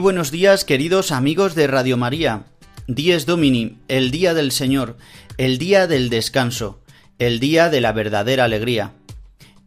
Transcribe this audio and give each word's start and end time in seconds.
Buenos 0.00 0.30
días, 0.30 0.64
queridos 0.64 1.12
amigos 1.12 1.54
de 1.54 1.66
Radio 1.66 1.96
María. 1.98 2.44
Dies 2.86 3.26
Domini, 3.26 3.76
el 3.88 4.10
día 4.10 4.32
del 4.32 4.50
Señor, 4.50 4.96
el 5.36 5.58
día 5.58 5.86
del 5.86 6.08
descanso, 6.08 6.80
el 7.18 7.38
día 7.38 7.68
de 7.68 7.82
la 7.82 7.92
verdadera 7.92 8.44
alegría, 8.44 8.94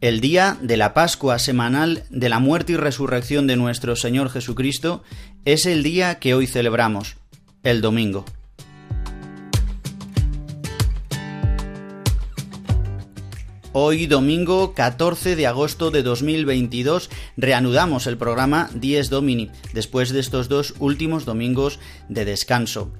el 0.00 0.20
día 0.20 0.58
de 0.60 0.76
la 0.76 0.92
Pascua 0.92 1.38
semanal 1.38 2.04
de 2.10 2.28
la 2.28 2.40
muerte 2.40 2.72
y 2.72 2.76
resurrección 2.76 3.46
de 3.46 3.56
nuestro 3.56 3.94
Señor 3.94 4.28
Jesucristo, 4.28 5.04
es 5.44 5.66
el 5.66 5.84
día 5.84 6.18
que 6.18 6.34
hoy 6.34 6.48
celebramos, 6.48 7.16
el 7.62 7.80
domingo. 7.80 8.24
Hoy 13.76 14.06
domingo 14.06 14.72
14 14.72 15.34
de 15.34 15.48
agosto 15.48 15.90
de 15.90 16.04
2022 16.04 17.10
reanudamos 17.36 18.06
el 18.06 18.16
programa 18.16 18.70
10 18.72 19.10
Domini 19.10 19.50
después 19.72 20.10
de 20.10 20.20
estos 20.20 20.48
dos 20.48 20.74
últimos 20.78 21.24
domingos 21.24 21.80
de 22.08 22.24
descanso. 22.24 22.92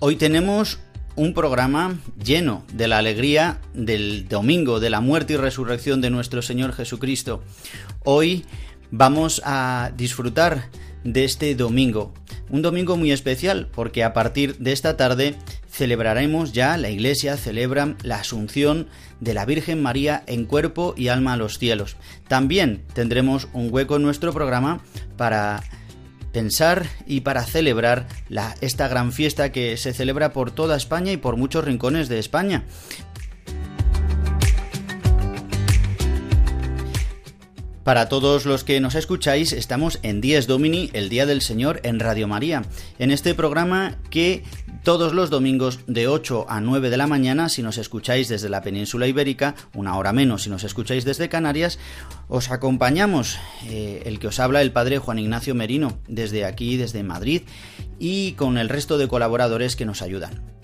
Hoy 0.00 0.16
tenemos 0.16 0.80
un 1.16 1.32
programa 1.32 1.98
lleno 2.22 2.64
de 2.74 2.88
la 2.88 2.98
alegría 2.98 3.58
del 3.72 4.28
domingo, 4.28 4.80
de 4.80 4.90
la 4.90 5.00
muerte 5.00 5.32
y 5.32 5.36
resurrección 5.36 6.02
de 6.02 6.10
nuestro 6.10 6.42
Señor 6.42 6.74
Jesucristo. 6.74 7.42
Hoy 8.04 8.44
vamos 8.92 9.42
a 9.44 9.90
disfrutar 9.96 10.68
de 11.02 11.24
este 11.24 11.56
domingo. 11.56 12.14
Un 12.48 12.62
domingo 12.62 12.96
muy 12.96 13.10
especial 13.10 13.68
porque 13.74 14.04
a 14.04 14.12
partir 14.12 14.58
de 14.58 14.72
esta 14.72 14.96
tarde 14.96 15.34
celebraremos 15.68 16.52
ya, 16.52 16.76
la 16.76 16.90
Iglesia 16.90 17.36
celebra 17.36 17.96
la 18.02 18.16
Asunción 18.16 18.88
de 19.20 19.34
la 19.34 19.46
Virgen 19.46 19.82
María 19.82 20.22
en 20.26 20.44
cuerpo 20.44 20.94
y 20.96 21.08
alma 21.08 21.32
a 21.32 21.36
los 21.36 21.58
cielos. 21.58 21.96
También 22.28 22.84
tendremos 22.92 23.48
un 23.54 23.72
hueco 23.72 23.96
en 23.96 24.02
nuestro 24.02 24.32
programa 24.32 24.80
para 25.16 25.62
pensar 26.32 26.86
y 27.06 27.20
para 27.20 27.44
celebrar 27.44 28.06
esta 28.60 28.88
gran 28.88 29.12
fiesta 29.12 29.52
que 29.52 29.76
se 29.76 29.92
celebra 29.92 30.32
por 30.32 30.50
toda 30.50 30.76
España 30.76 31.12
y 31.12 31.16
por 31.16 31.36
muchos 31.36 31.64
rincones 31.64 32.08
de 32.08 32.18
España. 32.18 32.64
Para 37.84 38.08
todos 38.08 38.46
los 38.46 38.62
que 38.62 38.78
nos 38.78 38.94
escucháis, 38.94 39.52
estamos 39.52 39.98
en 40.04 40.20
Dies 40.20 40.46
Domini, 40.46 40.90
el 40.92 41.08
Día 41.08 41.26
del 41.26 41.42
Señor, 41.42 41.80
en 41.82 41.98
Radio 41.98 42.28
María, 42.28 42.62
en 43.00 43.10
este 43.10 43.34
programa 43.34 43.98
que 44.08 44.44
todos 44.84 45.12
los 45.12 45.30
domingos 45.30 45.80
de 45.88 46.06
8 46.06 46.46
a 46.48 46.60
9 46.60 46.90
de 46.90 46.96
la 46.96 47.08
mañana, 47.08 47.48
si 47.48 47.60
nos 47.60 47.78
escucháis 47.78 48.28
desde 48.28 48.48
la 48.48 48.62
península 48.62 49.08
ibérica, 49.08 49.56
una 49.74 49.96
hora 49.96 50.12
menos 50.12 50.44
si 50.44 50.50
nos 50.50 50.62
escucháis 50.62 51.04
desde 51.04 51.28
Canarias, 51.28 51.80
os 52.28 52.52
acompañamos, 52.52 53.40
eh, 53.66 54.02
el 54.06 54.20
que 54.20 54.28
os 54.28 54.38
habla 54.38 54.62
el 54.62 54.70
padre 54.70 54.98
Juan 54.98 55.18
Ignacio 55.18 55.56
Merino, 55.56 55.98
desde 56.06 56.44
aquí, 56.44 56.76
desde 56.76 57.02
Madrid, 57.02 57.42
y 57.98 58.32
con 58.32 58.58
el 58.58 58.68
resto 58.68 58.96
de 58.96 59.08
colaboradores 59.08 59.74
que 59.74 59.86
nos 59.86 60.02
ayudan. 60.02 60.61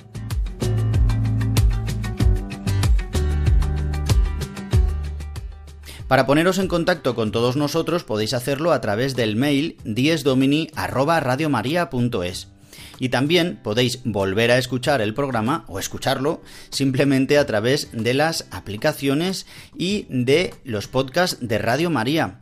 Para 6.09 6.27
poneros 6.27 6.59
en 6.59 6.67
contacto 6.69 7.15
con 7.15 7.33
todos 7.33 7.57
nosotros 7.57 8.03
podéis 8.03 8.33
hacerlo 8.33 8.73
a 8.73 8.81
través 8.81 9.15
del 9.15 9.37
mail 9.37 9.77
diesdomini@radiomaria.es. 9.85 12.49
Y 12.99 13.11
también 13.11 13.61
podéis 13.63 14.01
volver 14.05 14.51
a 14.51 14.57
escuchar 14.57 15.03
el 15.03 15.13
programa 15.13 15.67
o 15.69 15.79
escucharlo 15.79 16.41
simplemente 16.71 17.37
a 17.37 17.45
través 17.47 17.91
de 17.93 18.15
las 18.15 18.47
aplicaciones 18.51 19.45
y 19.77 20.07
de 20.09 20.55
los 20.65 20.89
podcasts 20.89 21.47
de 21.47 21.59
Radio 21.59 21.91
María. 21.91 22.39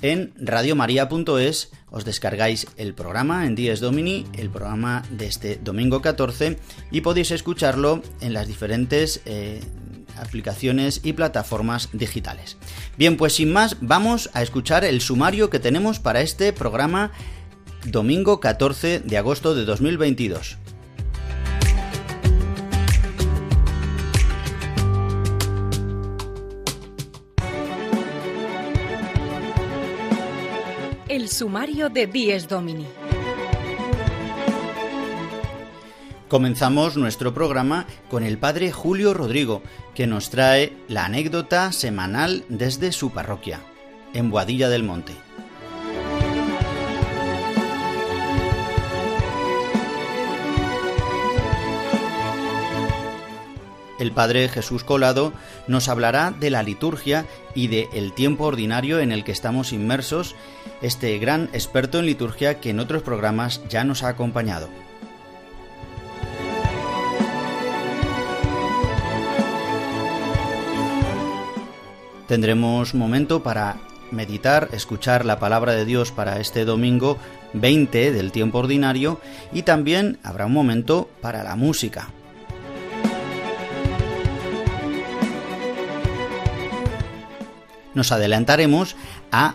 En 0.00 0.32
radiomaria.es 0.36 1.72
os 1.90 2.04
descargáis 2.04 2.68
el 2.76 2.94
programa 2.94 3.46
en 3.46 3.56
Dies 3.56 3.80
Domini, 3.80 4.26
el 4.34 4.48
programa 4.48 5.02
de 5.10 5.26
este 5.26 5.56
domingo 5.56 6.00
14, 6.00 6.56
y 6.92 7.00
podéis 7.00 7.32
escucharlo 7.32 8.00
en 8.20 8.32
las 8.32 8.46
diferentes 8.46 9.22
eh, 9.24 9.60
aplicaciones 10.18 11.00
y 11.02 11.12
plataformas 11.14 11.88
digitales. 11.92 12.56
Bien, 12.96 13.16
pues 13.16 13.34
sin 13.34 13.52
más, 13.52 13.76
vamos 13.80 14.30
a 14.34 14.42
escuchar 14.42 14.84
el 14.84 15.00
sumario 15.00 15.50
que 15.50 15.58
tenemos 15.58 15.98
para 15.98 16.20
este 16.20 16.52
programa 16.52 17.12
domingo 17.84 18.40
14 18.40 19.00
de 19.00 19.18
agosto 19.18 19.54
de 19.54 19.64
2022. 19.64 20.58
El 31.08 31.28
sumario 31.28 31.88
de 31.88 32.06
Dies 32.06 32.48
Domini. 32.48 32.86
Comenzamos 36.28 36.98
nuestro 36.98 37.32
programa 37.32 37.86
con 38.10 38.22
el 38.22 38.36
padre 38.36 38.70
Julio 38.70 39.14
Rodrigo, 39.14 39.62
que 39.94 40.06
nos 40.06 40.28
trae 40.28 40.74
la 40.86 41.06
anécdota 41.06 41.72
semanal 41.72 42.44
desde 42.50 42.92
su 42.92 43.12
parroquia, 43.12 43.60
en 44.12 44.30
Boadilla 44.30 44.68
del 44.68 44.82
Monte. 44.82 45.14
El 53.98 54.12
padre 54.12 54.50
Jesús 54.50 54.84
Colado 54.84 55.32
nos 55.66 55.88
hablará 55.88 56.30
de 56.30 56.50
la 56.50 56.62
liturgia 56.62 57.24
y 57.54 57.68
de 57.68 57.88
el 57.94 58.12
tiempo 58.12 58.44
ordinario 58.44 59.00
en 59.00 59.12
el 59.12 59.24
que 59.24 59.32
estamos 59.32 59.72
inmersos, 59.72 60.36
este 60.82 61.18
gran 61.18 61.48
experto 61.54 61.98
en 61.98 62.04
liturgia 62.04 62.60
que 62.60 62.68
en 62.68 62.80
otros 62.80 63.02
programas 63.02 63.62
ya 63.70 63.82
nos 63.82 64.02
ha 64.02 64.08
acompañado. 64.08 64.68
Tendremos 72.28 72.94
momento 72.94 73.42
para 73.42 73.78
meditar, 74.10 74.68
escuchar 74.72 75.24
la 75.24 75.38
palabra 75.38 75.72
de 75.72 75.86
Dios 75.86 76.12
para 76.12 76.40
este 76.40 76.66
domingo 76.66 77.16
20 77.54 78.12
del 78.12 78.32
tiempo 78.32 78.58
ordinario 78.58 79.18
y 79.50 79.62
también 79.62 80.18
habrá 80.22 80.44
un 80.44 80.52
momento 80.52 81.08
para 81.22 81.42
la 81.42 81.56
música. 81.56 82.10
Nos 87.94 88.12
adelantaremos 88.12 88.94
a 89.32 89.54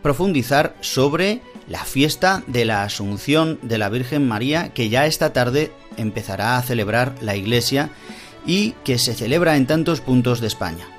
profundizar 0.00 0.76
sobre 0.80 1.42
la 1.66 1.84
fiesta 1.84 2.44
de 2.46 2.64
la 2.64 2.84
Asunción 2.84 3.58
de 3.62 3.78
la 3.78 3.88
Virgen 3.88 4.28
María 4.28 4.72
que 4.72 4.88
ya 4.88 5.06
esta 5.06 5.32
tarde 5.32 5.72
empezará 5.96 6.56
a 6.56 6.62
celebrar 6.62 7.16
la 7.20 7.34
Iglesia 7.34 7.90
y 8.46 8.72
que 8.84 8.98
se 8.98 9.12
celebra 9.12 9.56
en 9.56 9.66
tantos 9.66 10.00
puntos 10.00 10.40
de 10.40 10.46
España. 10.46 10.95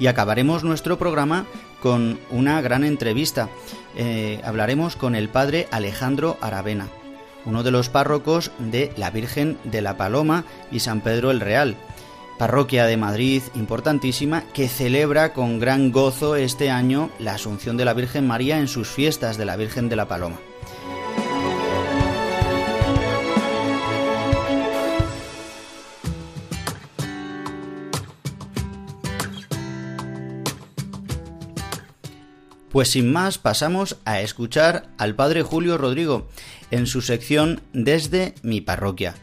Y 0.00 0.08
acabaremos 0.08 0.64
nuestro 0.64 0.98
programa 0.98 1.46
con 1.80 2.18
una 2.30 2.60
gran 2.60 2.82
entrevista. 2.82 3.48
Eh, 3.96 4.40
hablaremos 4.42 4.96
con 4.96 5.14
el 5.14 5.28
padre 5.28 5.68
Alejandro 5.70 6.38
Aravena, 6.40 6.88
uno 7.44 7.62
de 7.62 7.70
los 7.70 7.88
párrocos 7.90 8.50
de 8.58 8.92
la 8.96 9.10
Virgen 9.10 9.58
de 9.64 9.82
la 9.82 9.96
Paloma 9.96 10.44
y 10.72 10.80
San 10.80 11.02
Pedro 11.02 11.30
el 11.30 11.40
Real. 11.40 11.76
parroquia 12.38 12.86
de 12.86 12.96
Madrid 12.96 13.42
importantísima 13.54 14.44
que 14.54 14.66
celebra 14.66 15.34
con 15.34 15.60
gran 15.60 15.92
gozo 15.92 16.36
este 16.36 16.70
año 16.70 17.10
la 17.18 17.34
Asunción 17.34 17.76
de 17.76 17.84
la 17.84 17.92
Virgen 17.92 18.26
María 18.26 18.58
en 18.58 18.68
sus 18.68 18.88
fiestas 18.88 19.36
de 19.36 19.44
la 19.44 19.56
Virgen 19.56 19.90
de 19.90 19.96
la 19.96 20.08
Paloma. 20.08 20.38
Pues 32.70 32.90
sin 32.90 33.12
más 33.12 33.38
pasamos 33.38 33.96
a 34.04 34.20
escuchar 34.20 34.86
al 34.96 35.16
Padre 35.16 35.42
Julio 35.42 35.76
Rodrigo 35.76 36.28
en 36.70 36.86
su 36.86 37.02
sección 37.02 37.62
Desde 37.72 38.34
mi 38.42 38.60
parroquia, 38.60 39.16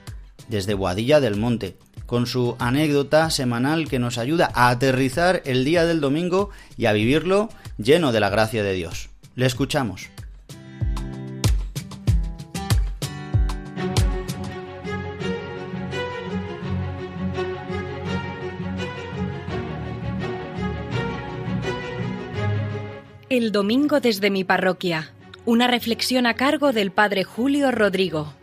desde 0.50 0.74
Boadilla 0.74 1.22
del 1.22 1.38
Monte, 1.38 1.78
con 2.06 2.28
su 2.28 2.58
anécdota 2.60 3.30
semanal 3.30 3.88
que 3.88 4.00
nos 4.00 4.18
ayuda 4.18 4.52
a 4.54 4.68
aterrizar 4.68 5.42
el 5.46 5.64
día 5.64 5.86
del 5.86 6.02
domingo 6.02 6.50
y 6.76 6.88
a 6.88 6.94
vivirlo 6.94 7.48
lleno 7.78 8.12
de 8.12 8.20
la 8.20 8.30
gracia 8.30 8.64
de 8.64 8.74
Dios. 8.74 9.10
Le 9.36 9.46
escuchamos. 9.46 10.10
El 23.38 23.52
domingo 23.52 24.00
desde 24.00 24.32
mi 24.32 24.44
parroquia. 24.44 25.14
Una 25.46 25.68
reflexión 25.68 26.26
a 26.26 26.34
cargo 26.34 26.74
del 26.74 26.90
Padre 26.90 27.24
Julio 27.24 27.70
Rodrigo. 27.70 28.34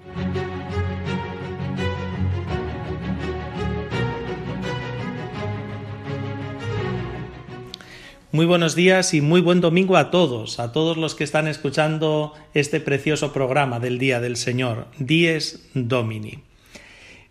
Muy 8.31 8.47
buenos 8.47 8.77
días 8.77 9.15
y 9.15 9.21
muy 9.21 9.41
buen 9.41 9.61
domingo 9.61 9.97
a 9.97 10.13
todos, 10.13 10.61
a 10.61 10.71
todos 10.71 10.97
los 10.97 11.17
que 11.17 11.25
están 11.25 11.49
escuchando 11.49 12.33
este 12.55 12.79
precioso 12.79 13.33
programa 13.33 13.81
del 13.81 13.99
Día 13.99 14.21
del 14.21 14.37
Señor, 14.37 14.87
Dies 15.01 15.71
Domini. 15.75 16.45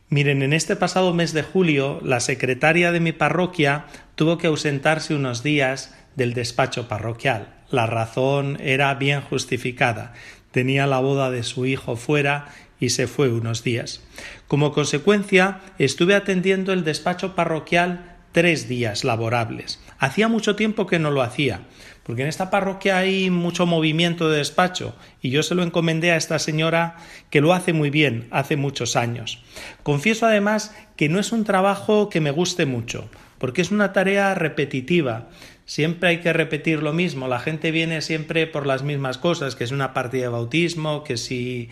Miren, 0.10 0.44
en 0.44 0.52
este 0.52 0.76
pasado 0.76 1.14
mes 1.14 1.32
de 1.32 1.44
julio, 1.44 2.02
la 2.04 2.20
secretaria 2.20 2.92
de 2.92 3.00
mi 3.00 3.14
parroquia 3.14 3.86
tuvo 4.16 4.38
que 4.38 4.48
ausentarse 4.48 5.16
unos 5.16 5.44
días 5.44 5.96
del 6.16 6.34
despacho 6.34 6.88
parroquial. 6.88 7.54
La 7.70 7.86
razón 7.86 8.58
era 8.62 8.94
bien 8.96 9.22
justificada. 9.22 10.14
Tenía 10.52 10.86
la 10.88 11.00
boda 11.00 11.32
de 11.32 11.44
su 11.44 11.66
hijo 11.66 11.96
fuera 11.96 12.48
y 12.80 12.90
se 12.90 13.08
fue 13.08 13.30
unos 13.30 13.64
días. 13.64 14.02
Como 14.48 14.72
consecuencia, 14.74 15.62
estuve 15.80 16.16
atendiendo 16.16 16.74
el 16.74 16.84
despacho 16.84 17.36
parroquial 17.36 18.18
tres 18.34 18.68
días 18.68 19.04
laborables. 19.04 19.80
Hacía 20.00 20.28
mucho 20.28 20.56
tiempo 20.56 20.86
que 20.86 21.00
no 21.00 21.12
lo 21.12 21.22
hacía, 21.22 21.62
porque 22.04 22.24
en 22.24 22.28
esta 22.28 22.50
parroquia 22.50 22.98
hay 22.98 23.30
mucho 23.30 23.66
movimiento 23.66 24.30
de 24.30 24.40
despacho 24.40 24.96
y 25.22 25.30
yo 25.30 25.44
se 25.44 25.56
lo 25.56 25.64
encomendé 25.64 26.12
a 26.12 26.18
esta 26.18 26.40
señora 26.40 26.98
que 27.30 27.40
lo 27.40 27.54
hace 27.54 27.72
muy 27.72 27.90
bien, 27.90 28.28
hace 28.32 28.58
muchos 28.58 28.98
años. 28.98 29.42
Confieso 29.84 30.26
además 30.26 30.76
que 30.98 31.08
no 31.08 31.20
es 31.20 31.32
un 31.32 31.46
trabajo 31.46 32.10
que 32.10 32.20
me 32.20 32.32
guste 32.32 32.66
mucho, 32.66 33.10
porque 33.38 33.62
es 33.62 33.72
una 33.72 33.94
tarea 33.94 34.36
repetitiva, 34.36 35.30
siempre 35.66 36.10
hay 36.10 36.18
que 36.20 36.34
repetir 36.34 36.84
lo 36.84 36.94
mismo, 36.94 37.28
la 37.28 37.40
gente 37.40 37.72
viene 37.72 38.02
siempre 38.02 38.48
por 38.48 38.66
las 38.66 38.84
mismas 38.84 39.18
cosas, 39.18 39.56
que 39.56 39.64
es 39.64 39.72
una 39.72 39.94
partida 39.94 40.24
de 40.24 40.30
bautismo, 40.30 41.04
que 41.04 41.18
si 41.18 41.70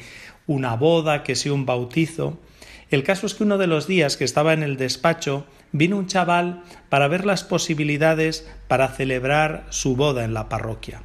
una 0.47 0.75
boda, 0.75 1.23
que 1.23 1.35
si 1.35 1.49
un 1.49 1.65
bautizo. 1.65 2.39
El 2.89 3.03
caso 3.03 3.25
es 3.25 3.35
que 3.35 3.43
uno 3.43 3.57
de 3.57 3.67
los 3.67 3.87
días 3.87 4.17
que 4.17 4.25
estaba 4.25 4.53
en 4.53 4.63
el 4.63 4.75
despacho 4.77 5.45
vino 5.71 5.97
un 5.97 6.07
chaval 6.07 6.63
para 6.89 7.07
ver 7.07 7.25
las 7.25 7.43
posibilidades 7.43 8.49
para 8.67 8.89
celebrar 8.89 9.65
su 9.69 9.95
boda 9.95 10.25
en 10.25 10.33
la 10.33 10.49
parroquia. 10.49 11.01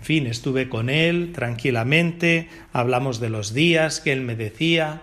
En 0.00 0.04
fin, 0.04 0.26
estuve 0.26 0.68
con 0.68 0.90
él 0.90 1.32
tranquilamente, 1.32 2.50
hablamos 2.74 3.20
de 3.20 3.30
los 3.30 3.54
días 3.54 4.00
que 4.00 4.12
él 4.12 4.20
me 4.20 4.36
decía, 4.36 5.02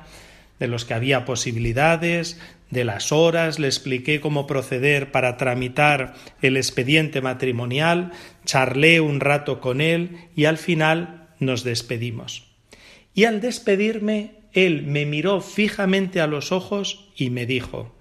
de 0.59 0.67
los 0.67 0.85
que 0.85 0.93
había 0.93 1.25
posibilidades, 1.25 2.39
de 2.71 2.85
las 2.85 3.11
horas, 3.11 3.59
le 3.59 3.67
expliqué 3.67 4.19
cómo 4.19 4.47
proceder 4.47 5.11
para 5.11 5.37
tramitar 5.37 6.15
el 6.41 6.57
expediente 6.57 7.21
matrimonial, 7.21 8.11
charlé 8.45 9.01
un 9.01 9.19
rato 9.19 9.59
con 9.59 9.81
él 9.81 10.29
y 10.35 10.45
al 10.45 10.57
final 10.57 11.29
nos 11.39 11.63
despedimos. 11.63 12.47
Y 13.13 13.25
al 13.25 13.41
despedirme, 13.41 14.35
él 14.53 14.83
me 14.83 15.05
miró 15.05 15.41
fijamente 15.41 16.21
a 16.21 16.27
los 16.27 16.51
ojos 16.51 17.09
y 17.15 17.29
me 17.29 17.45
dijo 17.45 17.93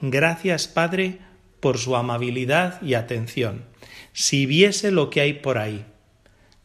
Gracias, 0.00 0.68
Padre, 0.68 1.18
por 1.60 1.78
su 1.78 1.96
amabilidad 1.96 2.80
y 2.82 2.94
atención. 2.94 3.64
Si 4.12 4.46
viese 4.46 4.90
lo 4.90 5.10
que 5.10 5.20
hay 5.20 5.34
por 5.34 5.58
ahí. 5.58 5.84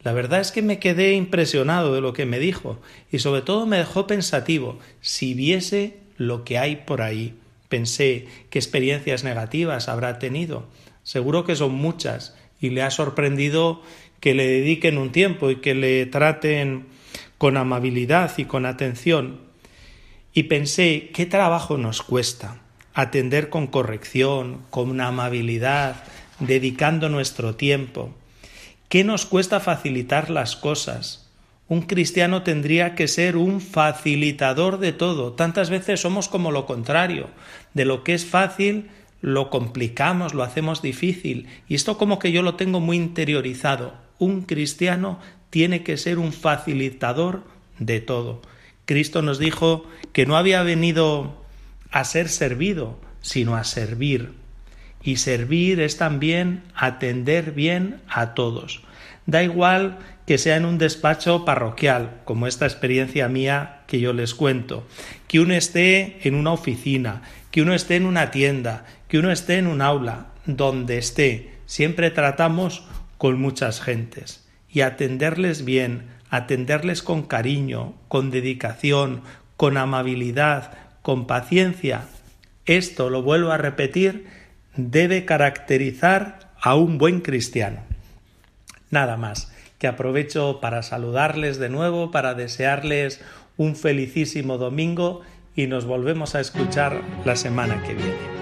La 0.02 0.12
verdad 0.12 0.40
es 0.40 0.52
que 0.52 0.62
me 0.62 0.78
quedé 0.78 1.12
impresionado 1.12 1.94
de 1.94 2.00
lo 2.00 2.12
que 2.12 2.26
me 2.26 2.38
dijo 2.38 2.80
y 3.10 3.18
sobre 3.18 3.42
todo 3.42 3.66
me 3.66 3.78
dejó 3.78 4.06
pensativo. 4.06 4.78
Si 5.00 5.34
viese 5.34 5.98
lo 6.16 6.44
que 6.44 6.58
hay 6.58 6.76
por 6.76 7.02
ahí. 7.02 7.34
Pensé 7.68 8.28
qué 8.50 8.58
experiencias 8.58 9.24
negativas 9.24 9.88
habrá 9.88 10.18
tenido. 10.18 10.66
Seguro 11.02 11.44
que 11.44 11.56
son 11.56 11.74
muchas 11.74 12.36
y 12.60 12.70
le 12.70 12.82
ha 12.82 12.90
sorprendido 12.90 13.82
que 14.20 14.34
le 14.34 14.46
dediquen 14.46 14.98
un 14.98 15.12
tiempo 15.12 15.50
y 15.50 15.56
que 15.56 15.74
le 15.74 16.06
traten 16.06 16.86
con 17.38 17.56
amabilidad 17.56 18.32
y 18.38 18.44
con 18.44 18.66
atención. 18.66 19.40
Y 20.32 20.44
pensé 20.44 21.10
qué 21.14 21.26
trabajo 21.26 21.76
nos 21.76 22.02
cuesta 22.02 22.60
atender 22.94 23.50
con 23.50 23.66
corrección, 23.66 24.62
con 24.70 25.00
amabilidad, 25.00 26.02
dedicando 26.40 27.10
nuestro 27.10 27.54
tiempo. 27.54 28.14
¿Qué 28.88 29.04
nos 29.04 29.26
cuesta 29.26 29.60
facilitar 29.60 30.30
las 30.30 30.56
cosas? 30.56 31.25
Un 31.68 31.82
cristiano 31.82 32.42
tendría 32.42 32.94
que 32.94 33.08
ser 33.08 33.36
un 33.36 33.60
facilitador 33.60 34.78
de 34.78 34.92
todo. 34.92 35.32
Tantas 35.32 35.68
veces 35.68 36.00
somos 36.00 36.28
como 36.28 36.52
lo 36.52 36.64
contrario. 36.64 37.28
De 37.74 37.84
lo 37.84 38.04
que 38.04 38.14
es 38.14 38.24
fácil, 38.24 38.88
lo 39.20 39.50
complicamos, 39.50 40.32
lo 40.32 40.44
hacemos 40.44 40.80
difícil. 40.80 41.48
Y 41.68 41.74
esto 41.74 41.98
como 41.98 42.20
que 42.20 42.30
yo 42.30 42.42
lo 42.42 42.54
tengo 42.54 42.78
muy 42.78 42.96
interiorizado. 42.96 43.94
Un 44.18 44.42
cristiano 44.42 45.18
tiene 45.50 45.82
que 45.82 45.96
ser 45.96 46.18
un 46.18 46.32
facilitador 46.32 47.42
de 47.78 48.00
todo. 48.00 48.42
Cristo 48.84 49.20
nos 49.20 49.40
dijo 49.40 49.84
que 50.12 50.26
no 50.26 50.36
había 50.36 50.62
venido 50.62 51.42
a 51.90 52.04
ser 52.04 52.28
servido, 52.28 53.00
sino 53.20 53.56
a 53.56 53.64
servir. 53.64 54.32
Y 55.02 55.16
servir 55.16 55.80
es 55.80 55.96
también 55.96 56.62
atender 56.74 57.50
bien 57.52 58.00
a 58.08 58.34
todos. 58.34 58.82
Da 59.26 59.42
igual 59.42 59.98
que 60.26 60.38
sea 60.38 60.56
en 60.56 60.64
un 60.64 60.78
despacho 60.78 61.44
parroquial, 61.44 62.20
como 62.24 62.46
esta 62.46 62.66
experiencia 62.66 63.28
mía 63.28 63.82
que 63.86 64.00
yo 64.00 64.12
les 64.12 64.34
cuento, 64.34 64.86
que 65.28 65.40
uno 65.40 65.54
esté 65.54 66.18
en 66.26 66.34
una 66.34 66.52
oficina, 66.52 67.22
que 67.50 67.62
uno 67.62 67.74
esté 67.74 67.96
en 67.96 68.06
una 68.06 68.30
tienda, 68.30 68.84
que 69.08 69.18
uno 69.18 69.30
esté 69.30 69.58
en 69.58 69.66
un 69.66 69.82
aula, 69.82 70.26
donde 70.46 70.98
esté, 70.98 71.52
siempre 71.66 72.10
tratamos 72.10 72.84
con 73.18 73.40
muchas 73.40 73.80
gentes 73.80 74.48
y 74.70 74.80
atenderles 74.82 75.64
bien, 75.64 76.08
atenderles 76.30 77.02
con 77.02 77.22
cariño, 77.22 77.94
con 78.08 78.30
dedicación, 78.30 79.22
con 79.56 79.76
amabilidad, 79.76 80.72
con 81.02 81.26
paciencia. 81.26 82.02
Esto, 82.64 83.10
lo 83.10 83.22
vuelvo 83.22 83.52
a 83.52 83.58
repetir, 83.58 84.26
debe 84.76 85.24
caracterizar 85.24 86.52
a 86.60 86.74
un 86.74 86.98
buen 86.98 87.20
cristiano. 87.20 87.80
Nada 88.90 89.16
más 89.16 89.52
que 89.78 89.86
aprovecho 89.86 90.60
para 90.60 90.82
saludarles 90.82 91.58
de 91.58 91.68
nuevo, 91.68 92.10
para 92.10 92.34
desearles 92.34 93.20
un 93.56 93.76
felicísimo 93.76 94.58
domingo 94.58 95.22
y 95.54 95.66
nos 95.66 95.84
volvemos 95.86 96.34
a 96.34 96.40
escuchar 96.40 97.02
la 97.24 97.36
semana 97.36 97.82
que 97.82 97.94
viene. 97.94 98.36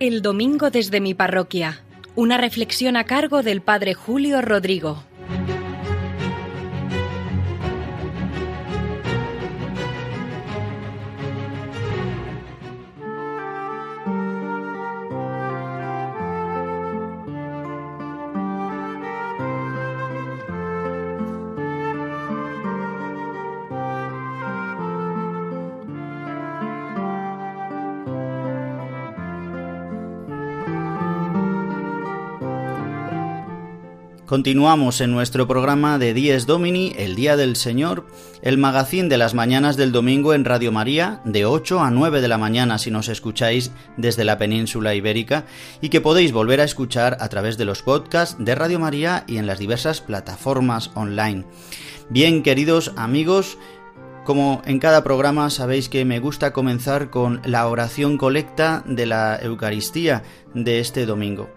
El 0.00 0.22
domingo 0.22 0.70
desde 0.70 1.00
mi 1.00 1.14
parroquia. 1.14 1.82
Una 2.14 2.38
reflexión 2.38 2.96
a 2.96 3.04
cargo 3.04 3.42
del 3.42 3.60
Padre 3.60 3.94
Julio 3.94 4.40
Rodrigo. 4.42 5.07
Continuamos 34.28 35.00
en 35.00 35.10
nuestro 35.10 35.48
programa 35.48 35.96
de 35.96 36.12
Dies 36.12 36.44
Domini, 36.44 36.92
el 36.98 37.16
Día 37.16 37.34
del 37.38 37.56
Señor, 37.56 38.04
el 38.42 38.58
magazín 38.58 39.08
de 39.08 39.16
las 39.16 39.32
mañanas 39.32 39.78
del 39.78 39.90
domingo 39.90 40.34
en 40.34 40.44
Radio 40.44 40.70
María, 40.70 41.22
de 41.24 41.46
8 41.46 41.80
a 41.80 41.90
9 41.90 42.20
de 42.20 42.28
la 42.28 42.36
mañana 42.36 42.76
si 42.76 42.90
nos 42.90 43.08
escucháis 43.08 43.70
desde 43.96 44.26
la 44.26 44.36
península 44.36 44.94
ibérica, 44.94 45.46
y 45.80 45.88
que 45.88 46.02
podéis 46.02 46.32
volver 46.32 46.60
a 46.60 46.64
escuchar 46.64 47.16
a 47.20 47.30
través 47.30 47.56
de 47.56 47.64
los 47.64 47.80
podcasts 47.80 48.36
de 48.38 48.54
Radio 48.54 48.78
María 48.78 49.24
y 49.26 49.38
en 49.38 49.46
las 49.46 49.58
diversas 49.58 50.02
plataformas 50.02 50.90
online. 50.92 51.46
Bien, 52.10 52.42
queridos 52.42 52.92
amigos, 52.96 53.56
como 54.26 54.60
en 54.66 54.78
cada 54.78 55.02
programa 55.04 55.48
sabéis 55.48 55.88
que 55.88 56.04
me 56.04 56.20
gusta 56.20 56.52
comenzar 56.52 57.08
con 57.08 57.40
la 57.46 57.66
oración 57.66 58.18
colecta 58.18 58.84
de 58.86 59.06
la 59.06 59.38
Eucaristía 59.40 60.22
de 60.52 60.80
este 60.80 61.06
domingo. 61.06 61.48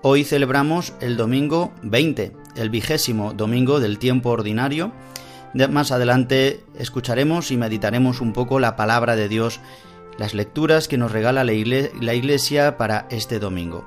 Hoy 0.00 0.22
celebramos 0.22 0.92
el 1.00 1.16
domingo 1.16 1.72
20, 1.82 2.32
el 2.54 2.70
vigésimo 2.70 3.32
domingo 3.32 3.80
del 3.80 3.98
tiempo 3.98 4.30
ordinario. 4.30 4.92
más 5.70 5.90
adelante 5.90 6.64
escucharemos 6.78 7.50
y 7.50 7.56
meditaremos 7.56 8.20
un 8.20 8.32
poco 8.32 8.60
la 8.60 8.76
palabra 8.76 9.16
de 9.16 9.28
Dios, 9.28 9.58
las 10.16 10.34
lecturas 10.34 10.86
que 10.86 10.98
nos 10.98 11.10
regala 11.10 11.42
la 11.42 11.52
Iglesia 12.14 12.76
para 12.76 13.08
este 13.10 13.40
domingo. 13.40 13.84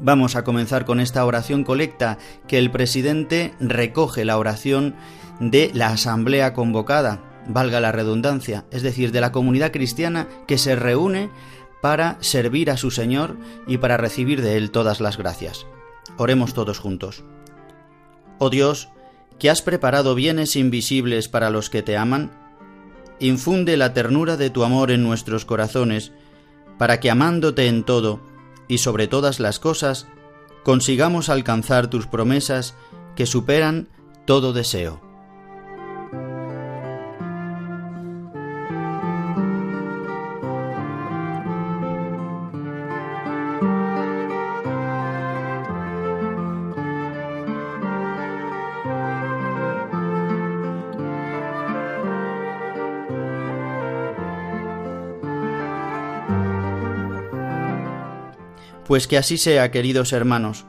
Vamos 0.00 0.36
a 0.36 0.44
comenzar 0.44 0.86
con 0.86 1.00
esta 1.00 1.26
oración 1.26 1.64
colecta 1.64 2.16
que 2.48 2.56
el 2.56 2.70
presidente 2.70 3.52
recoge 3.60 4.24
la 4.24 4.38
oración 4.38 4.94
de 5.38 5.70
la 5.74 5.88
asamblea 5.88 6.54
convocada, 6.54 7.20
valga 7.46 7.80
la 7.80 7.92
redundancia, 7.92 8.64
es 8.70 8.82
decir, 8.82 9.12
de 9.12 9.20
la 9.20 9.32
comunidad 9.32 9.70
cristiana 9.70 10.28
que 10.46 10.56
se 10.56 10.76
reúne 10.76 11.28
para 11.80 12.18
servir 12.20 12.70
a 12.70 12.76
su 12.76 12.90
Señor 12.90 13.36
y 13.66 13.78
para 13.78 13.96
recibir 13.96 14.42
de 14.42 14.56
Él 14.56 14.70
todas 14.70 15.00
las 15.00 15.16
gracias. 15.16 15.66
Oremos 16.16 16.54
todos 16.54 16.78
juntos. 16.78 17.24
Oh 18.38 18.50
Dios, 18.50 18.88
que 19.38 19.50
has 19.50 19.62
preparado 19.62 20.14
bienes 20.14 20.56
invisibles 20.56 21.28
para 21.28 21.50
los 21.50 21.70
que 21.70 21.82
te 21.82 21.96
aman, 21.96 22.30
infunde 23.18 23.76
la 23.76 23.92
ternura 23.94 24.36
de 24.36 24.50
tu 24.50 24.64
amor 24.64 24.90
en 24.90 25.02
nuestros 25.02 25.44
corazones, 25.44 26.12
para 26.78 27.00
que 27.00 27.10
amándote 27.10 27.66
en 27.66 27.84
todo 27.84 28.20
y 28.68 28.78
sobre 28.78 29.08
todas 29.08 29.40
las 29.40 29.58
cosas, 29.58 30.06
consigamos 30.62 31.28
alcanzar 31.28 31.88
tus 31.88 32.06
promesas 32.06 32.74
que 33.16 33.26
superan 33.26 33.88
todo 34.26 34.52
deseo. 34.52 35.09
Pues 58.90 59.06
que 59.06 59.18
así 59.18 59.38
sea, 59.38 59.70
queridos 59.70 60.12
hermanos, 60.12 60.64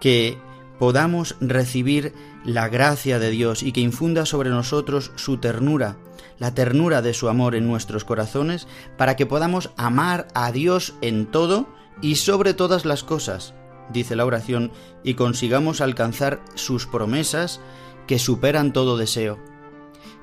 que 0.00 0.38
podamos 0.78 1.36
recibir 1.42 2.14
la 2.42 2.70
gracia 2.70 3.18
de 3.18 3.28
Dios 3.28 3.62
y 3.62 3.72
que 3.72 3.82
infunda 3.82 4.24
sobre 4.24 4.48
nosotros 4.48 5.12
su 5.16 5.36
ternura, 5.36 5.98
la 6.38 6.54
ternura 6.54 7.02
de 7.02 7.12
su 7.12 7.28
amor 7.28 7.54
en 7.54 7.66
nuestros 7.66 8.02
corazones, 8.04 8.66
para 8.96 9.14
que 9.14 9.26
podamos 9.26 9.72
amar 9.76 10.26
a 10.32 10.52
Dios 10.52 10.94
en 11.02 11.26
todo 11.26 11.68
y 12.00 12.14
sobre 12.14 12.54
todas 12.54 12.86
las 12.86 13.04
cosas, 13.04 13.52
dice 13.92 14.16
la 14.16 14.24
oración, 14.24 14.72
y 15.02 15.12
consigamos 15.12 15.82
alcanzar 15.82 16.40
sus 16.54 16.86
promesas 16.86 17.60
que 18.06 18.18
superan 18.18 18.72
todo 18.72 18.96
deseo. 18.96 19.38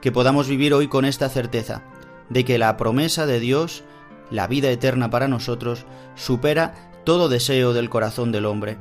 Que 0.01 0.11
podamos 0.11 0.47
vivir 0.47 0.73
hoy 0.73 0.87
con 0.87 1.05
esta 1.05 1.29
certeza 1.29 1.83
de 2.29 2.45
que 2.45 2.57
la 2.57 2.77
promesa 2.77 3.27
de 3.27 3.39
Dios, 3.39 3.83
la 4.31 4.47
vida 4.47 4.71
eterna 4.71 5.11
para 5.11 5.27
nosotros, 5.27 5.85
supera 6.15 6.90
todo 7.03 7.29
deseo 7.29 7.73
del 7.73 7.89
corazón 7.89 8.31
del 8.31 8.45
hombre, 8.45 8.77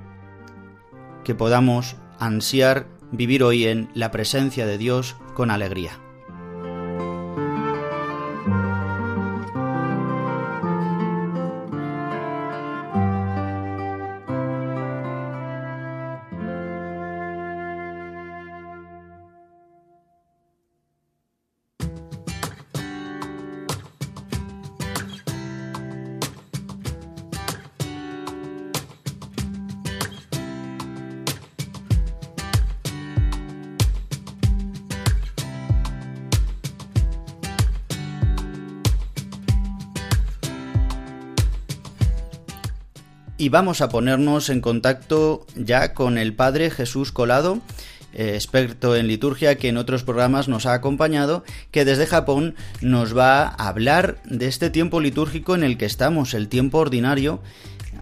que 1.24 1.34
podamos 1.34 1.96
ansiar 2.18 2.86
vivir 3.12 3.42
hoy 3.42 3.66
en 3.66 3.90
la 3.94 4.10
presencia 4.10 4.66
de 4.66 4.78
Dios 4.78 5.16
con 5.34 5.50
alegría. 5.50 5.92
Y 43.40 43.48
vamos 43.48 43.80
a 43.80 43.88
ponernos 43.88 44.50
en 44.50 44.60
contacto 44.60 45.46
ya 45.56 45.94
con 45.94 46.18
el 46.18 46.34
Padre 46.34 46.70
Jesús 46.70 47.10
Colado, 47.10 47.60
eh, 48.12 48.32
experto 48.34 48.94
en 48.94 49.06
liturgia 49.06 49.56
que 49.56 49.68
en 49.68 49.78
otros 49.78 50.04
programas 50.04 50.46
nos 50.46 50.66
ha 50.66 50.74
acompañado, 50.74 51.42
que 51.70 51.86
desde 51.86 52.06
Japón 52.06 52.54
nos 52.82 53.16
va 53.16 53.44
a 53.44 53.68
hablar 53.68 54.20
de 54.26 54.46
este 54.46 54.68
tiempo 54.68 55.00
litúrgico 55.00 55.54
en 55.54 55.64
el 55.64 55.78
que 55.78 55.86
estamos, 55.86 56.34
el 56.34 56.48
tiempo 56.48 56.76
ordinario, 56.80 57.40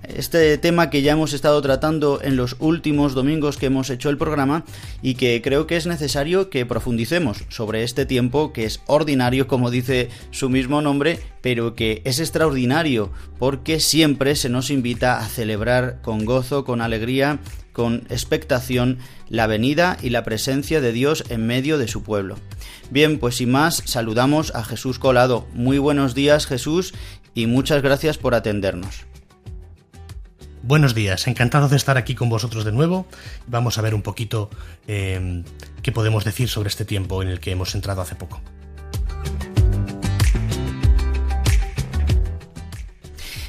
este 0.02 0.58
tema 0.58 0.90
que 0.90 1.02
ya 1.02 1.12
hemos 1.12 1.32
estado 1.32 1.60
tratando 1.62 2.20
en 2.22 2.36
los 2.36 2.56
últimos 2.58 3.14
domingos 3.14 3.56
que 3.56 3.66
hemos 3.66 3.90
hecho 3.90 4.10
el 4.10 4.18
programa 4.18 4.64
y 5.02 5.14
que 5.14 5.40
creo 5.42 5.66
que 5.66 5.76
es 5.76 5.86
necesario 5.86 6.50
que 6.50 6.66
profundicemos 6.66 7.44
sobre 7.48 7.82
este 7.82 8.06
tiempo 8.06 8.52
que 8.52 8.64
es 8.64 8.80
ordinario, 8.86 9.46
como 9.48 9.70
dice 9.70 10.08
su 10.30 10.48
mismo 10.48 10.80
nombre, 10.80 11.20
pero 11.40 11.74
que 11.74 12.02
es 12.04 12.20
extraordinario 12.20 13.10
porque 13.38 13.80
siempre 13.80 14.36
se 14.36 14.48
nos 14.48 14.70
invita 14.70 15.18
a 15.18 15.26
celebrar 15.26 16.00
con 16.02 16.24
gozo, 16.24 16.64
con 16.64 16.80
alegría, 16.80 17.40
con 17.72 18.06
expectación 18.10 18.98
la 19.28 19.46
venida 19.46 19.98
y 20.02 20.10
la 20.10 20.24
presencia 20.24 20.80
de 20.80 20.92
Dios 20.92 21.24
en 21.28 21.46
medio 21.46 21.78
de 21.78 21.86
su 21.86 22.02
pueblo. 22.02 22.36
Bien, 22.90 23.18
pues 23.18 23.36
sin 23.36 23.50
más, 23.52 23.82
saludamos 23.84 24.54
a 24.54 24.64
Jesús 24.64 24.98
Colado. 24.98 25.46
Muy 25.54 25.78
buenos 25.78 26.14
días 26.14 26.46
Jesús 26.46 26.94
y 27.34 27.46
muchas 27.46 27.82
gracias 27.82 28.18
por 28.18 28.34
atendernos. 28.34 29.06
Buenos 30.62 30.94
días, 30.94 31.28
encantado 31.28 31.68
de 31.68 31.76
estar 31.76 31.96
aquí 31.96 32.16
con 32.16 32.28
vosotros 32.28 32.64
de 32.64 32.72
nuevo. 32.72 33.06
Vamos 33.46 33.78
a 33.78 33.82
ver 33.82 33.94
un 33.94 34.02
poquito 34.02 34.50
eh, 34.88 35.44
qué 35.82 35.92
podemos 35.92 36.24
decir 36.24 36.48
sobre 36.48 36.68
este 36.68 36.84
tiempo 36.84 37.22
en 37.22 37.28
el 37.28 37.38
que 37.38 37.52
hemos 37.52 37.74
entrado 37.76 38.02
hace 38.02 38.16
poco. 38.16 38.40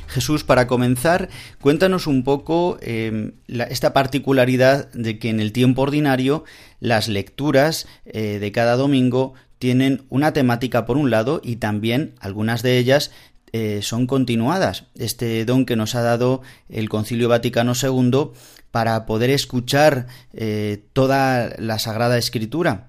Jesús, 0.07 0.43
para 0.43 0.67
comenzar, 0.67 1.29
cuéntanos 1.61 2.05
un 2.05 2.23
poco 2.23 2.77
eh, 2.81 3.31
esta 3.47 3.93
particularidad 3.93 4.91
de 4.91 5.17
que 5.19 5.29
en 5.29 5.39
el 5.39 5.51
tiempo 5.51 5.83
ordinario 5.83 6.43
las 6.79 7.07
lecturas 7.07 7.87
eh, 8.05 8.37
de 8.39 8.51
cada 8.51 8.75
domingo 8.75 9.33
tienen 9.59 10.03
una 10.09 10.31
temática 10.33 10.85
por 10.85 10.97
un 10.97 11.11
lado 11.11 11.41
y 11.43 11.57
también 11.57 12.15
algunas 12.19 12.63
de 12.63 12.77
ellas 12.77 13.11
eh, 13.53 13.81
son 13.81 14.07
continuadas. 14.07 14.85
Este 14.95 15.45
don 15.45 15.65
que 15.65 15.75
nos 15.75 15.95
ha 15.95 16.01
dado 16.01 16.41
el 16.69 16.89
Concilio 16.89 17.29
Vaticano 17.29 17.73
II 17.81 18.31
para 18.71 19.05
poder 19.05 19.29
escuchar 19.29 20.07
eh, 20.33 20.85
toda 20.93 21.55
la 21.57 21.79
Sagrada 21.79 22.17
Escritura. 22.17 22.87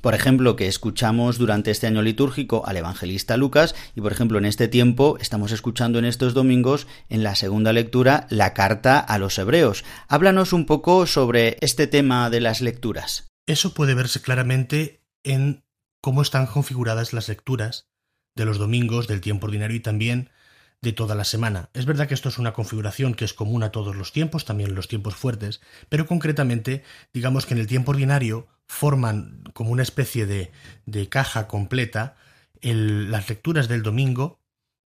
Por 0.00 0.14
ejemplo, 0.14 0.56
que 0.56 0.66
escuchamos 0.66 1.38
durante 1.38 1.70
este 1.70 1.86
año 1.86 2.02
litúrgico 2.02 2.64
al 2.66 2.76
evangelista 2.76 3.36
Lucas 3.36 3.74
y, 3.94 4.00
por 4.00 4.10
ejemplo, 4.10 4.38
en 4.38 4.46
este 4.46 4.66
tiempo 4.66 5.16
estamos 5.20 5.52
escuchando 5.52 5.98
en 6.00 6.04
estos 6.04 6.34
domingos, 6.34 6.88
en 7.08 7.22
la 7.22 7.36
segunda 7.36 7.72
lectura, 7.72 8.26
la 8.28 8.52
carta 8.52 8.98
a 8.98 9.18
los 9.18 9.38
hebreos. 9.38 9.84
Háblanos 10.08 10.52
un 10.52 10.66
poco 10.66 11.06
sobre 11.06 11.56
este 11.60 11.86
tema 11.86 12.30
de 12.30 12.40
las 12.40 12.60
lecturas. 12.60 13.28
Eso 13.46 13.74
puede 13.74 13.94
verse 13.94 14.20
claramente 14.20 15.02
en 15.22 15.64
cómo 16.00 16.22
están 16.22 16.46
configuradas 16.46 17.12
las 17.12 17.28
lecturas 17.28 17.91
de 18.34 18.44
los 18.44 18.58
domingos, 18.58 19.08
del 19.08 19.20
tiempo 19.20 19.46
ordinario 19.46 19.76
y 19.76 19.80
también 19.80 20.30
de 20.80 20.92
toda 20.92 21.14
la 21.14 21.24
semana. 21.24 21.70
Es 21.74 21.86
verdad 21.86 22.08
que 22.08 22.14
esto 22.14 22.28
es 22.28 22.38
una 22.38 22.52
configuración 22.52 23.14
que 23.14 23.24
es 23.24 23.34
común 23.34 23.62
a 23.62 23.70
todos 23.70 23.94
los 23.94 24.12
tiempos, 24.12 24.44
también 24.44 24.70
en 24.70 24.76
los 24.76 24.88
tiempos 24.88 25.14
fuertes, 25.14 25.60
pero 25.88 26.06
concretamente, 26.06 26.82
digamos 27.12 27.46
que 27.46 27.54
en 27.54 27.60
el 27.60 27.68
tiempo 27.68 27.92
ordinario 27.92 28.48
forman 28.66 29.44
como 29.52 29.70
una 29.70 29.82
especie 29.82 30.26
de, 30.26 30.50
de 30.86 31.08
caja 31.08 31.46
completa 31.46 32.16
las 32.62 33.28
lecturas 33.28 33.68
del 33.68 33.82
domingo, 33.82 34.40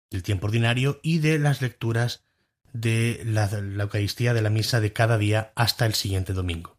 del 0.10 0.24
tiempo 0.24 0.48
ordinario, 0.48 1.00
y 1.04 1.20
de 1.20 1.40
las 1.40 1.62
lecturas 1.62 2.26
de 2.74 3.22
la, 3.26 3.50
Eucaristía 3.84 4.34
de 4.34 4.42
la 4.42 4.50
misa 4.50 4.80
de 4.82 4.94
cada 4.94 5.18
día 5.18 5.54
hasta 5.56 5.86
el 5.86 5.94
siguiente 5.94 6.34
domingo. 6.34 6.78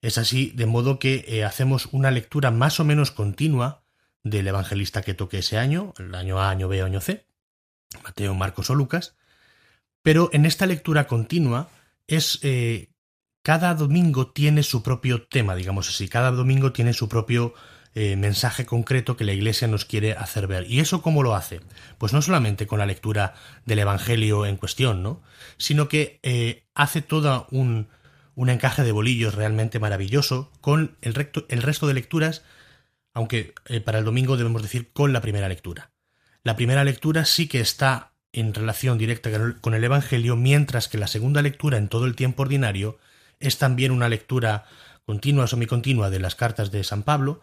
Es 0.00 0.18
así, 0.18 0.52
de 0.54 0.66
modo 0.66 0.98
que 0.98 1.24
eh, 1.28 1.44
hacemos 1.44 1.88
una 1.92 2.10
lectura 2.10 2.50
más 2.50 2.78
o 2.78 2.84
menos 2.84 3.10
continua 3.10 3.82
del 4.22 4.48
evangelista 4.48 5.02
que 5.02 5.14
toque 5.14 5.38
ese 5.38 5.58
año, 5.58 5.94
el 5.98 6.14
año 6.14 6.40
A, 6.40 6.50
año 6.50 6.68
B, 6.68 6.82
año 6.82 7.00
C, 7.00 7.26
Mateo, 8.02 8.34
Marcos 8.34 8.70
o 8.70 8.74
Lucas, 8.74 9.16
pero 10.02 10.30
en 10.32 10.46
esta 10.46 10.66
lectura 10.66 11.06
continua 11.06 11.68
es 12.06 12.38
eh, 12.42 12.90
cada 13.42 13.74
domingo 13.74 14.30
tiene 14.30 14.62
su 14.62 14.82
propio 14.82 15.26
tema, 15.26 15.54
digamos 15.54 15.88
así, 15.88 16.08
cada 16.08 16.30
domingo 16.30 16.72
tiene 16.72 16.92
su 16.92 17.08
propio 17.08 17.54
eh, 17.94 18.16
mensaje 18.16 18.66
concreto 18.66 19.16
que 19.16 19.24
la 19.24 19.32
Iglesia 19.32 19.66
nos 19.66 19.84
quiere 19.84 20.12
hacer 20.12 20.46
ver. 20.46 20.70
¿Y 20.70 20.80
eso 20.80 21.02
cómo 21.02 21.22
lo 21.22 21.34
hace? 21.34 21.60
Pues 21.96 22.12
no 22.12 22.22
solamente 22.22 22.66
con 22.66 22.78
la 22.78 22.86
lectura 22.86 23.34
del 23.64 23.80
Evangelio 23.80 24.46
en 24.46 24.56
cuestión, 24.56 25.02
¿no? 25.02 25.22
Sino 25.56 25.88
que 25.88 26.20
eh, 26.22 26.68
hace 26.74 27.02
todo 27.02 27.46
un, 27.50 27.88
un, 28.34 28.50
encaje 28.50 28.82
de 28.82 28.92
bolillos 28.92 29.34
realmente 29.34 29.80
maravilloso 29.80 30.52
con 30.60 30.96
el, 31.00 31.30
el 31.48 31.62
resto 31.62 31.86
de 31.86 31.94
lecturas, 31.94 32.44
aunque 33.14 33.54
eh, 33.66 33.80
para 33.80 33.98
el 33.98 34.04
domingo 34.04 34.36
debemos 34.36 34.62
decir 34.62 34.92
con 34.92 35.12
la 35.12 35.20
primera 35.20 35.48
lectura. 35.48 35.90
La 36.42 36.56
primera 36.56 36.84
lectura 36.84 37.24
sí 37.24 37.48
que 37.48 37.60
está 37.60 38.12
en 38.32 38.54
relación 38.54 38.98
directa 38.98 39.30
con 39.60 39.74
el 39.74 39.84
Evangelio, 39.84 40.36
mientras 40.36 40.88
que 40.88 40.98
la 40.98 41.06
segunda 41.06 41.42
lectura 41.42 41.78
en 41.78 41.88
todo 41.88 42.06
el 42.06 42.14
tiempo 42.14 42.42
ordinario 42.42 42.98
es 43.40 43.58
también 43.58 43.90
una 43.90 44.08
lectura 44.08 44.66
continua 45.04 45.44
o 45.44 45.46
semicontinua 45.46 46.10
de 46.10 46.20
las 46.20 46.34
cartas 46.34 46.70
de 46.70 46.84
San 46.84 47.02
Pablo, 47.02 47.40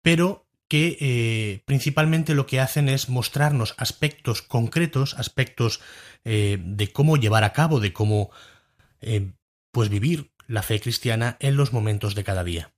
pero 0.00 0.46
que 0.68 0.96
eh, 1.00 1.62
principalmente 1.66 2.34
lo 2.34 2.46
que 2.46 2.60
hacen 2.60 2.88
es 2.88 3.10
mostrarnos 3.10 3.74
aspectos 3.76 4.40
concretos, 4.40 5.14
aspectos 5.18 5.80
eh, 6.24 6.58
de 6.60 6.92
cómo 6.92 7.18
llevar 7.18 7.44
a 7.44 7.52
cabo, 7.52 7.80
de 7.80 7.92
cómo 7.92 8.30
pues 9.72 9.88
vivir 9.88 10.30
la 10.46 10.62
fe 10.62 10.80
cristiana 10.80 11.36
en 11.40 11.56
los 11.56 11.72
momentos 11.72 12.14
de 12.14 12.24
cada 12.24 12.44
día. 12.44 12.72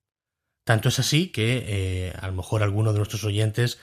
Tanto 0.64 0.88
es 0.88 0.99
así 0.99 1.28
que 1.28 2.12
a 2.18 2.26
lo 2.26 2.33
mejor 2.33 2.62
alguno 2.62 2.92
de 2.92 2.99
nuestros 2.99 3.25
oyentes, 3.25 3.78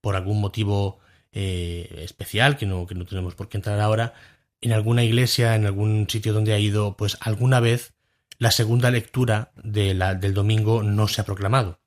por 0.00 0.16
algún 0.16 0.40
motivo 0.40 1.00
especial, 1.32 2.56
que 2.56 2.66
no, 2.66 2.86
que 2.86 2.94
no 2.94 3.06
tenemos 3.06 3.34
por 3.34 3.48
qué 3.48 3.58
entrar 3.58 3.80
ahora, 3.80 4.14
en 4.62 4.72
alguna 4.72 5.04
iglesia, 5.04 5.54
en 5.54 5.66
algún 5.66 6.08
sitio 6.08 6.32
donde 6.32 6.54
ha 6.54 6.58
ido, 6.58 6.96
pues 6.96 7.18
alguna 7.20 7.60
vez 7.60 7.94
la 8.38 8.50
segunda 8.50 8.90
lectura 8.90 9.52
de 9.62 9.94
la, 9.94 10.14
del 10.14 10.34
domingo 10.34 10.82
no 10.82 11.08
se 11.08 11.20
ha 11.20 11.24
proclamado. 11.24 11.80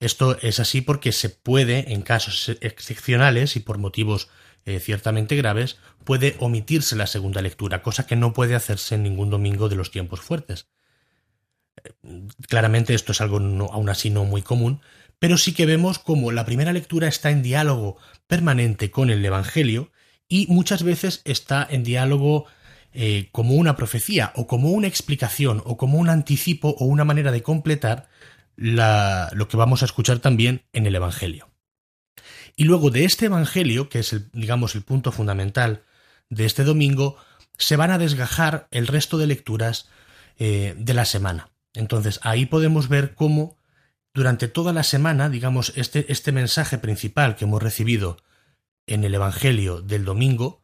Esto 0.00 0.38
es 0.40 0.60
así 0.60 0.80
porque 0.80 1.12
se 1.12 1.28
puede, 1.28 1.92
en 1.92 2.02
casos 2.02 2.48
excepcionales 2.60 3.54
y 3.56 3.60
por 3.60 3.78
motivos 3.78 4.28
eh, 4.64 4.80
ciertamente 4.80 5.36
graves, 5.36 5.78
puede 6.04 6.36
omitirse 6.38 6.96
la 6.96 7.06
segunda 7.06 7.42
lectura, 7.42 7.82
cosa 7.82 8.06
que 8.06 8.16
no 8.16 8.32
puede 8.32 8.54
hacerse 8.54 8.94
en 8.94 9.02
ningún 9.02 9.30
domingo 9.30 9.68
de 9.68 9.76
los 9.76 9.90
tiempos 9.90 10.20
fuertes. 10.20 10.68
Claramente 12.48 12.94
esto 12.94 13.12
es 13.12 13.20
algo 13.20 13.38
aún 13.72 13.88
así 13.88 14.10
no 14.10 14.24
muy 14.24 14.42
común, 14.42 14.80
pero 15.18 15.36
sí 15.36 15.52
que 15.52 15.66
vemos 15.66 15.98
como 15.98 16.32
la 16.32 16.44
primera 16.44 16.72
lectura 16.72 17.08
está 17.08 17.30
en 17.30 17.42
diálogo 17.42 17.98
permanente 18.26 18.90
con 18.90 19.10
el 19.10 19.24
Evangelio 19.24 19.92
y 20.28 20.46
muchas 20.48 20.82
veces 20.82 21.20
está 21.24 21.66
en 21.68 21.84
diálogo 21.84 22.46
eh, 22.92 23.28
como 23.30 23.54
una 23.54 23.76
profecía 23.76 24.32
o 24.34 24.46
como 24.46 24.70
una 24.70 24.88
explicación 24.88 25.62
o 25.64 25.76
como 25.76 25.98
un 25.98 26.08
anticipo 26.08 26.74
o 26.78 26.86
una 26.86 27.04
manera 27.04 27.30
de 27.30 27.42
completar 27.42 28.08
lo 28.56 29.48
que 29.48 29.56
vamos 29.56 29.82
a 29.82 29.86
escuchar 29.86 30.18
también 30.18 30.64
en 30.72 30.86
el 30.86 30.94
Evangelio. 30.94 31.48
Y 32.56 32.64
luego 32.64 32.90
de 32.90 33.04
este 33.04 33.26
Evangelio, 33.26 33.88
que 33.88 34.00
es 34.00 34.12
el, 34.12 34.30
digamos, 34.32 34.74
el 34.74 34.82
punto 34.82 35.12
fundamental 35.12 35.84
de 36.28 36.44
este 36.44 36.64
domingo, 36.64 37.16
se 37.56 37.76
van 37.76 37.90
a 37.90 37.98
desgajar 37.98 38.68
el 38.70 38.86
resto 38.86 39.18
de 39.18 39.26
lecturas 39.26 39.88
eh, 40.38 40.74
de 40.76 40.94
la 40.94 41.04
semana. 41.04 41.50
Entonces 41.74 42.20
ahí 42.22 42.46
podemos 42.46 42.88
ver 42.88 43.14
cómo 43.14 43.56
durante 44.12 44.48
toda 44.48 44.72
la 44.72 44.82
semana, 44.82 45.28
digamos, 45.28 45.72
este, 45.76 46.10
este 46.10 46.32
mensaje 46.32 46.78
principal 46.78 47.36
que 47.36 47.44
hemos 47.44 47.62
recibido 47.62 48.16
en 48.86 49.04
el 49.04 49.14
Evangelio 49.14 49.82
del 49.82 50.04
domingo, 50.04 50.62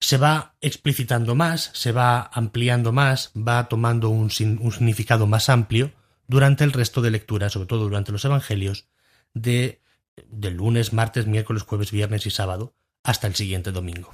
se 0.00 0.16
va 0.16 0.54
explicitando 0.60 1.34
más, 1.34 1.70
se 1.74 1.92
va 1.92 2.30
ampliando 2.32 2.92
más, 2.92 3.32
va 3.36 3.68
tomando 3.68 4.10
un, 4.10 4.30
significado 4.30 5.26
más 5.26 5.48
amplio, 5.48 5.92
durante 6.26 6.64
el 6.64 6.72
resto 6.72 7.00
de 7.02 7.10
lecturas, 7.10 7.52
sobre 7.52 7.66
todo 7.66 7.84
durante 7.84 8.12
los 8.12 8.24
Evangelios, 8.24 8.86
de, 9.34 9.80
del 10.28 10.54
lunes, 10.54 10.92
martes, 10.92 11.26
miércoles, 11.26 11.62
jueves, 11.62 11.90
viernes 11.90 12.26
y 12.26 12.30
sábado, 12.30 12.74
hasta 13.02 13.26
el 13.26 13.34
siguiente 13.34 13.72
domingo. 13.72 14.12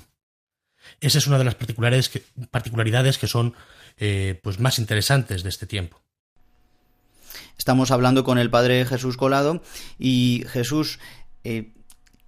Esa 1.00 1.18
es 1.18 1.26
una 1.26 1.38
de 1.38 1.44
las 1.44 1.54
particularidades 1.54 2.08
que, 2.08 2.22
particularidades 2.50 3.18
que 3.18 3.26
son 3.26 3.54
eh, 3.96 4.38
pues 4.42 4.60
más 4.60 4.78
interesantes 4.78 5.42
de 5.42 5.48
este 5.48 5.66
tiempo. 5.66 6.03
Estamos 7.58 7.90
hablando 7.90 8.24
con 8.24 8.38
el 8.38 8.50
Padre 8.50 8.84
Jesús 8.84 9.16
Colado 9.16 9.62
y 9.98 10.44
Jesús, 10.48 10.98
eh, 11.44 11.74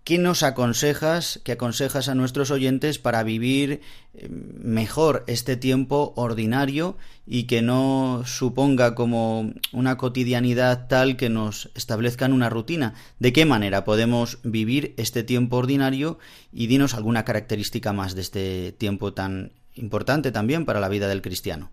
¿Qué 0.06 0.18
nos 0.18 0.44
aconsejas, 0.44 1.40
qué 1.42 1.50
aconsejas 1.50 2.08
a 2.08 2.14
nuestros 2.14 2.52
oyentes 2.52 3.00
para 3.00 3.24
vivir 3.24 3.80
eh, 4.14 4.28
mejor 4.30 5.24
este 5.26 5.56
tiempo 5.56 6.12
ordinario 6.14 6.96
y 7.26 7.48
que 7.48 7.60
no 7.60 8.22
suponga 8.24 8.94
como 8.94 9.52
una 9.72 9.96
cotidianidad 9.96 10.86
tal 10.86 11.16
que 11.16 11.28
nos 11.28 11.72
establezcan 11.74 12.32
una 12.32 12.48
rutina? 12.48 12.94
¿De 13.18 13.32
qué 13.32 13.46
manera 13.46 13.84
podemos 13.84 14.38
vivir 14.44 14.94
este 14.96 15.24
tiempo 15.24 15.56
ordinario 15.56 16.20
y 16.52 16.68
dinos 16.68 16.94
alguna 16.94 17.24
característica 17.24 17.92
más 17.92 18.14
de 18.14 18.20
este 18.20 18.70
tiempo 18.78 19.12
tan 19.12 19.54
importante 19.74 20.30
también 20.30 20.66
para 20.66 20.78
la 20.78 20.88
vida 20.88 21.08
del 21.08 21.20
cristiano? 21.20 21.72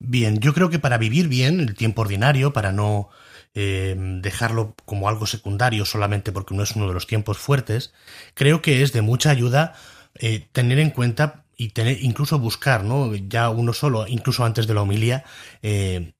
Bien, 0.00 0.38
yo 0.40 0.52
creo 0.52 0.70
que 0.70 0.78
para 0.78 0.98
vivir 0.98 1.28
bien 1.28 1.60
el 1.60 1.74
tiempo 1.74 2.02
ordinario, 2.02 2.52
para 2.52 2.72
no 2.72 3.08
eh, 3.54 3.94
dejarlo 4.20 4.74
como 4.84 5.08
algo 5.08 5.26
secundario 5.26 5.84
solamente 5.86 6.32
porque 6.32 6.54
no 6.54 6.62
es 6.62 6.72
uno 6.76 6.88
de 6.88 6.94
los 6.94 7.06
tiempos 7.06 7.38
fuertes, 7.38 7.92
creo 8.34 8.60
que 8.60 8.82
es 8.82 8.92
de 8.92 9.02
mucha 9.02 9.30
ayuda 9.30 9.74
eh, 10.16 10.48
tener 10.52 10.78
en 10.78 10.90
cuenta 10.90 11.44
y 11.56 11.70
tener, 11.70 12.02
incluso 12.02 12.38
buscar, 12.38 12.84
¿no? 12.84 13.14
Ya 13.14 13.48
uno 13.50 13.72
solo, 13.72 14.06
incluso 14.08 14.44
antes 14.44 14.66
de 14.66 14.74
la 14.74 14.82
homilía, 14.82 15.24
eh, 15.62 16.14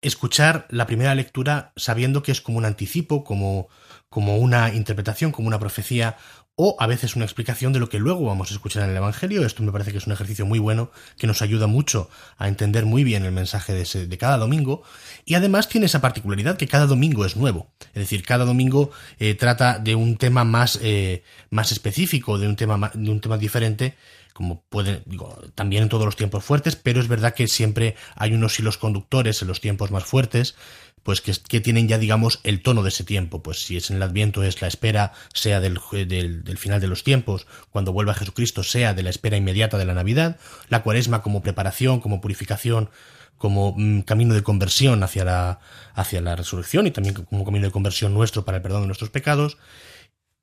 escuchar 0.00 0.66
la 0.70 0.86
primera 0.86 1.14
lectura 1.14 1.72
sabiendo 1.76 2.22
que 2.22 2.32
es 2.32 2.40
como 2.40 2.58
un 2.58 2.64
anticipo, 2.64 3.24
como, 3.24 3.68
como 4.08 4.36
una 4.38 4.72
interpretación, 4.74 5.32
como 5.32 5.48
una 5.48 5.58
profecía 5.58 6.16
o 6.60 6.74
a 6.80 6.88
veces 6.88 7.14
una 7.14 7.24
explicación 7.24 7.72
de 7.72 7.78
lo 7.78 7.88
que 7.88 8.00
luego 8.00 8.24
vamos 8.24 8.50
a 8.50 8.54
escuchar 8.54 8.82
en 8.82 8.90
el 8.90 8.96
Evangelio. 8.96 9.46
Esto 9.46 9.62
me 9.62 9.70
parece 9.70 9.92
que 9.92 9.98
es 9.98 10.06
un 10.08 10.12
ejercicio 10.12 10.44
muy 10.44 10.58
bueno 10.58 10.90
que 11.16 11.28
nos 11.28 11.40
ayuda 11.40 11.68
mucho 11.68 12.10
a 12.36 12.48
entender 12.48 12.84
muy 12.84 13.04
bien 13.04 13.24
el 13.24 13.30
mensaje 13.30 13.72
de, 13.74 14.18
cada 14.18 14.38
domingo 14.38 14.82
y 15.24 15.34
además 15.34 15.68
tiene 15.68 15.86
esa 15.86 16.00
particularidad 16.00 16.56
que 16.56 16.66
cada 16.66 16.86
domingo 16.86 17.24
es 17.24 17.36
nuevo. 17.36 17.68
Es 17.94 18.02
decir, 18.02 18.24
cada 18.24 18.44
domingo 18.44 18.90
eh, 19.20 19.36
trata 19.36 19.78
de 19.78 19.94
un 19.94 20.16
tema 20.16 20.42
más, 20.42 20.80
eh, 20.82 21.22
más 21.50 21.70
específico, 21.70 22.38
de 22.38 22.48
un 22.48 22.56
tema, 22.56 22.90
de 22.92 23.08
un 23.08 23.20
tema 23.20 23.38
diferente 23.38 23.94
como 24.38 24.62
puede, 24.68 25.02
digo, 25.04 25.36
también 25.56 25.82
en 25.82 25.88
todos 25.88 26.04
los 26.04 26.14
tiempos 26.14 26.44
fuertes, 26.44 26.76
pero 26.76 27.00
es 27.00 27.08
verdad 27.08 27.34
que 27.34 27.48
siempre 27.48 27.96
hay 28.14 28.34
unos 28.34 28.56
hilos 28.60 28.78
conductores 28.78 29.42
en 29.42 29.48
los 29.48 29.60
tiempos 29.60 29.90
más 29.90 30.04
fuertes, 30.04 30.54
pues 31.02 31.20
que, 31.20 31.32
que, 31.32 31.60
tienen 31.60 31.88
ya, 31.88 31.98
digamos, 31.98 32.38
el 32.44 32.62
tono 32.62 32.84
de 32.84 32.90
ese 32.90 33.02
tiempo. 33.02 33.42
Pues 33.42 33.64
si 33.64 33.76
es 33.76 33.90
en 33.90 33.96
el 33.96 34.02
Adviento 34.04 34.44
es 34.44 34.62
la 34.62 34.68
espera, 34.68 35.12
sea 35.34 35.58
del, 35.58 35.80
del, 35.90 36.44
del, 36.44 36.56
final 36.56 36.80
de 36.80 36.86
los 36.86 37.02
tiempos, 37.02 37.48
cuando 37.70 37.92
vuelva 37.92 38.14
Jesucristo, 38.14 38.62
sea 38.62 38.94
de 38.94 39.02
la 39.02 39.10
espera 39.10 39.36
inmediata 39.36 39.76
de 39.76 39.86
la 39.86 39.94
Navidad, 39.94 40.38
la 40.68 40.84
cuaresma 40.84 41.20
como 41.20 41.42
preparación, 41.42 41.98
como 41.98 42.20
purificación, 42.20 42.90
como 43.38 43.74
mm, 43.76 44.02
camino 44.02 44.34
de 44.34 44.44
conversión 44.44 45.02
hacia 45.02 45.24
la, 45.24 45.58
hacia 45.94 46.20
la 46.20 46.36
resurrección 46.36 46.86
y 46.86 46.92
también 46.92 47.16
como 47.16 47.44
camino 47.44 47.66
de 47.66 47.72
conversión 47.72 48.14
nuestro 48.14 48.44
para 48.44 48.58
el 48.58 48.62
perdón 48.62 48.82
de 48.82 48.86
nuestros 48.86 49.10
pecados, 49.10 49.58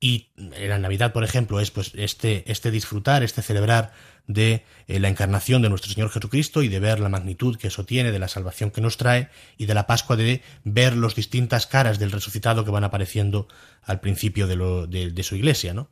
y 0.06 0.28
en 0.38 0.70
la 0.70 0.78
Navidad, 0.78 1.14
por 1.14 1.24
ejemplo, 1.24 1.60
es 1.60 1.72
pues 1.72 1.92
este, 1.96 2.44
este 2.46 2.70
disfrutar, 2.70 3.24
este 3.24 3.42
celebrar 3.42 3.92
de 4.28 4.64
eh, 4.86 5.00
la 5.00 5.10
encarnación 5.10 5.64
de 5.64 5.70
nuestro 5.70 5.92
Señor 5.92 6.12
Jesucristo 6.12 6.62
y 6.62 6.68
de 6.68 6.80
ver 6.80 7.00
la 7.00 7.10
magnitud 7.10 7.58
que 7.58 7.70
eso 7.70 7.86
tiene, 7.86 8.12
de 8.12 8.20
la 8.20 8.28
salvación 8.28 8.70
que 8.70 8.82
nos 8.82 8.98
trae, 8.98 9.30
y 9.58 9.66
de 9.66 9.74
la 9.74 9.88
Pascua 9.88 10.16
de 10.16 10.44
ver 10.64 10.96
las 10.96 11.16
distintas 11.16 11.66
caras 11.66 11.98
del 11.98 12.12
resucitado 12.12 12.64
que 12.64 12.70
van 12.70 12.84
apareciendo 12.84 13.48
al 13.82 14.00
principio 14.00 14.46
de, 14.46 14.56
lo, 14.56 14.86
de, 14.86 15.24
su 15.24 15.38
iglesia, 15.38 15.74
¿no? 15.74 15.90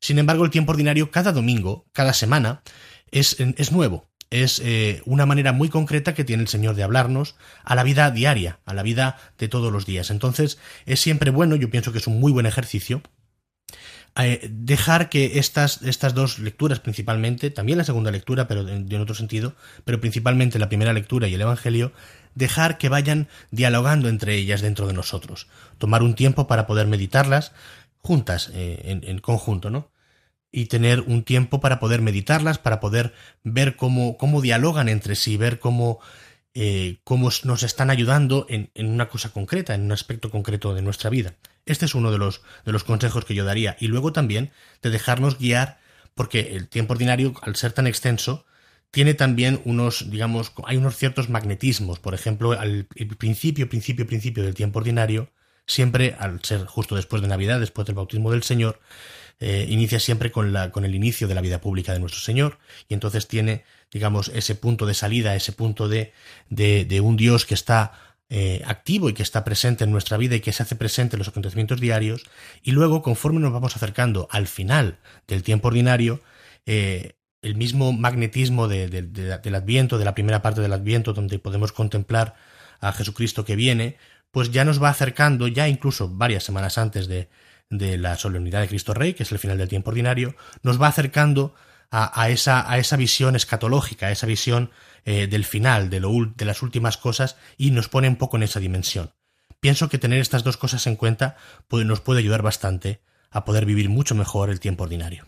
Sin 0.00 0.18
embargo, 0.18 0.44
el 0.44 0.50
tiempo 0.50 0.72
ordinario, 0.72 1.12
cada 1.12 1.30
domingo, 1.30 1.86
cada 1.92 2.14
semana, 2.14 2.62
es, 3.12 3.36
es 3.38 3.70
nuevo. 3.70 4.08
Es 4.30 4.60
eh, 4.64 5.02
una 5.04 5.24
manera 5.24 5.52
muy 5.52 5.68
concreta 5.68 6.14
que 6.14 6.24
tiene 6.24 6.42
el 6.42 6.48
Señor 6.48 6.74
de 6.74 6.82
hablarnos 6.82 7.36
a 7.62 7.76
la 7.76 7.84
vida 7.84 8.10
diaria, 8.10 8.58
a 8.64 8.74
la 8.74 8.82
vida 8.82 9.18
de 9.38 9.46
todos 9.46 9.72
los 9.72 9.86
días. 9.86 10.10
Entonces, 10.10 10.58
es 10.84 10.98
siempre 10.98 11.30
bueno, 11.30 11.54
yo 11.54 11.70
pienso 11.70 11.92
que 11.92 11.98
es 11.98 12.08
un 12.08 12.18
muy 12.18 12.32
buen 12.32 12.46
ejercicio, 12.46 13.02
eh, 14.18 14.46
dejar 14.50 15.08
que 15.08 15.38
estas, 15.38 15.80
estas 15.82 16.12
dos 16.12 16.38
lecturas 16.38 16.80
principalmente, 16.80 17.50
también 17.50 17.78
la 17.78 17.84
segunda 17.84 18.10
lectura, 18.10 18.46
pero 18.46 18.68
en, 18.68 18.94
otro 19.00 19.14
sentido, 19.14 19.54
pero 19.84 20.00
principalmente 20.00 20.58
la 20.58 20.68
primera 20.68 20.92
lectura 20.92 21.28
y 21.28 21.34
el 21.34 21.40
Evangelio, 21.40 21.92
dejar 22.34 22.76
que 22.76 22.90
vayan 22.90 23.28
dialogando 23.50 24.10
entre 24.10 24.34
ellas 24.34 24.60
dentro 24.60 24.86
de 24.86 24.92
nosotros, 24.92 25.48
tomar 25.78 26.02
un 26.02 26.14
tiempo 26.14 26.46
para 26.46 26.66
poder 26.66 26.86
meditarlas 26.88 27.52
juntas, 27.98 28.50
eh, 28.52 29.00
en, 29.02 29.18
conjunto, 29.20 29.70
¿no? 29.70 29.90
y 30.50 30.66
tener 30.66 31.00
un 31.00 31.22
tiempo 31.22 31.60
para 31.60 31.80
poder 31.80 32.02
meditarlas, 32.02 32.58
para 32.58 32.80
poder 32.80 33.14
ver 33.44 33.76
cómo, 33.76 34.18
cómo 34.18 34.42
dialogan 34.42 34.90
entre 34.90 35.14
sí, 35.14 35.38
ver 35.38 35.58
cómo, 35.58 36.00
eh, 36.52 36.98
cómo 37.04 37.30
nos 37.44 37.62
están 37.62 37.88
ayudando 37.88 38.44
en, 38.50 38.70
en, 38.74 38.88
una 38.88 39.08
cosa 39.08 39.30
concreta, 39.30 39.74
en 39.74 39.82
un 39.82 39.92
aspecto 39.92 40.30
concreto 40.30 40.74
de 40.74 40.82
nuestra 40.82 41.08
vida. 41.08 41.36
Este 41.66 41.84
es 41.84 41.94
uno 41.94 42.10
de 42.10 42.18
los, 42.18 42.42
de 42.64 42.72
los 42.72 42.84
consejos 42.84 43.24
que 43.24 43.34
yo 43.34 43.44
daría. 43.44 43.76
Y 43.80 43.88
luego 43.88 44.12
también 44.12 44.50
de 44.82 44.90
dejarnos 44.90 45.38
guiar, 45.38 45.78
porque 46.14 46.56
el 46.56 46.68
tiempo 46.68 46.92
ordinario, 46.92 47.34
al 47.42 47.56
ser 47.56 47.72
tan 47.72 47.86
extenso, 47.86 48.44
tiene 48.90 49.14
también 49.14 49.60
unos, 49.64 50.10
digamos, 50.10 50.52
hay 50.64 50.76
unos 50.76 50.96
ciertos 50.96 51.30
magnetismos. 51.30 51.98
Por 51.98 52.14
ejemplo, 52.14 52.52
al 52.52 52.86
principio, 53.18 53.68
principio, 53.68 54.06
principio 54.06 54.42
del 54.42 54.54
tiempo 54.54 54.80
ordinario, 54.80 55.30
siempre, 55.66 56.14
al 56.18 56.42
ser 56.44 56.66
justo 56.66 56.96
después 56.96 57.22
de 57.22 57.28
Navidad, 57.28 57.60
después 57.60 57.86
del 57.86 57.94
bautismo 57.94 58.30
del 58.30 58.42
Señor, 58.42 58.80
eh, 59.40 59.66
inicia 59.68 59.98
siempre 59.98 60.30
con, 60.30 60.52
la, 60.52 60.70
con 60.70 60.84
el 60.84 60.94
inicio 60.94 61.26
de 61.26 61.34
la 61.34 61.40
vida 61.40 61.60
pública 61.60 61.92
de 61.92 62.00
nuestro 62.00 62.20
Señor, 62.20 62.58
y 62.88 62.94
entonces 62.94 63.26
tiene, 63.28 63.64
digamos, 63.90 64.28
ese 64.34 64.54
punto 64.54 64.86
de 64.86 64.94
salida, 64.94 65.34
ese 65.34 65.52
punto 65.52 65.88
de, 65.88 66.12
de, 66.50 66.84
de 66.84 67.00
un 67.00 67.16
Dios 67.16 67.46
que 67.46 67.54
está 67.54 67.92
eh, 68.34 68.62
activo 68.64 69.10
y 69.10 69.12
que 69.12 69.22
está 69.22 69.44
presente 69.44 69.84
en 69.84 69.90
nuestra 69.90 70.16
vida 70.16 70.34
y 70.34 70.40
que 70.40 70.52
se 70.52 70.62
hace 70.62 70.74
presente 70.74 71.16
en 71.16 71.18
los 71.18 71.28
acontecimientos 71.28 71.80
diarios, 71.80 72.24
y 72.62 72.70
luego, 72.70 73.02
conforme 73.02 73.40
nos 73.40 73.52
vamos 73.52 73.76
acercando 73.76 74.26
al 74.30 74.46
final 74.46 74.96
del 75.28 75.42
tiempo 75.42 75.68
ordinario, 75.68 76.22
eh, 76.64 77.12
el 77.42 77.56
mismo 77.56 77.92
magnetismo 77.92 78.68
de, 78.68 78.88
de, 78.88 79.02
del 79.02 79.54
Adviento, 79.54 79.98
de 79.98 80.06
la 80.06 80.14
primera 80.14 80.40
parte 80.40 80.62
del 80.62 80.72
Adviento, 80.72 81.12
donde 81.12 81.38
podemos 81.38 81.72
contemplar 81.72 82.34
a 82.80 82.92
Jesucristo 82.92 83.44
que 83.44 83.54
viene, 83.54 83.98
pues 84.30 84.50
ya 84.50 84.64
nos 84.64 84.82
va 84.82 84.88
acercando, 84.88 85.46
ya 85.46 85.68
incluso 85.68 86.08
varias 86.08 86.42
semanas 86.42 86.78
antes 86.78 87.08
de, 87.08 87.28
de 87.68 87.98
la 87.98 88.16
solemnidad 88.16 88.62
de 88.62 88.68
Cristo 88.68 88.94
Rey, 88.94 89.12
que 89.12 89.24
es 89.24 89.32
el 89.32 89.40
final 89.40 89.58
del 89.58 89.68
tiempo 89.68 89.90
ordinario, 89.90 90.34
nos 90.62 90.80
va 90.80 90.86
acercando 90.86 91.54
a, 91.94 92.30
esa, 92.30 92.70
a 92.70 92.78
esa, 92.78 92.96
visión 92.96 93.36
escatológica, 93.36 94.06
a 94.06 94.12
esa 94.12 94.26
visión 94.26 94.70
eh, 95.04 95.26
del 95.26 95.44
final, 95.44 95.90
de, 95.90 96.00
lo, 96.00 96.10
de 96.34 96.44
las 96.46 96.62
últimas 96.62 96.96
cosas, 96.96 97.36
y 97.58 97.70
nos 97.70 97.88
pone 97.88 98.08
un 98.08 98.16
poco 98.16 98.38
en 98.38 98.44
esa 98.44 98.60
dimensión. 98.60 99.12
Pienso 99.60 99.90
que 99.90 99.98
tener 99.98 100.18
estas 100.18 100.42
dos 100.42 100.56
cosas 100.56 100.86
en 100.86 100.96
cuenta 100.96 101.36
nos 101.70 102.00
puede 102.00 102.20
ayudar 102.20 102.42
bastante 102.42 103.00
a 103.30 103.44
poder 103.44 103.66
vivir 103.66 103.90
mucho 103.90 104.14
mejor 104.14 104.50
el 104.50 104.58
tiempo 104.58 104.84
ordinario. 104.84 105.26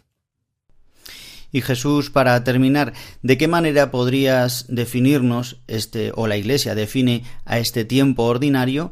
Y 1.53 1.61
Jesús, 1.61 2.11
para 2.11 2.43
terminar, 2.43 2.95
¿de 3.23 3.39
qué 3.39 3.47
manera 3.47 3.91
podrías 3.91 4.67
definirnos 4.69 5.59
este 5.69 6.13
o 6.17 6.27
la 6.27 6.37
Iglesia 6.37 6.75
define 6.75 7.23
a 7.45 7.59
este 7.59 7.85
tiempo 7.85 8.25
ordinario? 8.25 8.91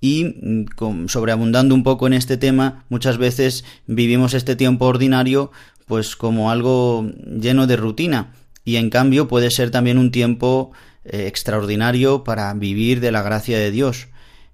Y 0.00 0.24
mm, 0.24 1.06
sobreabundando 1.06 1.74
un 1.74 1.84
poco 1.84 2.06
en 2.06 2.14
este 2.14 2.36
tema, 2.36 2.84
muchas 2.88 3.18
veces 3.18 3.64
vivimos 3.86 4.34
este 4.34 4.56
tiempo 4.56 4.86
ordinario 4.86 5.52
pues 5.90 6.14
como 6.14 6.52
algo 6.52 7.04
lleno 7.26 7.66
de 7.66 7.74
rutina 7.74 8.32
y 8.64 8.76
en 8.76 8.90
cambio 8.90 9.26
puede 9.26 9.50
ser 9.50 9.72
también 9.72 9.98
un 9.98 10.12
tiempo 10.12 10.70
eh, 11.04 11.26
extraordinario 11.26 12.22
para 12.22 12.54
vivir 12.54 13.00
de 13.00 13.10
la 13.10 13.22
gracia 13.22 13.58
de 13.58 13.72
Dios. 13.72 14.06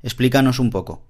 Explícanos 0.02 0.58
un 0.58 0.70
poco. 0.70 1.04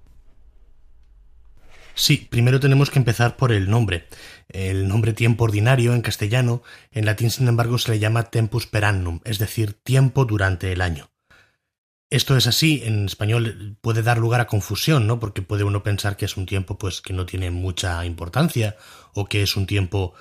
Sí, 1.95 2.27
primero 2.29 2.59
tenemos 2.59 2.91
que 2.91 2.99
empezar 2.99 3.37
por 3.37 3.53
el 3.53 3.69
nombre. 3.69 4.09
El 4.49 4.89
nombre 4.89 5.13
tiempo 5.13 5.45
ordinario 5.45 5.93
en 5.93 6.01
castellano, 6.01 6.61
en 6.91 7.05
latín 7.05 7.31
sin 7.31 7.47
embargo 7.47 7.77
se 7.77 7.91
le 7.91 7.99
llama 7.99 8.23
tempus 8.23 8.67
per 8.67 8.83
annum, 8.83 9.21
es 9.23 9.39
decir, 9.39 9.81
tiempo 9.81 10.25
durante 10.25 10.73
el 10.73 10.81
año. 10.81 11.09
Esto 12.09 12.37
es 12.37 12.47
así, 12.47 12.83
en 12.85 13.05
español 13.05 13.77
puede 13.81 14.01
dar 14.01 14.17
lugar 14.17 14.39
a 14.39 14.47
confusión, 14.47 15.07
¿no? 15.07 15.19
Porque 15.19 15.41
puede 15.41 15.65
uno 15.65 15.83
pensar 15.83 16.15
que 16.15 16.23
es 16.23 16.37
un 16.37 16.45
tiempo 16.45 16.77
pues 16.77 17.01
que 17.01 17.11
no 17.11 17.25
tiene 17.25 17.51
mucha 17.51 18.05
importancia 18.05 18.77
o 19.17 19.25
que 19.25 19.41
es 19.41 19.57
un 19.57 19.65
tiempo 19.65 20.13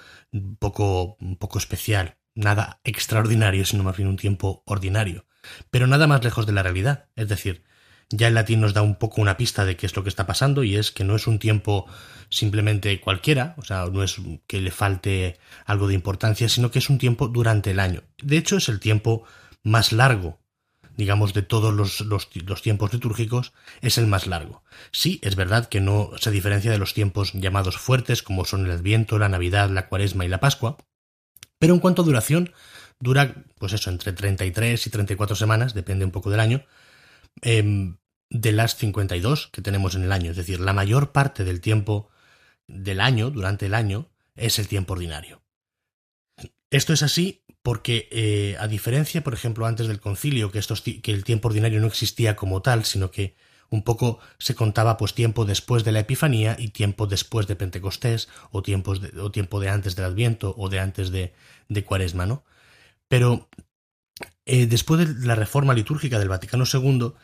poco 0.58 1.18
poco 1.38 1.58
especial, 1.58 2.16
nada 2.34 2.80
extraordinario, 2.84 3.64
sino 3.64 3.82
más 3.84 3.96
bien 3.96 4.08
un 4.08 4.16
tiempo 4.16 4.62
ordinario, 4.66 5.26
pero 5.70 5.86
nada 5.86 6.06
más 6.06 6.24
lejos 6.24 6.46
de 6.46 6.52
la 6.52 6.62
realidad, 6.62 7.08
es 7.14 7.28
decir, 7.28 7.62
ya 8.08 8.28
el 8.28 8.34
latín 8.34 8.60
nos 8.60 8.72
da 8.72 8.82
un 8.82 8.96
poco 8.96 9.20
una 9.20 9.36
pista 9.36 9.64
de 9.64 9.76
qué 9.76 9.86
es 9.86 9.96
lo 9.96 10.02
que 10.02 10.08
está 10.08 10.26
pasando 10.26 10.62
y 10.62 10.76
es 10.76 10.92
que 10.92 11.04
no 11.04 11.16
es 11.16 11.26
un 11.26 11.38
tiempo 11.38 11.86
simplemente 12.30 13.00
cualquiera, 13.00 13.54
o 13.58 13.62
sea, 13.62 13.86
no 13.86 14.02
es 14.02 14.16
que 14.46 14.60
le 14.60 14.70
falte 14.70 15.38
algo 15.64 15.88
de 15.88 15.94
importancia, 15.94 16.48
sino 16.48 16.70
que 16.70 16.78
es 16.78 16.88
un 16.88 16.98
tiempo 16.98 17.28
durante 17.28 17.72
el 17.72 17.80
año. 17.80 18.02
De 18.22 18.36
hecho, 18.36 18.56
es 18.56 18.68
el 18.68 18.80
tiempo 18.80 19.24
más 19.62 19.92
largo, 19.92 20.40
digamos, 20.96 21.34
de 21.34 21.42
todos 21.42 21.74
los, 21.74 22.00
los, 22.00 22.62
tiempos 22.62 22.92
litúrgicos, 22.92 23.52
es 23.80 23.98
el 23.98 24.06
más 24.06 24.26
largo. 24.26 24.62
Sí, 24.92 25.20
es 25.22 25.36
verdad 25.36 25.68
que 25.68 25.80
no 25.80 26.10
se 26.18 26.30
diferencia 26.30 26.70
de 26.70 26.78
los 26.78 26.94
tiempos 26.94 27.32
llamados 27.34 27.76
fuertes, 27.76 28.22
como 28.22 28.44
son 28.44 28.66
el 28.66 28.72
Adviento, 28.72 29.18
la 29.18 29.28
Navidad, 29.28 29.70
la 29.70 29.88
Cuaresma 29.88 30.24
y 30.24 30.28
la 30.28 30.40
Pascua, 30.40 30.78
pero 31.58 31.74
en 31.74 31.80
cuanto 31.80 32.02
a 32.02 32.04
duración, 32.04 32.52
dura, 33.00 33.34
pues 33.58 33.72
eso, 33.72 33.90
entre 33.90 34.12
33 34.12 34.86
y 34.86 34.90
34 34.90 35.36
semanas, 35.36 35.74
depende 35.74 36.04
un 36.04 36.10
poco 36.10 36.30
del 36.30 36.40
año, 36.40 36.64
eh, 37.42 37.94
de 38.28 38.52
las 38.52 38.76
52 38.76 39.48
que 39.48 39.62
tenemos 39.62 39.94
en 39.94 40.04
el 40.04 40.12
año. 40.12 40.30
Es 40.30 40.36
decir, 40.36 40.60
la 40.60 40.72
mayor 40.72 41.12
parte 41.12 41.44
del 41.44 41.60
tiempo 41.60 42.10
del 42.66 43.00
año, 43.00 43.30
durante 43.30 43.66
el 43.66 43.74
año, 43.74 44.10
es 44.34 44.58
el 44.58 44.68
tiempo 44.68 44.94
ordinario. 44.94 45.42
Esto 46.70 46.92
es 46.92 47.02
así 47.02 47.44
porque, 47.62 48.08
eh, 48.12 48.56
a 48.60 48.68
diferencia, 48.68 49.24
por 49.24 49.34
ejemplo, 49.34 49.66
antes 49.66 49.88
del 49.88 50.00
concilio, 50.00 50.50
que, 50.52 50.60
el 51.12 51.24
tiempo 51.24 51.48
ordinario 51.48 51.80
no 51.80 51.86
existía 51.86 52.36
como 52.36 52.62
tal, 52.62 52.84
sino 52.84 53.10
que 53.10 53.34
un 53.70 53.82
poco 53.82 54.20
se 54.38 54.54
contaba 54.54 54.96
pues 54.96 55.14
tiempo 55.14 55.44
después 55.44 55.82
de 55.82 55.90
la 55.90 56.00
Epifanía 56.00 56.56
y 56.58 56.68
tiempo 56.68 57.08
después 57.08 57.48
de 57.48 57.56
Pentecostés 57.56 58.28
o, 58.52 58.62
tiempos 58.62 59.00
o 59.20 59.32
tiempo 59.32 59.58
de 59.58 59.68
antes 59.68 59.96
del 59.96 60.04
Adviento 60.04 60.54
o 60.56 60.68
de 60.68 60.78
antes 60.78 61.10
de, 61.10 61.34
de 61.68 61.82
Cuaresma, 61.82 62.26
¿no? 62.26 62.44
Pero 63.08 63.48
eh, 64.44 64.66
después 64.66 65.00
de 65.00 65.26
la 65.26 65.34
reforma 65.34 65.74
litúrgica 65.74 66.20
del 66.20 66.28
Vaticano 66.28 66.64
II, 66.72 67.14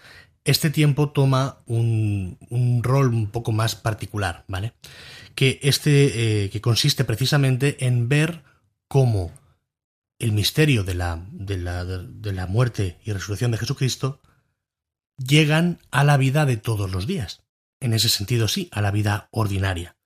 este 0.44 0.70
tiempo 0.70 1.10
toma 1.10 1.62
un, 1.66 2.38
un, 2.50 2.82
rol 2.82 3.14
un 3.14 3.30
poco 3.30 3.52
más 3.52 3.76
particular, 3.76 4.44
¿vale? 4.48 4.74
Que 5.36 5.60
este 5.62 6.44
eh, 6.44 6.50
que 6.50 6.60
consiste 6.60 7.04
precisamente 7.04 7.86
en 7.86 8.08
ver 8.08 8.42
cómo 8.92 9.32
el 10.18 10.32
misterio 10.32 10.84
de 10.84 10.92
la, 10.92 11.26
de 11.30 11.56
la, 11.56 11.86
de 11.86 12.32
la 12.34 12.46
muerte 12.46 12.98
y 13.02 13.12
resurrección 13.12 13.50
de 13.50 13.56
Jesucristo 13.56 14.20
llegan 15.16 15.80
a 15.90 16.04
la 16.04 16.18
vida 16.18 16.44
de 16.44 16.58
todos 16.58 16.90
los 16.90 17.06
días. 17.06 17.42
En 17.80 17.94
ese 17.94 18.10
sentido, 18.10 18.48
sí, 18.48 18.68
a 18.70 18.82
la 18.82 18.90
vida 18.90 19.30
ordinaria. 19.30 19.96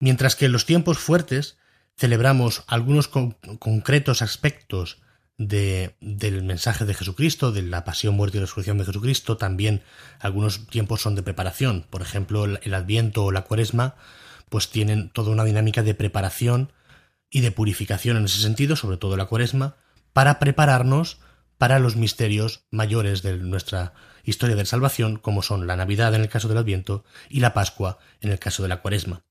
Mientras 0.00 0.34
que 0.34 0.46
en 0.46 0.52
los 0.52 0.66
tiempos 0.66 0.98
fuertes 0.98 1.56
celebramos 1.96 2.64
algunos 2.66 3.06
con 3.06 3.36
concretos 3.60 4.20
aspectos 4.20 5.00
de, 5.38 5.94
del 6.00 6.42
mensaje 6.42 6.84
de 6.84 6.94
Jesucristo, 6.94 7.52
de 7.52 7.62
la 7.62 7.84
pasión, 7.84 8.16
muerte 8.16 8.38
y 8.38 8.40
resurrección 8.40 8.78
de 8.78 8.86
Jesucristo. 8.86 9.36
También 9.36 9.84
algunos 10.18 10.66
tiempos 10.66 11.02
son 11.02 11.14
de 11.14 11.22
preparación. 11.22 11.86
Por 11.88 12.02
ejemplo, 12.02 12.46
el 12.46 12.74
Adviento 12.74 13.22
o 13.22 13.30
la 13.30 13.42
Cuaresma, 13.42 13.94
pues 14.48 14.70
tienen 14.70 15.08
toda 15.10 15.30
una 15.30 15.44
dinámica 15.44 15.84
de 15.84 15.94
preparación 15.94 16.72
y 17.34 17.40
de 17.40 17.50
purificación 17.50 18.16
en 18.16 18.26
ese 18.26 18.40
sentido, 18.40 18.76
sobre 18.76 18.96
todo 18.96 19.16
la 19.16 19.26
Cuaresma, 19.26 19.74
para 20.12 20.38
prepararnos 20.38 21.18
para 21.58 21.80
los 21.80 21.96
misterios 21.96 22.64
mayores 22.70 23.22
de 23.22 23.36
nuestra 23.38 23.92
historia 24.22 24.54
de 24.54 24.64
salvación, 24.64 25.16
como 25.16 25.42
son 25.42 25.66
la 25.66 25.74
Navidad 25.74 26.14
en 26.14 26.20
el 26.20 26.28
caso 26.28 26.46
del 26.46 26.58
Adviento 26.58 27.04
y 27.28 27.40
la 27.40 27.52
Pascua 27.52 27.98
en 28.20 28.30
el 28.30 28.38
caso 28.38 28.62
de 28.62 28.68
la 28.68 28.80
Cuaresma. 28.80 29.24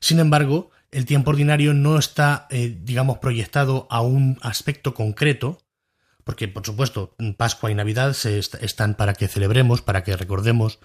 Sin 0.00 0.20
embargo, 0.20 0.70
el 0.90 1.06
tiempo 1.06 1.30
ordinario 1.30 1.72
no 1.72 1.98
está, 1.98 2.46
eh, 2.50 2.76
digamos, 2.78 3.18
proyectado 3.20 3.86
a 3.88 4.02
un 4.02 4.38
aspecto 4.42 4.92
concreto, 4.92 5.62
porque, 6.24 6.48
por 6.48 6.66
supuesto, 6.66 7.16
Pascua 7.38 7.70
y 7.70 7.74
Navidad 7.74 8.12
se 8.12 8.38
est 8.38 8.56
están 8.56 8.96
para 8.96 9.14
que 9.14 9.28
celebremos, 9.28 9.80
para 9.80 10.04
que 10.04 10.14
recordemos, 10.14 10.78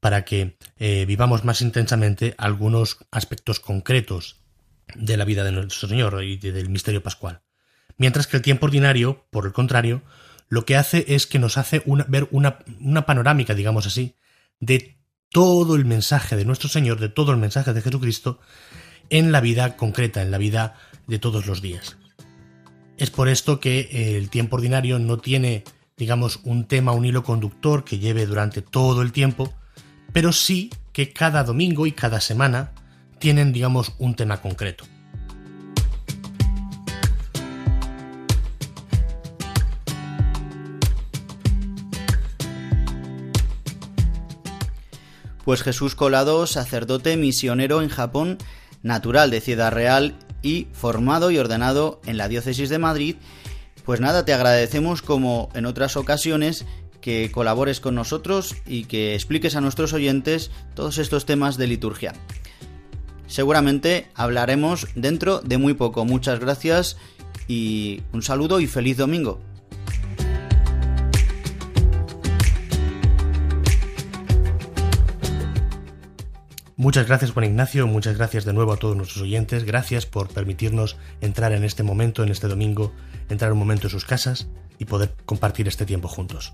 para 0.00 0.24
que 0.24 0.56
eh, 0.78 1.04
vivamos 1.06 1.44
más 1.44 1.60
intensamente 1.60 2.34
algunos 2.38 3.04
aspectos 3.10 3.60
concretos 3.60 4.45
de 4.94 5.16
la 5.16 5.24
vida 5.24 5.44
de 5.44 5.52
nuestro 5.52 5.88
Señor 5.88 6.22
y 6.22 6.36
de, 6.36 6.52
del 6.52 6.68
misterio 6.68 7.02
pascual. 7.02 7.42
Mientras 7.98 8.26
que 8.26 8.36
el 8.36 8.42
tiempo 8.42 8.66
ordinario, 8.66 9.26
por 9.30 9.46
el 9.46 9.52
contrario, 9.52 10.02
lo 10.48 10.64
que 10.64 10.76
hace 10.76 11.04
es 11.08 11.26
que 11.26 11.38
nos 11.38 11.58
hace 11.58 11.82
ver 12.08 12.28
una, 12.30 12.58
una 12.80 13.06
panorámica, 13.06 13.54
digamos 13.54 13.86
así, 13.86 14.16
de 14.60 14.98
todo 15.30 15.74
el 15.76 15.84
mensaje 15.84 16.36
de 16.36 16.44
nuestro 16.44 16.68
Señor, 16.68 17.00
de 17.00 17.08
todo 17.08 17.32
el 17.32 17.38
mensaje 17.38 17.72
de 17.72 17.82
Jesucristo, 17.82 18.40
en 19.10 19.32
la 19.32 19.40
vida 19.40 19.76
concreta, 19.76 20.22
en 20.22 20.30
la 20.30 20.38
vida 20.38 20.74
de 21.06 21.18
todos 21.18 21.46
los 21.46 21.62
días. 21.62 21.96
Es 22.98 23.10
por 23.10 23.28
esto 23.28 23.60
que 23.60 24.16
el 24.16 24.30
tiempo 24.30 24.56
ordinario 24.56 24.98
no 24.98 25.18
tiene, 25.18 25.64
digamos, 25.96 26.40
un 26.44 26.66
tema, 26.66 26.92
un 26.92 27.04
hilo 27.04 27.22
conductor 27.22 27.84
que 27.84 27.98
lleve 27.98 28.26
durante 28.26 28.62
todo 28.62 29.02
el 29.02 29.12
tiempo, 29.12 29.52
pero 30.12 30.32
sí 30.32 30.70
que 30.92 31.12
cada 31.12 31.44
domingo 31.44 31.86
y 31.86 31.92
cada 31.92 32.20
semana 32.20 32.72
tienen, 33.18 33.52
digamos, 33.52 33.92
un 33.98 34.14
tema 34.14 34.40
concreto. 34.40 34.84
Pues 45.44 45.62
Jesús 45.62 45.94
Colado, 45.94 46.46
sacerdote 46.48 47.16
misionero 47.16 47.80
en 47.80 47.88
Japón, 47.88 48.36
natural 48.82 49.30
de 49.30 49.40
Ciudad 49.40 49.70
Real 49.70 50.16
y 50.42 50.66
formado 50.72 51.30
y 51.30 51.38
ordenado 51.38 52.00
en 52.04 52.16
la 52.16 52.26
diócesis 52.26 52.68
de 52.68 52.78
Madrid, 52.78 53.16
pues 53.84 54.00
nada, 54.00 54.24
te 54.24 54.34
agradecemos 54.34 55.02
como 55.02 55.48
en 55.54 55.64
otras 55.64 55.96
ocasiones 55.96 56.66
que 57.00 57.30
colabores 57.30 57.78
con 57.78 57.94
nosotros 57.94 58.56
y 58.66 58.86
que 58.86 59.14
expliques 59.14 59.54
a 59.54 59.60
nuestros 59.60 59.92
oyentes 59.92 60.50
todos 60.74 60.98
estos 60.98 61.24
temas 61.24 61.56
de 61.56 61.68
liturgia. 61.68 62.12
Seguramente 63.26 64.08
hablaremos 64.14 64.88
dentro 64.94 65.40
de 65.40 65.58
muy 65.58 65.74
poco. 65.74 66.04
Muchas 66.04 66.40
gracias 66.40 66.96
y 67.48 68.02
un 68.12 68.22
saludo 68.22 68.60
y 68.60 68.66
feliz 68.66 68.96
domingo. 68.96 69.40
Muchas 76.78 77.06
gracias 77.06 77.30
Juan 77.30 77.46
Ignacio, 77.46 77.86
muchas 77.86 78.18
gracias 78.18 78.44
de 78.44 78.52
nuevo 78.52 78.72
a 78.72 78.76
todos 78.76 78.96
nuestros 78.96 79.22
oyentes, 79.22 79.64
gracias 79.64 80.04
por 80.04 80.28
permitirnos 80.28 80.98
entrar 81.22 81.52
en 81.52 81.64
este 81.64 81.82
momento, 81.82 82.22
en 82.22 82.28
este 82.28 82.48
domingo, 82.48 82.92
entrar 83.30 83.50
un 83.52 83.58
momento 83.58 83.86
en 83.86 83.90
sus 83.90 84.04
casas 84.04 84.46
y 84.78 84.84
poder 84.84 85.14
compartir 85.24 85.68
este 85.68 85.86
tiempo 85.86 86.06
juntos. 86.06 86.52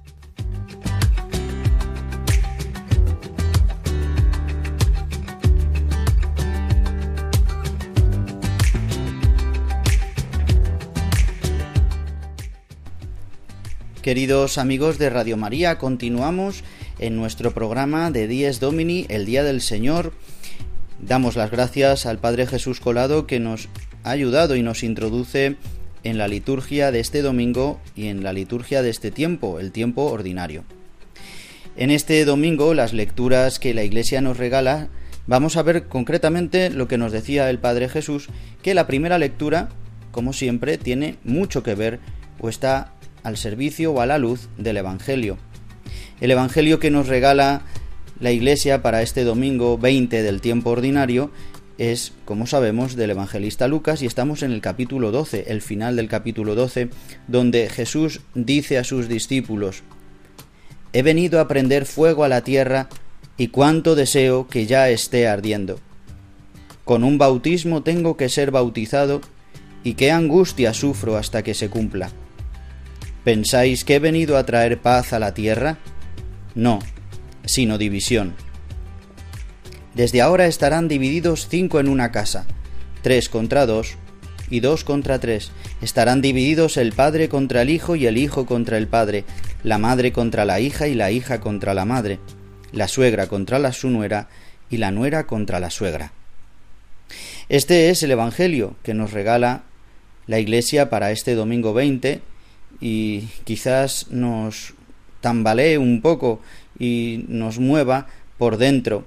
Queridos 14.03 14.59
amigos 14.59 14.99
de 14.99 15.11
Radio 15.11 15.37
María, 15.37 15.79
continuamos 15.79 16.65
en 16.99 17.15
nuestro 17.15 17.55
programa 17.55 18.11
de 18.11 18.27
Dies 18.27 18.59
Domini, 18.59 19.07
el 19.09 19.27
Día 19.27 19.45
del 19.45 19.61
Señor. 19.61 20.13
Damos 21.01 21.37
las 21.37 21.53
gracias 21.53 22.05
al 22.05 22.19
Padre 22.19 22.49
Jesús 22.49 22.81
Colado 22.81 23.29
que 23.29 23.39
nos 23.39 23.69
ha 24.03 24.11
ayudado 24.11 24.57
y 24.57 24.63
nos 24.63 24.83
introduce 24.83 25.55
en 26.03 26.19
la 26.19 26.27
liturgia 26.27 26.91
de 26.91 26.99
este 26.99 27.23
domingo 27.23 27.79
y 27.95 28.09
en 28.09 28.25
la 28.25 28.33
liturgia 28.33 28.83
de 28.83 28.91
este 28.91 29.13
tiempo, 29.13 29.61
el 29.61 29.71
tiempo 29.71 30.07
ordinario. 30.07 30.65
En 31.77 31.93
este 31.93 32.25
domingo, 32.25 32.75
las 32.75 32.93
lecturas 32.93 33.61
que 33.61 33.73
la 33.73 33.85
Iglesia 33.85 34.21
nos 34.21 34.37
regala, 34.37 34.89
vamos 35.29 35.57
a 35.57 35.63
ver 35.63 35.87
concretamente 35.87 36.71
lo 36.71 36.89
que 36.89 36.99
nos 36.99 37.13
decía 37.13 37.49
el 37.49 37.61
Padre 37.61 37.89
Jesús, 37.89 38.31
que 38.63 38.75
la 38.75 38.89
primera 38.89 39.19
lectura, 39.19 39.69
como 40.11 40.33
siempre, 40.33 40.77
tiene 40.77 41.19
mucho 41.23 41.63
que 41.63 41.77
ver 41.77 42.01
o 42.41 42.49
está 42.49 42.95
al 43.23 43.37
servicio 43.37 43.93
o 43.93 44.01
a 44.01 44.07
la 44.07 44.19
luz 44.19 44.49
del 44.59 44.77
Evangelio. 44.77 45.39
El 46.21 46.31
Evangelio 46.31 46.79
que 46.79 46.91
nos 46.91 47.09
regala 47.09 47.63
la 48.21 48.31
Iglesia 48.31 48.83
para 48.83 49.03
este 49.03 49.25
domingo 49.25 49.79
20 49.79 50.23
del 50.23 50.41
tiempo 50.41 50.71
ordinario 50.71 51.31
es, 51.79 52.13
como 52.25 52.47
sabemos, 52.47 52.95
del 52.95 53.11
evangelista 53.11 53.67
Lucas 53.67 54.03
y 54.03 54.07
estamos 54.07 54.43
en 54.43 54.53
el 54.53 54.61
capítulo 54.61 55.11
12, 55.11 55.47
el 55.49 55.63
final 55.63 55.97
del 55.97 56.09
capítulo 56.09 56.55
12, 56.55 56.91
donde 57.27 57.69
Jesús 57.69 58.21
dice 58.35 58.79
a 58.79 58.85
sus 58.85 59.09
discípulos, 59.09 59.83
He 60.93 61.03
venido 61.03 61.41
a 61.41 61.49
prender 61.49 61.87
fuego 61.87 62.23
a 62.23 62.29
la 62.29 62.43
tierra 62.43 62.89
y 63.37 63.49
cuánto 63.49 63.95
deseo 63.95 64.47
que 64.47 64.67
ya 64.67 64.91
esté 64.91 65.27
ardiendo. 65.27 65.81
Con 66.85 67.03
un 67.03 67.19
bautismo 67.19 67.83
tengo 67.83 68.17
que 68.17 68.29
ser 68.29 68.51
bautizado 68.51 69.21
y 69.83 69.95
qué 69.95 70.11
angustia 70.11 70.75
sufro 70.75 71.17
hasta 71.17 71.43
que 71.43 71.55
se 71.55 71.71
cumpla. 71.71 72.11
¿Pensáis 73.25 73.85
que 73.85 73.97
he 73.97 73.99
venido 74.01 74.37
a 74.37 74.45
traer 74.45 74.81
paz 74.81 75.13
a 75.13 75.21
la 75.21 75.33
tierra? 75.33 75.79
No, 76.57 76.81
sino 77.45 77.79
división. 77.79 78.35
Desde 79.95 80.21
ahora 80.21 80.47
estarán 80.47 80.89
divididos 80.89 81.47
cinco 81.49 81.79
en 81.79 81.89
una 81.89 82.11
casa, 82.11 82.47
tres 83.03 83.29
contra 83.29 83.65
dos 83.65 83.97
y 84.51 84.59
dos 84.59 84.83
contra 84.83 85.21
tres. 85.21 85.53
Estarán 85.81 86.21
divididos 86.21 86.77
el 86.77 86.93
padre 86.93 87.29
contra 87.29 87.63
el 87.63 87.71
hijo 87.71 87.95
y 87.95 88.07
el 88.07 88.19
hijo 88.19 88.45
contra 88.45 88.77
el 88.77 88.89
padre, 88.89 89.25
la 89.63 89.79
madre 89.79 90.13
contra 90.13 90.45
la 90.45 90.59
hija 90.59 90.89
y 90.89 90.95
la 90.95 91.13
hija 91.13 91.39
contra 91.39 91.75
la 91.75 91.85
madre, 91.85 92.19
la 92.73 92.89
suegra 92.89 93.29
contra 93.29 93.61
la 93.61 93.73
su 93.73 93.89
nuera 93.89 94.29
y 94.69 94.79
la 94.79 94.91
nuera 94.91 95.29
contra 95.29 95.61
la 95.61 95.71
suegra. 95.71 96.13
Este 97.49 97.91
es 97.91 98.03
el 98.03 98.11
Evangelio 98.11 98.75
que 98.83 98.95
nos 98.95 99.13
regala 99.13 99.63
la 100.27 100.41
Iglesia 100.41 100.91
para 100.91 101.13
este 101.13 101.37
domingo 101.37 101.73
20 101.73 102.32
y 102.83 103.29
quizás 103.45 104.09
nos 104.11 104.75
tambalee 105.21 105.79
un 105.79 106.03
poco 106.03 106.41
y 106.79 107.25
nos 107.29 107.61
mueva 107.61 108.09
por 108.37 108.57
dentro, 108.59 109.07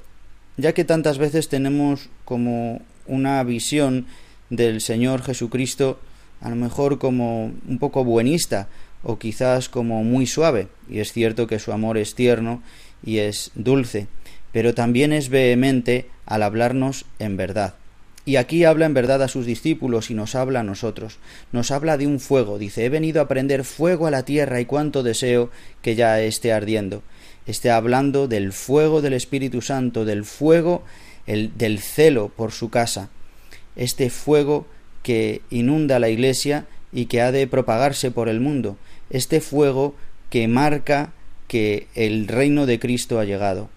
ya 0.56 0.74
que 0.74 0.86
tantas 0.86 1.18
veces 1.18 1.50
tenemos 1.50 2.10
como 2.24 2.82
una 3.06 3.44
visión 3.44 4.08
del 4.50 4.80
Señor 4.80 5.22
Jesucristo 5.22 6.00
a 6.42 6.50
lo 6.50 6.56
mejor 6.56 7.00
como 7.00 7.52
un 7.68 7.78
poco 7.80 8.04
buenista 8.04 8.70
o 9.04 9.20
quizás 9.20 9.68
como 9.68 10.04
muy 10.04 10.26
suave, 10.26 10.70
y 10.90 11.00
es 11.00 11.12
cierto 11.12 11.46
que 11.46 11.60
su 11.60 11.72
amor 11.72 11.98
es 11.98 12.16
tierno 12.16 12.64
y 13.04 13.18
es 13.18 13.52
dulce, 13.56 14.08
pero 14.52 14.74
también 14.74 15.12
es 15.12 15.30
vehemente 15.30 16.10
al 16.26 16.44
hablarnos 16.44 17.06
en 17.20 17.36
verdad. 17.36 17.76
Y 18.28 18.38
aquí 18.38 18.64
habla 18.64 18.88
en 18.88 18.96
verdad 18.96 19.22
a 19.22 19.28
sus 19.28 19.46
discípulos 19.46 20.10
y 20.10 20.16
nos 20.16 20.34
habla 20.34 20.62
a 20.62 20.64
nosotros. 20.64 21.20
Nos 21.52 21.70
habla 21.70 21.96
de 21.98 22.08
un 22.08 22.20
fuego. 22.20 22.58
Dice, 22.58 22.84
he 22.84 22.90
venido 22.90 23.22
a 23.22 23.28
prender 23.28 23.64
fuego 23.64 24.08
a 24.08 24.12
la 24.12 24.26
tierra 24.26 24.60
y 24.60 24.66
cuánto 24.66 25.04
deseo 25.04 25.52
que 25.84 25.96
ya 25.96 26.20
esté 26.20 26.52
ardiendo. 26.52 27.04
Esté 27.46 27.70
hablando 27.70 28.28
del 28.28 28.52
fuego 28.52 29.04
del 29.04 29.14
Espíritu 29.14 29.62
Santo, 29.62 30.06
del 30.06 30.26
fuego 30.26 30.84
el, 31.28 31.56
del 31.56 31.80
celo 31.80 32.30
por 32.30 32.52
su 32.52 32.72
casa. 32.72 33.10
Este 33.76 34.10
fuego 34.10 34.66
que 35.04 35.44
inunda 35.52 36.00
la 36.00 36.10
Iglesia 36.10 36.66
y 36.92 37.06
que 37.06 37.22
ha 37.22 37.32
de 37.32 37.46
propagarse 37.46 38.10
por 38.10 38.28
el 38.28 38.40
mundo. 38.40 38.78
Este 39.12 39.40
fuego 39.40 39.94
que 40.32 40.48
marca 40.48 41.14
que 41.48 41.86
el 41.94 42.28
reino 42.28 42.66
de 42.66 42.80
Cristo 42.80 43.20
ha 43.20 43.26
llegado 43.26 43.70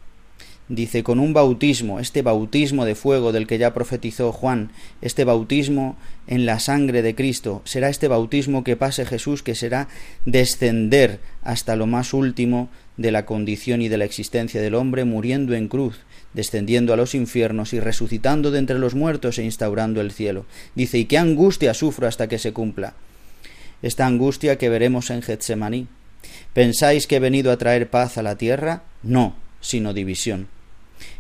dice, 0.69 1.03
con 1.03 1.19
un 1.19 1.33
bautismo, 1.33 2.01
este 2.01 2.23
bautismo 2.23 2.85
de 2.85 2.95
fuego 2.95 3.33
del 3.33 3.47
que 3.47 3.59
ya 3.59 3.73
profetizó 3.73 4.33
Juan, 4.33 4.71
este 5.01 5.25
bautismo 5.25 5.97
en 6.27 6.47
la 6.47 6.61
sangre 6.61 7.03
de 7.03 7.15
Cristo, 7.15 7.63
será 7.65 7.89
este 7.89 8.09
bautismo 8.09 8.65
que 8.65 8.77
pase 8.77 9.07
Jesús, 9.07 9.43
que 9.43 9.55
será 9.55 9.89
descender 10.27 11.21
hasta 11.43 11.77
lo 11.77 11.87
más 11.87 12.13
último 12.13 12.69
de 12.97 13.13
la 13.13 13.25
condición 13.25 13.81
y 13.81 13.89
de 13.89 13.97
la 13.97 14.05
existencia 14.05 14.61
del 14.61 14.75
hombre, 14.75 15.05
muriendo 15.05 15.55
en 15.55 15.69
cruz, 15.69 16.01
descendiendo 16.35 16.93
a 16.93 16.97
los 16.97 17.15
infiernos 17.15 17.73
y 17.73 17.81
resucitando 17.81 18.51
de 18.51 18.59
entre 18.59 18.79
los 18.79 18.95
muertos 18.95 19.39
e 19.39 19.45
instaurando 19.45 20.01
el 20.01 20.13
cielo. 20.13 20.45
Dice, 20.75 20.99
y 20.99 21.07
qué 21.07 21.17
angustia 21.17 21.73
sufro 21.75 22.07
hasta 22.07 22.29
que 22.29 22.39
se 22.39 22.53
cumpla. 22.53 22.95
Esta 23.81 24.07
angustia 24.07 24.59
que 24.59 24.69
veremos 24.69 25.11
en 25.11 25.23
Getsemaní. 25.23 25.87
¿Pensáis 26.53 27.07
que 27.07 27.17
he 27.17 27.21
venido 27.21 27.53
a 27.53 27.57
traer 27.57 27.89
paz 27.89 28.19
a 28.19 28.23
la 28.23 28.37
tierra? 28.37 28.83
No, 29.03 29.37
sino 29.61 29.95
división. 29.95 30.49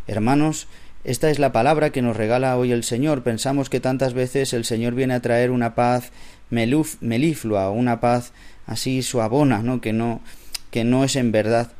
Hermanos, 0.06 0.66
esta 1.04 1.30
es 1.30 1.38
la 1.38 1.52
palabra 1.52 1.90
que 1.90 2.02
nos 2.02 2.16
regala 2.16 2.56
hoy 2.56 2.72
el 2.72 2.84
Señor. 2.84 3.22
Pensamos 3.22 3.70
que 3.70 3.80
tantas 3.80 4.14
veces 4.14 4.52
el 4.52 4.64
Señor 4.64 4.94
viene 4.94 5.14
a 5.14 5.22
traer 5.22 5.50
una 5.50 5.74
paz 5.74 6.10
meliflua, 6.50 7.70
una 7.70 8.00
paz 8.00 8.32
así 8.66 9.02
suavona, 9.02 9.62
¿no? 9.62 9.80
Que 9.80 9.92
no 9.92 10.20
que 10.70 10.84
no 10.84 11.04
es 11.04 11.16
en 11.16 11.32
verdad, 11.32 11.72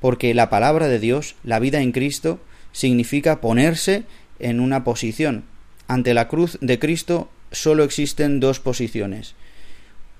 porque 0.00 0.34
la 0.34 0.50
palabra 0.50 0.88
de 0.88 0.98
Dios, 0.98 1.36
la 1.44 1.58
vida 1.58 1.80
en 1.80 1.92
Cristo, 1.92 2.40
significa 2.72 3.40
ponerse 3.40 4.04
en 4.38 4.60
una 4.60 4.84
posición. 4.84 5.44
Ante 5.88 6.14
la 6.14 6.28
cruz 6.28 6.58
de 6.60 6.78
Cristo 6.78 7.30
solo 7.52 7.84
existen 7.84 8.40
dos 8.40 8.60
posiciones, 8.60 9.34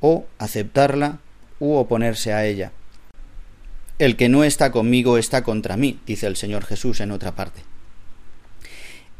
o 0.00 0.26
aceptarla 0.38 1.18
u 1.58 1.74
oponerse 1.74 2.32
a 2.32 2.44
ella. 2.44 2.72
El 3.98 4.16
que 4.16 4.28
no 4.28 4.42
está 4.42 4.72
conmigo 4.72 5.18
está 5.18 5.44
contra 5.44 5.76
mí, 5.76 6.00
dice 6.04 6.26
el 6.26 6.36
Señor 6.36 6.64
Jesús 6.64 7.00
en 7.00 7.12
otra 7.12 7.36
parte. 7.36 7.60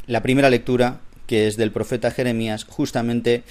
La 0.07 0.23
primera 0.23 0.51
lectura, 0.51 1.01
que 1.27 1.47
es 1.47 1.57
del 1.57 1.71
profeta 1.71 2.11
Jeremías, 2.11 2.65
justamente 2.65 3.45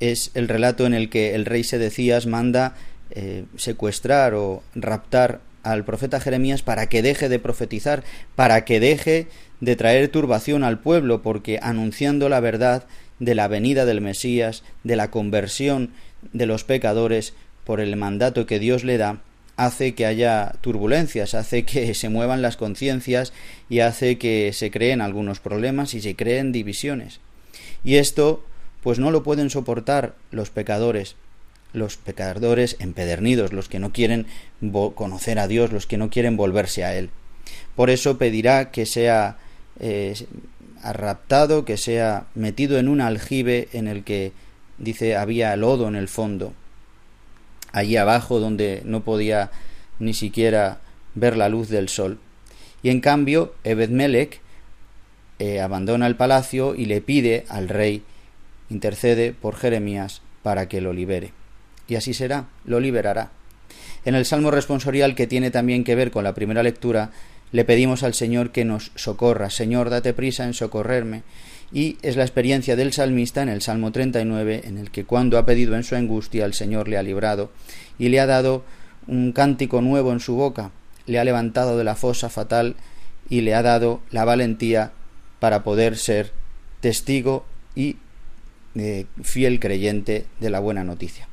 es 0.00 0.32
el 0.34 0.48
relato 0.48 0.84
en 0.84 0.92
el 0.92 1.08
que 1.08 1.34
el 1.34 1.44
rey 1.44 1.62
Sedecías 1.62 2.26
manda 2.26 2.74
eh, 3.10 3.44
secuestrar 3.56 4.34
o 4.34 4.62
raptar 4.74 5.40
al 5.62 5.84
profeta 5.84 6.20
Jeremías 6.20 6.62
para 6.62 6.88
que 6.88 7.00
deje 7.00 7.28
de 7.28 7.38
profetizar, 7.38 8.02
para 8.34 8.64
que 8.64 8.80
deje 8.80 9.28
de 9.60 9.76
traer 9.76 10.08
turbación 10.08 10.64
al 10.64 10.80
pueblo, 10.80 11.22
porque 11.22 11.60
anunciando 11.62 12.28
la 12.28 12.40
verdad 12.40 12.86
de 13.20 13.36
la 13.36 13.48
venida 13.48 13.84
del 13.84 14.00
Mesías, 14.00 14.64
de 14.82 14.96
la 14.96 15.10
conversión 15.10 15.90
de 16.32 16.46
los 16.46 16.64
pecadores 16.64 17.34
por 17.64 17.80
el 17.80 17.96
mandato 17.96 18.46
que 18.46 18.58
Dios 18.58 18.84
le 18.84 18.98
da, 18.98 19.20
hace 19.56 19.94
que 19.94 20.06
haya 20.06 20.54
turbulencias, 20.60 21.34
hace 21.34 21.64
que 21.64 21.94
se 21.94 22.08
muevan 22.08 22.42
las 22.42 22.56
conciencias 22.56 23.32
y 23.68 23.80
hace 23.80 24.18
que 24.18 24.52
se 24.52 24.70
creen 24.70 25.00
algunos 25.00 25.40
problemas 25.40 25.94
y 25.94 26.00
se 26.00 26.16
creen 26.16 26.52
divisiones. 26.52 27.20
Y 27.84 27.96
esto 27.96 28.44
pues 28.82 28.98
no 28.98 29.10
lo 29.10 29.22
pueden 29.22 29.50
soportar 29.50 30.14
los 30.30 30.50
pecadores, 30.50 31.16
los 31.72 31.96
pecadores 31.96 32.76
empedernidos, 32.78 33.52
los 33.52 33.68
que 33.68 33.80
no 33.80 33.92
quieren 33.92 34.26
conocer 34.94 35.40
a 35.40 35.48
Dios, 35.48 35.72
los 35.72 35.86
que 35.86 35.98
no 35.98 36.08
quieren 36.08 36.36
volverse 36.36 36.84
a 36.84 36.94
Él. 36.94 37.10
Por 37.74 37.90
eso 37.90 38.16
pedirá 38.16 38.70
que 38.70 38.86
sea 38.86 39.38
eh, 39.80 40.14
raptado, 40.84 41.64
que 41.64 41.76
sea 41.76 42.26
metido 42.34 42.78
en 42.78 42.88
un 42.88 43.00
aljibe 43.00 43.68
en 43.72 43.88
el 43.88 44.04
que 44.04 44.32
dice 44.78 45.16
había 45.16 45.56
lodo 45.56 45.88
en 45.88 45.96
el 45.96 46.08
fondo, 46.08 46.52
allí 47.76 47.98
abajo 47.98 48.40
donde 48.40 48.80
no 48.86 49.02
podía 49.02 49.50
ni 49.98 50.14
siquiera 50.14 50.80
ver 51.14 51.36
la 51.36 51.50
luz 51.50 51.68
del 51.68 51.90
sol. 51.90 52.18
Y 52.82 52.88
en 52.88 53.02
cambio, 53.02 53.54
Ebed 53.64 53.90
eh, 55.38 55.60
abandona 55.60 56.06
el 56.06 56.16
palacio 56.16 56.74
y 56.74 56.86
le 56.86 57.02
pide 57.02 57.44
al 57.50 57.68
rey, 57.68 58.02
intercede 58.70 59.34
por 59.34 59.56
Jeremías 59.56 60.22
para 60.42 60.70
que 60.70 60.80
lo 60.80 60.94
libere. 60.94 61.32
Y 61.86 61.96
así 61.96 62.14
será, 62.14 62.46
lo 62.64 62.80
liberará. 62.80 63.30
En 64.06 64.14
el 64.14 64.24
salmo 64.24 64.50
responsorial 64.50 65.14
que 65.14 65.26
tiene 65.26 65.50
también 65.50 65.84
que 65.84 65.94
ver 65.94 66.10
con 66.10 66.24
la 66.24 66.34
primera 66.34 66.62
lectura, 66.62 67.10
le 67.52 67.66
pedimos 67.66 68.02
al 68.02 68.14
Señor 68.14 68.52
que 68.52 68.64
nos 68.64 68.90
socorra. 68.94 69.50
Señor, 69.50 69.90
date 69.90 70.14
prisa 70.14 70.44
en 70.44 70.54
socorrerme. 70.54 71.24
Y 71.72 71.98
es 72.02 72.16
la 72.16 72.22
experiencia 72.22 72.76
del 72.76 72.92
salmista 72.92 73.42
en 73.42 73.48
el 73.48 73.60
Salmo 73.60 73.90
39, 73.90 74.62
en 74.64 74.78
el 74.78 74.90
que 74.90 75.04
cuando 75.04 75.36
ha 75.38 75.46
pedido 75.46 75.74
en 75.74 75.84
su 75.84 75.96
angustia, 75.96 76.44
el 76.44 76.54
Señor 76.54 76.88
le 76.88 76.96
ha 76.96 77.02
librado 77.02 77.50
y 77.98 78.08
le 78.08 78.20
ha 78.20 78.26
dado 78.26 78.64
un 79.06 79.32
cántico 79.32 79.80
nuevo 79.80 80.12
en 80.12 80.20
su 80.20 80.36
boca, 80.36 80.70
le 81.06 81.18
ha 81.18 81.24
levantado 81.24 81.76
de 81.76 81.84
la 81.84 81.96
fosa 81.96 82.28
fatal 82.28 82.76
y 83.28 83.40
le 83.40 83.54
ha 83.54 83.62
dado 83.62 84.00
la 84.10 84.24
valentía 84.24 84.92
para 85.40 85.64
poder 85.64 85.96
ser 85.96 86.32
testigo 86.80 87.44
y 87.74 87.96
eh, 88.76 89.06
fiel 89.22 89.58
creyente 89.58 90.26
de 90.40 90.50
la 90.50 90.60
buena 90.60 90.84
noticia. 90.84 91.28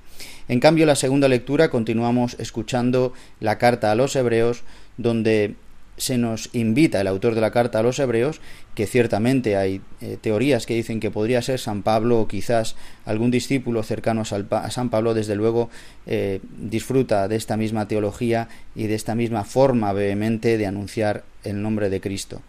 En 0.47 0.59
cambio, 0.59 0.85
la 0.85 0.95
segunda 0.95 1.27
lectura 1.27 1.69
continuamos 1.69 2.35
escuchando 2.39 3.13
la 3.39 3.57
carta 3.57 3.91
a 3.91 3.95
los 3.95 4.15
hebreos, 4.15 4.63
donde 4.97 5.55
se 6.03 6.17
nos 6.17 6.49
invita 6.51 6.99
el 6.99 7.07
autor 7.07 7.33
de 7.33 7.39
la 7.39 7.51
carta 7.51 7.79
a 7.79 7.81
los 7.81 7.97
hebreos, 7.97 8.41
que 8.75 8.87
ciertamente 8.87 9.55
hay 9.55 9.79
eh, 10.01 10.17
teorías 10.19 10.65
que 10.65 10.73
dicen 10.73 10.99
que 10.99 11.11
podría 11.11 11.41
ser 11.41 11.61
San 11.61 11.81
Pablo 11.81 12.19
o 12.19 12.27
quizás 12.27 12.75
algún 13.05 13.31
discípulo 13.31 13.83
cercano 13.83 14.23
a 14.23 14.69
San 14.69 14.89
Pablo, 14.89 15.13
desde 15.13 15.37
luego 15.37 15.69
eh, 16.05 16.41
disfruta 16.57 17.29
de 17.29 17.37
esta 17.37 17.55
misma 17.55 17.87
teología 17.87 18.49
y 18.75 18.87
de 18.87 18.95
esta 18.95 19.15
misma 19.15 19.45
forma 19.45 19.93
vehemente 19.93 20.57
de 20.57 20.67
anunciar 20.67 21.23
el 21.45 21.61
nombre 21.61 21.89
de 21.89 22.01
Cristo. 22.01 22.41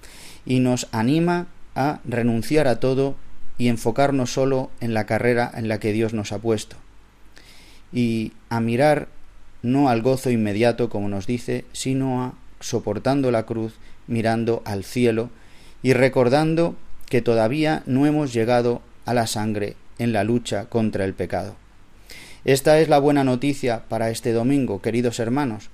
Y 0.45 0.59
nos 0.59 0.89
anima 0.91 1.47
a 1.77 2.01
renunciar 2.05 2.67
a 2.67 2.81
todo 2.81 3.15
y 3.57 3.69
enfocarnos 3.69 4.33
solo 4.33 4.73
en 4.81 4.95
la 4.95 5.07
carrera 5.07 5.49
en 5.55 5.69
la 5.69 5.79
que 5.79 5.93
Dios 5.93 6.13
nos 6.13 6.33
ha 6.33 6.41
puesto. 6.41 6.75
Y 7.93 8.33
a 8.49 8.59
mirar 8.59 9.07
no 9.63 9.89
al 9.89 10.03
gozo 10.03 10.31
inmediato, 10.31 10.89
como 10.89 11.09
nos 11.09 11.29
dice, 11.29 11.65
sino 11.73 12.25
a 12.25 12.35
soportando 12.61 13.31
la 13.31 13.45
cruz, 13.47 13.75
mirando 14.07 14.63
al 14.65 14.85
cielo 14.85 15.31
y 15.83 15.93
recordando 15.93 16.77
que 17.09 17.23
todavía 17.23 17.83
no 17.87 18.07
hemos 18.07 18.33
llegado 18.33 18.83
a 19.05 19.15
la 19.15 19.27
sangre 19.27 19.77
en 19.99 20.13
la 20.13 20.25
lucha 20.25 20.67
contra 20.67 21.05
el 21.05 21.15
pecado. 21.15 21.57
Esta 22.45 22.79
es 22.79 22.89
la 22.89 22.99
buena 22.99 23.25
noticia 23.25 23.85
para 23.89 24.11
este 24.11 24.33
domingo, 24.33 24.83
queridos 24.83 25.19
hermanos, 25.19 25.71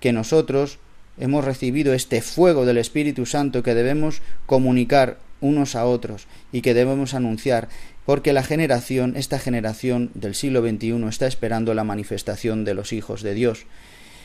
que 0.00 0.12
nosotros 0.12 0.78
hemos 1.18 1.44
recibido 1.44 1.92
este 1.92 2.22
fuego 2.22 2.64
del 2.64 2.78
Espíritu 2.78 3.26
Santo 3.26 3.62
que 3.62 3.74
debemos 3.74 4.22
comunicar 4.46 5.18
unos 5.40 5.76
a 5.76 5.84
otros 5.84 6.26
y 6.52 6.62
que 6.62 6.74
debemos 6.74 7.14
anunciar, 7.14 7.68
porque 8.06 8.32
la 8.32 8.42
generación, 8.42 9.14
esta 9.16 9.38
generación 9.38 10.10
del 10.14 10.34
siglo 10.34 10.66
XXI 10.66 11.04
está 11.08 11.26
esperando 11.26 11.74
la 11.74 11.84
manifestación 11.84 12.64
de 12.64 12.74
los 12.74 12.92
hijos 12.92 13.22
de 13.22 13.34
Dios, 13.34 13.66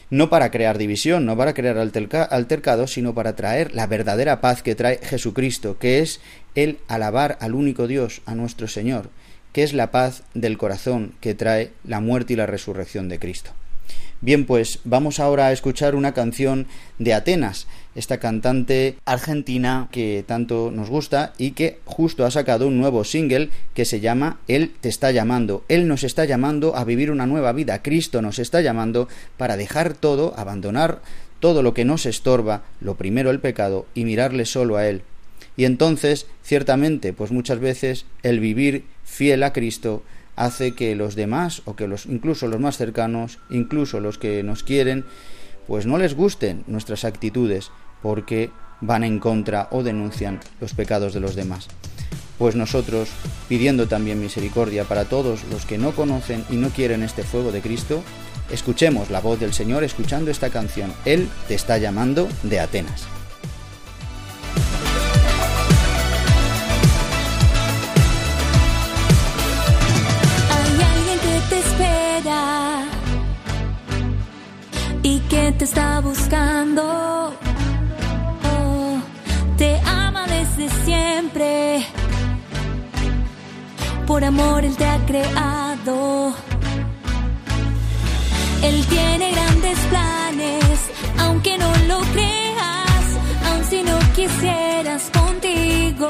no 0.09 0.29
para 0.29 0.51
crear 0.51 0.77
división, 0.77 1.25
no 1.25 1.35
para 1.37 1.53
crear 1.53 1.77
altercado, 1.77 2.87
sino 2.87 3.13
para 3.13 3.35
traer 3.35 3.73
la 3.73 3.87
verdadera 3.87 4.41
paz 4.41 4.63
que 4.63 4.75
trae 4.75 4.99
Jesucristo, 5.03 5.77
que 5.77 5.99
es 5.99 6.21
el 6.55 6.79
alabar 6.87 7.37
al 7.41 7.55
único 7.55 7.87
Dios, 7.87 8.21
a 8.25 8.35
nuestro 8.35 8.67
Señor, 8.67 9.09
que 9.51 9.63
es 9.63 9.73
la 9.73 9.91
paz 9.91 10.23
del 10.33 10.57
corazón 10.57 11.13
que 11.19 11.35
trae 11.35 11.71
la 11.83 11.99
muerte 11.99 12.33
y 12.33 12.35
la 12.35 12.45
resurrección 12.45 13.09
de 13.09 13.19
Cristo. 13.19 13.51
Bien, 14.21 14.45
pues 14.45 14.79
vamos 14.85 15.19
ahora 15.19 15.47
a 15.47 15.51
escuchar 15.51 15.95
una 15.95 16.13
canción 16.13 16.67
de 16.97 17.13
Atenas, 17.13 17.67
esta 17.95 18.19
cantante 18.19 18.97
argentina 19.05 19.87
que 19.91 20.23
tanto 20.27 20.71
nos 20.71 20.89
gusta 20.89 21.33
y 21.37 21.51
que 21.51 21.79
justo 21.85 22.25
ha 22.25 22.31
sacado 22.31 22.67
un 22.67 22.79
nuevo 22.79 23.03
single 23.03 23.49
que 23.73 23.85
se 23.85 23.99
llama 23.99 24.39
Él 24.47 24.71
te 24.81 24.89
está 24.89 25.11
llamando. 25.11 25.63
Él 25.67 25.87
nos 25.87 26.03
está 26.03 26.25
llamando 26.25 26.75
a 26.75 26.83
vivir 26.83 27.11
una 27.11 27.25
nueva 27.25 27.51
vida. 27.51 27.81
Cristo 27.81 28.21
nos 28.21 28.39
está 28.39 28.61
llamando 28.61 29.07
para 29.37 29.57
dejar 29.57 29.93
todo, 29.93 30.33
abandonar 30.37 31.01
todo 31.39 31.61
lo 31.61 31.73
que 31.73 31.85
nos 31.85 32.05
estorba, 32.05 32.63
lo 32.79 32.95
primero 32.95 33.29
el 33.29 33.39
pecado, 33.39 33.85
y 33.93 34.05
mirarle 34.05 34.45
solo 34.45 34.77
a 34.77 34.87
Él. 34.87 35.01
Y 35.55 35.65
entonces, 35.65 36.25
ciertamente, 36.41 37.13
pues 37.13 37.31
muchas 37.31 37.59
veces 37.59 38.05
el 38.23 38.39
vivir 38.39 38.85
fiel 39.03 39.43
a 39.43 39.53
Cristo 39.53 40.03
hace 40.35 40.73
que 40.73 40.95
los 40.95 41.15
demás 41.15 41.61
o 41.65 41.75
que 41.75 41.87
los 41.87 42.05
incluso 42.07 42.47
los 42.47 42.59
más 42.59 42.77
cercanos, 42.77 43.39
incluso 43.49 43.99
los 43.99 44.17
que 44.17 44.41
nos 44.41 44.63
quieren, 44.63 45.05
pues 45.67 45.85
no 45.85 45.97
les 45.97 46.15
gusten 46.15 46.63
nuestras 46.67 47.05
actitudes 47.05 47.71
porque 48.03 48.51
van 48.81 49.03
en 49.03 49.17
contra 49.17 49.69
o 49.71 49.81
denuncian 49.81 50.39
los 50.61 50.75
pecados 50.75 51.15
de 51.15 51.21
los 51.21 51.35
demás. 51.35 51.67
Pues 52.37 52.55
nosotros, 52.55 53.09
pidiendo 53.49 53.87
también 53.87 54.19
misericordia 54.19 54.83
para 54.83 55.05
todos 55.05 55.43
los 55.45 55.65
que 55.65 55.79
no 55.79 55.93
conocen 55.93 56.45
y 56.51 56.57
no 56.57 56.69
quieren 56.69 57.01
este 57.01 57.23
fuego 57.23 57.51
de 57.51 57.61
Cristo, 57.61 58.03
escuchemos 58.51 59.09
la 59.09 59.21
voz 59.21 59.39
del 59.39 59.53
Señor 59.53 59.83
escuchando 59.83 60.29
esta 60.29 60.49
canción. 60.49 60.93
Él 61.05 61.29
te 61.47 61.55
está 61.55 61.79
llamando 61.79 62.27
de 62.43 62.59
Atenas. 62.59 63.07
te 75.57 75.65
está 75.65 75.99
buscando. 75.99 77.42
Desde 80.55 80.85
siempre. 80.85 81.85
Por 84.05 84.23
amor 84.23 84.63
Él 84.65 84.75
te 84.75 84.85
ha 84.85 84.97
creado. 85.05 86.33
Él 88.63 88.85
tiene 88.87 89.31
grandes 89.31 89.77
planes, 89.89 90.91
aunque 91.19 91.57
no 91.57 91.71
lo 91.87 91.99
creas, 92.13 93.05
aun 93.49 93.65
si 93.65 93.83
no 93.83 93.99
quisieras 94.15 95.09
contigo, 95.11 96.09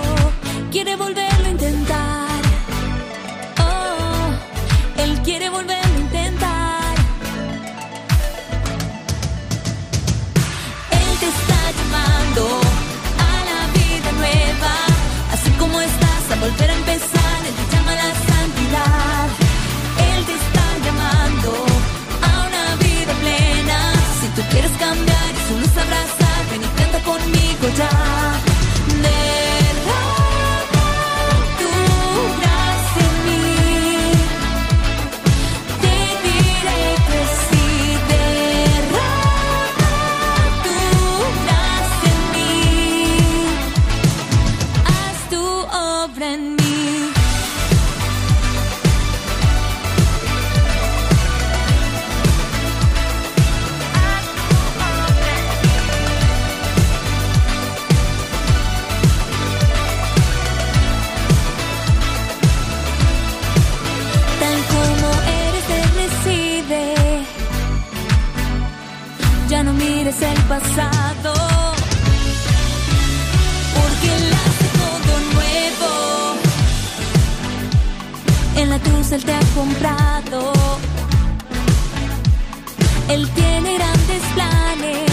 Él 83.10 83.30
tiene 83.32 83.76
grandes 83.76 84.24
planes, 84.34 85.12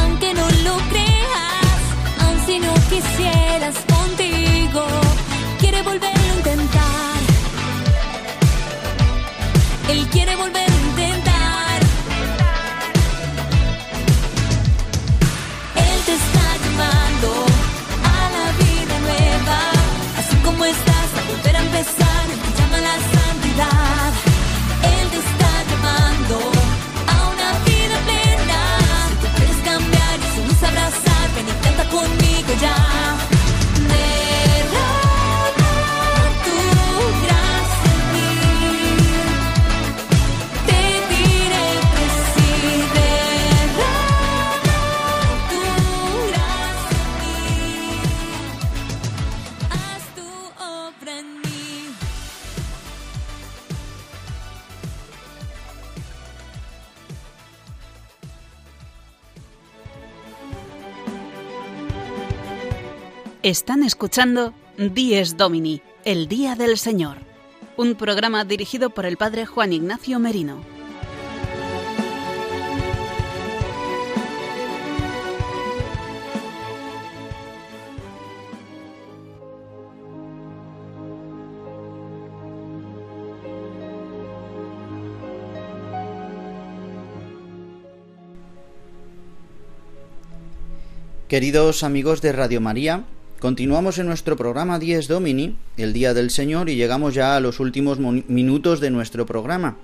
aunque 0.00 0.34
no 0.34 0.48
lo 0.64 0.76
creas, 0.90 1.80
aun 2.20 2.46
si 2.46 2.58
no 2.58 2.74
quisieras 2.90 3.76
contigo, 3.94 4.84
quiere 5.58 5.82
volverlo 5.82 6.32
a 6.32 6.36
intentar. 6.36 7.18
Él 9.88 10.06
quiere 10.08 10.36
volver 10.36 10.71
Están 63.52 63.82
escuchando 63.82 64.54
Dies 64.78 65.36
Domini, 65.36 65.82
el 66.06 66.26
Día 66.26 66.56
del 66.56 66.78
Señor, 66.78 67.18
un 67.76 67.96
programa 67.96 68.46
dirigido 68.46 68.88
por 68.88 69.04
el 69.04 69.18
Padre 69.18 69.44
Juan 69.44 69.74
Ignacio 69.74 70.18
Merino. 70.18 70.64
Queridos 91.28 91.82
amigos 91.82 92.22
de 92.22 92.32
Radio 92.32 92.62
María, 92.62 93.04
continuamos 93.42 93.98
en 93.98 94.06
nuestro 94.06 94.36
programa 94.36 94.78
10 94.78 95.08
Domini, 95.08 95.56
el 95.76 95.92
Día 95.92 96.14
del 96.14 96.30
Señor, 96.30 96.70
y 96.70 96.76
llegamos 96.76 97.12
ya 97.12 97.34
a 97.34 97.40
los 97.40 97.58
últimos 97.58 97.98
minutos 97.98 98.78
de 98.78 98.92
nuestro 98.92 99.26
programa. 99.26 99.78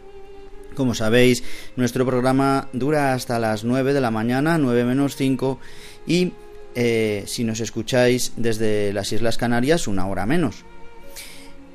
Como 0.77 0.95
sabéis, 0.95 1.43
nuestro 1.75 2.07
programa 2.07 2.69
dura 2.73 3.15
hasta 3.15 3.41
las 3.41 3.65
9 3.65 3.95
de 3.95 4.01
la 4.01 4.13
mañana, 4.13 4.59
9 4.59 4.85
menos 4.85 5.17
5, 5.17 5.59
y 6.07 6.35
eh, 6.77 7.25
si 7.27 7.43
nos 7.43 7.59
escucháis 7.59 8.33
desde 8.37 8.93
las 8.93 9.11
Islas 9.11 9.39
Canarias, 9.39 9.89
una 9.89 10.07
hora 10.07 10.25
menos. 10.25 10.65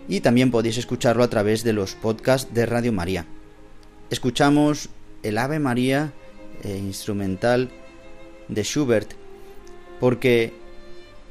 Y 0.08 0.22
también 0.22 0.52
podéis 0.52 0.78
escucharlo 0.78 1.22
a 1.22 1.30
través 1.30 1.66
de 1.66 1.74
los 1.74 1.96
podcasts 1.96 2.54
de 2.54 2.66
Radio 2.66 2.94
María. 2.94 3.26
Escuchamos 4.10 4.88
el 5.22 5.38
Ave 5.38 5.60
María 5.60 6.14
eh, 6.64 6.78
instrumental 6.78 7.72
de 8.48 8.64
Schubert, 8.64 9.12
porque 10.00 10.63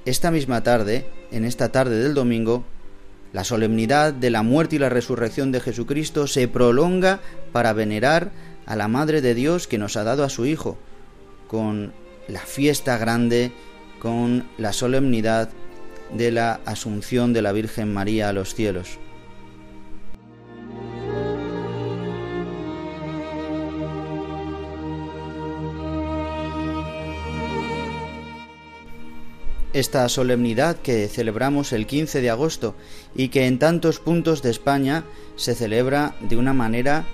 esta 0.05 0.31
misma 0.31 0.63
tarde, 0.63 1.07
en 1.31 1.45
esta 1.45 1.71
tarde 1.71 2.03
del 2.03 2.15
domingo, 2.15 2.65
la 3.33 3.45
solemnidad 3.45 4.13
de 4.13 4.31
la 4.31 4.43
muerte 4.43 4.77
y 4.77 4.79
la 4.79 4.89
resurrección 4.89 5.53
de 5.53 5.61
Jesucristo 5.61 6.27
se 6.27 6.49
prolonga 6.49 7.21
para 7.53 7.73
venerar 7.73 8.33
a 8.67 8.77
la 8.77 8.89
Madre 8.89 9.23
de 9.23 9.35
Dios 9.35 9.67
que 9.67 9.79
nos 9.79 9.97
ha 9.97 10.05
dado 10.05 10.25
a 10.25 10.29
su 10.29 10.45
Hijo, 10.45 10.77
con 11.49 11.93
la 12.29 12.41
fiesta 12.41 12.99
grande, 12.99 13.53
con 14.01 14.49
la 14.59 14.73
solemnidad 14.73 15.51
de 16.13 16.31
la 16.31 16.61
Asunción 16.67 17.33
de 17.33 17.43
la 17.43 17.53
Virgen 17.53 17.93
María 17.93 18.29
a 18.29 18.33
los 18.33 18.55
cielos. 18.55 18.99
Esta 29.73 30.09
solemnidad 30.09 30.77
que 30.77 31.09
celebramos 31.09 31.73
el 31.73 31.87
15 31.87 32.21
de 32.21 32.31
agosto 32.31 32.75
y 33.15 33.29
que 33.29 33.47
en 33.47 33.59
tantos 33.59 33.99
puntos 33.99 34.43
de 34.43 34.51
España 34.51 35.05
se 35.37 35.55
celebra 35.55 36.15
de 36.21 36.37
una 36.37 36.53
manera 36.53 37.05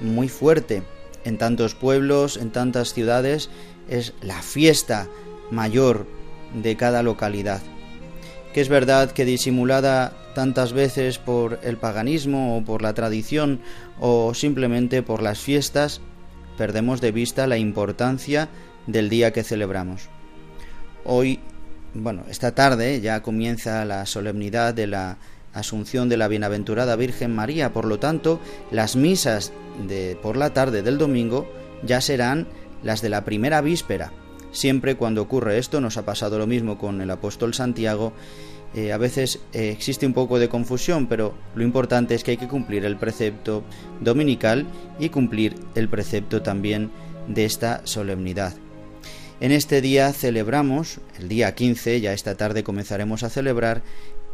muy 0.00 0.28
fuerte. 0.28 0.82
En 1.24 1.38
tantos 1.38 1.74
pueblos, 1.74 2.36
en 2.36 2.50
tantas 2.50 2.94
ciudades, 2.94 3.50
es 3.88 4.14
la 4.22 4.42
fiesta 4.42 5.08
mayor 5.50 6.06
de 6.54 6.76
cada 6.76 7.02
localidad. 7.02 7.60
Que 8.54 8.60
es 8.60 8.68
verdad 8.68 9.12
que 9.12 9.24
disimulada 9.24 10.16
tantas 10.34 10.72
veces 10.72 11.18
por 11.18 11.60
el 11.62 11.76
paganismo 11.76 12.56
o 12.56 12.64
por 12.64 12.82
la 12.82 12.94
tradición 12.94 13.60
o 14.00 14.34
simplemente 14.34 15.02
por 15.02 15.22
las 15.22 15.38
fiestas, 15.38 16.00
perdemos 16.56 17.00
de 17.00 17.12
vista 17.12 17.46
la 17.46 17.58
importancia 17.58 18.48
del 18.86 19.08
día 19.08 19.32
que 19.32 19.44
celebramos. 19.44 20.08
Hoy 21.04 21.40
bueno, 21.94 22.24
esta 22.28 22.54
tarde 22.54 23.00
ya 23.00 23.22
comienza 23.22 23.84
la 23.84 24.06
solemnidad 24.06 24.74
de 24.74 24.86
la 24.86 25.18
Asunción 25.52 26.08
de 26.08 26.16
la 26.16 26.28
Bienaventurada 26.28 26.94
Virgen 26.94 27.34
María, 27.34 27.72
por 27.72 27.84
lo 27.84 27.98
tanto, 27.98 28.38
las 28.70 28.94
misas 28.94 29.52
de 29.88 30.16
por 30.22 30.36
la 30.36 30.54
tarde 30.54 30.82
del 30.82 30.96
domingo 30.96 31.50
ya 31.82 32.00
serán 32.00 32.46
las 32.84 33.02
de 33.02 33.08
la 33.08 33.24
primera 33.24 33.60
víspera. 33.60 34.12
Siempre 34.52 34.96
cuando 34.96 35.22
ocurre 35.22 35.58
esto, 35.58 35.80
nos 35.80 35.96
ha 35.96 36.04
pasado 36.04 36.38
lo 36.38 36.46
mismo 36.46 36.78
con 36.78 37.00
el 37.00 37.10
apóstol 37.10 37.54
Santiago, 37.54 38.12
eh, 38.74 38.92
a 38.92 38.98
veces 38.98 39.40
eh, 39.52 39.70
existe 39.70 40.06
un 40.06 40.12
poco 40.12 40.38
de 40.38 40.48
confusión, 40.48 41.08
pero 41.08 41.34
lo 41.56 41.64
importante 41.64 42.14
es 42.14 42.22
que 42.22 42.32
hay 42.32 42.36
que 42.36 42.46
cumplir 42.46 42.84
el 42.84 42.96
precepto 42.96 43.64
dominical 44.00 44.66
y 45.00 45.08
cumplir 45.08 45.56
el 45.74 45.88
precepto 45.88 46.42
también 46.42 46.90
de 47.26 47.44
esta 47.44 47.80
solemnidad. 47.84 48.54
En 49.40 49.52
este 49.52 49.80
día 49.80 50.12
celebramos, 50.12 50.98
el 51.18 51.28
día 51.28 51.54
15, 51.54 51.98
ya 52.02 52.12
esta 52.12 52.34
tarde 52.36 52.62
comenzaremos 52.62 53.22
a 53.22 53.30
celebrar, 53.30 53.82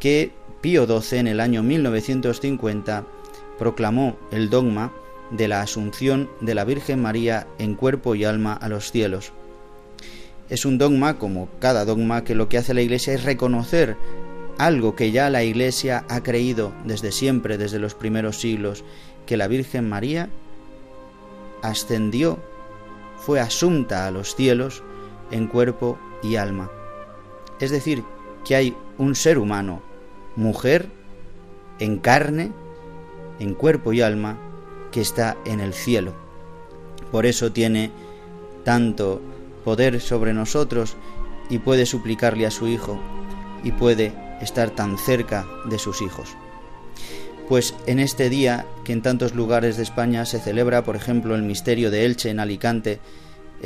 que 0.00 0.32
Pío 0.60 0.84
XII 0.86 1.20
en 1.20 1.26
el 1.28 1.38
año 1.38 1.62
1950 1.62 3.06
proclamó 3.56 4.16
el 4.32 4.50
dogma 4.50 4.92
de 5.30 5.46
la 5.46 5.60
asunción 5.60 6.28
de 6.40 6.56
la 6.56 6.64
Virgen 6.64 7.00
María 7.00 7.46
en 7.58 7.76
cuerpo 7.76 8.16
y 8.16 8.24
alma 8.24 8.52
a 8.54 8.68
los 8.68 8.90
cielos. 8.90 9.32
Es 10.48 10.64
un 10.64 10.76
dogma, 10.76 11.18
como 11.18 11.48
cada 11.60 11.84
dogma, 11.84 12.24
que 12.24 12.34
lo 12.34 12.48
que 12.48 12.58
hace 12.58 12.74
la 12.74 12.82
Iglesia 12.82 13.14
es 13.14 13.22
reconocer 13.22 13.96
algo 14.58 14.96
que 14.96 15.12
ya 15.12 15.30
la 15.30 15.44
Iglesia 15.44 16.04
ha 16.08 16.24
creído 16.24 16.72
desde 16.84 17.12
siempre, 17.12 17.58
desde 17.58 17.78
los 17.78 17.94
primeros 17.94 18.40
siglos, 18.40 18.82
que 19.24 19.36
la 19.36 19.46
Virgen 19.46 19.88
María 19.88 20.30
ascendió, 21.62 22.38
fue 23.18 23.38
asunta 23.38 24.06
a 24.06 24.10
los 24.10 24.34
cielos, 24.34 24.82
en 25.30 25.46
cuerpo 25.46 25.98
y 26.22 26.36
alma. 26.36 26.70
Es 27.60 27.70
decir, 27.70 28.04
que 28.44 28.56
hay 28.56 28.76
un 28.98 29.14
ser 29.14 29.38
humano, 29.38 29.82
mujer, 30.36 30.88
en 31.78 31.98
carne, 31.98 32.52
en 33.38 33.54
cuerpo 33.54 33.92
y 33.92 34.00
alma, 34.00 34.38
que 34.92 35.00
está 35.00 35.36
en 35.44 35.60
el 35.60 35.74
cielo. 35.74 36.14
Por 37.10 37.26
eso 37.26 37.52
tiene 37.52 37.90
tanto 38.64 39.20
poder 39.64 40.00
sobre 40.00 40.32
nosotros 40.32 40.96
y 41.48 41.58
puede 41.58 41.86
suplicarle 41.86 42.46
a 42.46 42.50
su 42.50 42.66
Hijo 42.66 43.00
y 43.62 43.72
puede 43.72 44.12
estar 44.40 44.70
tan 44.70 44.98
cerca 44.98 45.46
de 45.64 45.78
sus 45.78 46.02
hijos. 46.02 46.36
Pues 47.48 47.74
en 47.86 48.00
este 48.00 48.28
día 48.28 48.66
que 48.84 48.92
en 48.92 49.02
tantos 49.02 49.34
lugares 49.34 49.76
de 49.76 49.84
España 49.84 50.24
se 50.24 50.40
celebra, 50.40 50.84
por 50.84 50.96
ejemplo, 50.96 51.34
el 51.34 51.42
misterio 51.42 51.90
de 51.90 52.04
Elche 52.04 52.30
en 52.30 52.40
Alicante, 52.40 52.98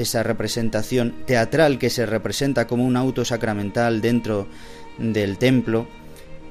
esa 0.01 0.23
representación 0.23 1.15
teatral 1.27 1.79
que 1.79 1.91
se 1.91 2.07
representa 2.07 2.67
como 2.67 2.85
un 2.85 2.97
auto 2.97 3.25
sacramental 3.25 4.01
dentro 4.01 4.47
del 4.99 5.39
templo, 5.39 5.87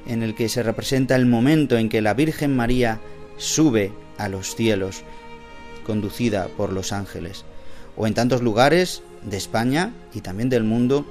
en 0.08 0.24
el 0.24 0.36
que 0.36 0.50
se 0.50 0.64
representa 0.64 1.16
el 1.16 1.26
momento 1.26 1.78
en 1.78 1.90
que 1.90 2.02
la 2.02 2.14
Virgen 2.14 2.56
María 2.56 3.00
sube 3.38 3.92
a 4.18 4.30
los 4.30 4.56
cielos, 4.56 5.04
conducida 5.86 6.48
por 6.48 6.74
los 6.74 6.92
ángeles, 6.92 7.46
o 7.96 8.08
en 8.08 8.14
tantos 8.14 8.42
lugares 8.42 9.04
de 9.24 9.38
España 9.38 9.94
y 10.14 10.22
también 10.22 10.50
del 10.50 10.64
mundo 10.64 11.06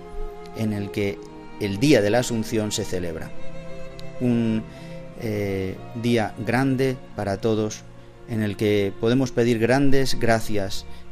en 0.57 0.72
el 0.72 0.91
que 0.91 1.18
el 1.61 1.78
Día 1.78 2.03
de 2.03 2.11
la 2.11 2.20
Asunción 2.20 2.72
se 2.72 2.84
celebra. 2.84 3.30
Un 4.20 4.62
eh, 5.20 5.76
día 6.01 6.34
grande 6.39 6.97
para 7.16 7.39
todos, 7.39 7.82
en 8.28 8.43
el 8.43 8.57
que 8.57 8.93
podemos 9.01 9.32
pedir 9.32 9.59
grandes 9.59 10.18
gracias 10.18 10.84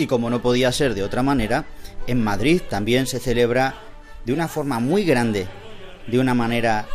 Y 0.00 0.06
como 0.06 0.30
no 0.30 0.40
podía 0.40 0.72
ser 0.72 0.94
de 0.94 1.02
otra 1.02 1.22
manera, 1.22 1.66
en 2.06 2.24
Madrid 2.24 2.62
también 2.70 3.06
se 3.06 3.20
celebra 3.20 3.74
de 4.24 4.32
una 4.32 4.48
forma 4.48 4.80
muy 4.80 5.04
grande, 5.04 5.46
de 6.06 6.18
una 6.18 6.32
manera 6.32 6.86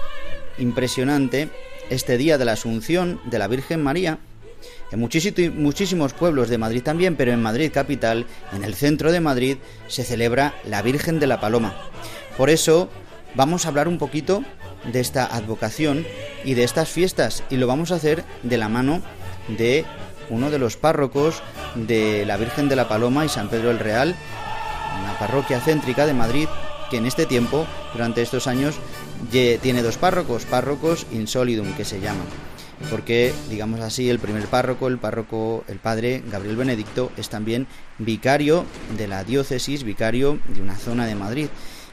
impresionante, 0.57 1.49
este 1.91 2.17
día 2.17 2.39
de 2.39 2.45
la 2.45 2.53
Asunción 2.53 3.21
de 3.25 3.37
la 3.37 3.47
Virgen 3.47 3.83
María. 3.83 4.17
En 4.91 4.99
muchísimos 4.99 6.13
pueblos 6.13 6.49
de 6.49 6.57
Madrid 6.57 6.81
también, 6.81 7.15
pero 7.15 7.31
en 7.31 7.43
Madrid 7.43 7.69
capital, 7.71 8.25
en 8.51 8.63
el 8.63 8.73
centro 8.73 9.11
de 9.11 9.19
Madrid, 9.19 9.57
se 9.87 10.03
celebra 10.03 10.55
la 10.65 10.81
Virgen 10.81 11.19
de 11.19 11.27
la 11.27 11.39
Paloma. 11.39 11.75
Por 12.37 12.49
eso, 12.49 12.89
vamos 13.35 13.65
a 13.65 13.69
hablar 13.69 13.87
un 13.87 13.99
poquito 13.99 14.43
de 14.91 14.99
esta 14.99 15.27
advocación 15.27 16.07
y 16.43 16.55
de 16.55 16.63
estas 16.63 16.89
fiestas 16.89 17.43
y 17.51 17.57
lo 17.57 17.67
vamos 17.67 17.91
a 17.91 17.97
hacer 17.97 18.23
de 18.41 18.57
la 18.57 18.67
mano 18.67 19.03
de 19.47 19.85
uno 20.29 20.49
de 20.49 20.59
los 20.59 20.77
párrocos 20.77 21.41
de 21.75 22.25
la 22.25 22.37
Virgen 22.37 22.69
de 22.69 22.75
la 22.75 22.87
Paloma 22.87 23.25
y 23.25 23.29
San 23.29 23.49
Pedro 23.49 23.71
el 23.71 23.79
Real, 23.79 24.15
una 25.01 25.17
parroquia 25.19 25.59
céntrica 25.59 26.05
de 26.05 26.13
Madrid 26.13 26.47
que 26.89 26.97
en 26.97 27.05
este 27.05 27.25
tiempo, 27.25 27.65
durante 27.93 28.21
estos 28.21 28.47
años, 28.47 28.75
tiene 29.31 29.81
dos 29.81 29.97
párrocos, 29.97 30.45
párrocos 30.45 31.07
insolidum 31.11 31.73
que 31.73 31.85
se 31.85 31.99
llaman. 31.99 32.25
Porque, 32.89 33.33
digamos 33.49 33.79
así, 33.79 34.09
el 34.09 34.19
primer 34.19 34.45
párroco, 34.47 34.87
el 34.87 34.97
párroco, 34.97 35.63
el 35.67 35.79
padre 35.79 36.21
Gabriel 36.29 36.57
Benedicto, 36.57 37.11
es 37.17 37.29
también 37.29 37.67
vicario 37.97 38.65
de 38.97 39.07
la 39.07 39.23
diócesis, 39.23 39.83
vicario 39.83 40.39
de 40.49 40.61
una 40.61 40.75
zona 40.75 41.05
de 41.05 41.15
Madrid 41.15 41.47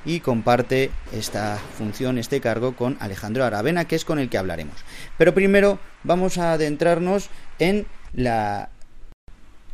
y 0.05 0.21
comparte 0.21 0.91
esta 1.13 1.59
función, 1.79 2.19
este 2.19 2.41
cargo 2.41 2.75
con 2.75 2.97
Alejandro 2.99 3.45
Aravena, 3.45 3.85
que 3.85 3.95
es 3.95 4.05
con 4.05 4.19
el 4.19 4.29
que 4.29 4.39
hablaremos. 4.39 4.75
Pero 5.17 5.33
primero 5.33 5.79
vamos 6.03 6.39
a 6.39 6.53
adentrarnos 6.53 7.31
en 7.61 7.87
la 8.15 8.71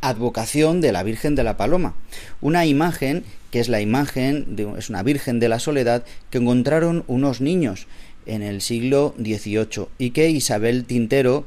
advocación 0.01 0.81
de 0.81 0.91
la 0.91 1.03
Virgen 1.03 1.35
de 1.35 1.43
la 1.43 1.57
Paloma, 1.57 1.95
una 2.41 2.65
imagen 2.65 3.23
que 3.51 3.59
es 3.59 3.67
la 3.67 3.81
imagen 3.81 4.55
de 4.55 4.71
es 4.77 4.89
una 4.89 5.03
Virgen 5.03 5.39
de 5.39 5.49
la 5.49 5.59
Soledad 5.59 6.03
que 6.29 6.37
encontraron 6.37 7.03
unos 7.07 7.41
niños 7.41 7.87
en 8.25 8.41
el 8.41 8.61
siglo 8.61 9.15
XVIII 9.17 9.87
y 9.97 10.11
que 10.11 10.29
Isabel 10.29 10.85
Tintero 10.85 11.45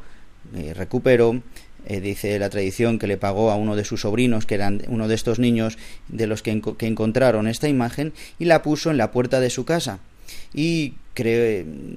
eh, 0.54 0.74
recuperó 0.74 1.40
eh, 1.84 2.00
dice 2.00 2.38
la 2.38 2.48
tradición 2.48 2.98
que 2.98 3.08
le 3.08 3.16
pagó 3.16 3.50
a 3.50 3.56
uno 3.56 3.74
de 3.74 3.84
sus 3.84 4.02
sobrinos, 4.02 4.46
que 4.46 4.54
eran 4.54 4.82
uno 4.86 5.08
de 5.08 5.16
estos 5.16 5.38
niños 5.38 5.78
de 6.08 6.28
los 6.28 6.42
que, 6.42 6.50
encontraron 6.50 7.48
esta 7.48 7.68
imagen, 7.68 8.12
y 8.38 8.44
la 8.44 8.62
puso 8.62 8.90
en 8.90 8.98
la 8.98 9.10
puerta 9.10 9.40
de 9.40 9.50
su 9.50 9.64
casa. 9.64 9.98
Y 10.54 10.94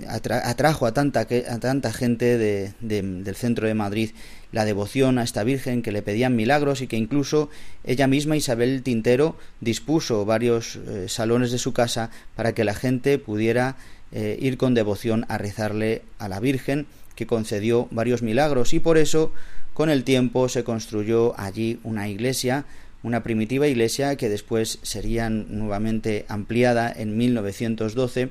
atrajo 0.08 0.86
a 0.86 0.94
tanta, 0.94 1.22
a 1.22 1.60
tanta 1.60 1.94
gente 1.94 2.38
del 2.38 3.36
centro 3.36 3.68
de 3.68 3.74
Madrid 3.74 4.12
la 4.52 4.66
devoción 4.66 5.18
a 5.18 5.24
esta 5.24 5.44
Virgen 5.44 5.82
que 5.82 5.92
le 5.92 6.02
pedían 6.02 6.36
milagros 6.36 6.82
y 6.82 6.88
que 6.88 6.96
incluso 6.96 7.50
ella 7.84 8.08
misma, 8.08 8.38
Isabel 8.38 8.84
Tintero, 8.84 9.36
dispuso 9.60 10.26
varios 10.26 10.78
eh, 10.78 11.08
salones 11.10 11.52
de 11.52 11.58
su 11.58 11.74
casa 11.74 12.10
para 12.36 12.54
que 12.54 12.64
la 12.64 12.74
gente 12.74 13.20
pudiera 13.20 13.76
eh, 14.14 14.38
ir 14.40 14.58
con 14.58 14.74
devoción 14.74 15.26
a 15.28 15.38
rezarle 15.38 16.04
a 16.20 16.30
la 16.30 16.40
Virgen 16.40 16.88
que 17.16 17.28
concedió 17.28 17.90
varios 17.92 18.22
milagros. 18.22 18.74
Y 18.74 18.80
por 18.80 18.98
eso 18.98 19.34
con 19.74 19.90
el 19.90 20.06
tiempo 20.06 20.48
se 20.48 20.64
construyó 20.64 21.38
allí 21.38 21.80
una 21.84 22.08
iglesia, 22.08 22.66
una 23.06 23.22
primitiva 23.22 23.68
iglesia 23.68 24.16
que 24.16 24.30
después 24.30 24.80
sería 24.82 25.30
nuevamente 25.30 26.26
ampliada 26.28 26.92
en 26.92 27.16
1912 27.16 28.30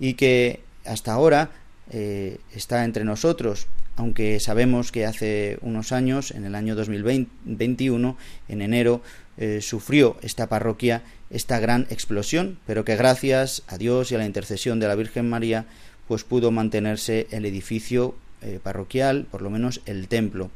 y 0.00 0.14
que 0.14 0.60
hasta 0.84 1.12
ahora 1.12 1.50
eh, 1.92 2.38
está 2.52 2.84
entre 2.84 3.04
nosotros, 3.04 3.68
aunque 3.94 4.40
sabemos 4.40 4.90
que 4.90 5.06
hace 5.06 5.58
unos 5.62 5.92
años, 5.92 6.32
en 6.32 6.44
el 6.44 6.56
año 6.56 6.74
2021, 6.74 8.16
en 8.48 8.62
enero, 8.62 9.02
eh, 9.36 9.60
sufrió 9.62 10.16
esta 10.22 10.48
parroquia 10.48 11.02
esta 11.30 11.60
gran 11.60 11.86
explosión, 11.90 12.58
pero 12.66 12.84
que 12.84 12.96
gracias 12.96 13.62
a 13.68 13.78
Dios 13.78 14.10
y 14.10 14.16
a 14.16 14.18
la 14.18 14.26
intercesión 14.26 14.80
de 14.80 14.88
la 14.88 14.96
Virgen 14.96 15.28
María, 15.28 15.66
pues 16.08 16.24
pudo 16.24 16.50
mantenerse 16.50 17.28
el 17.30 17.44
edificio 17.44 18.16
eh, 18.42 18.58
parroquial, 18.62 19.26
por 19.30 19.42
lo 19.42 19.50
menos 19.50 19.80
el 19.86 20.08
templo. 20.08 20.50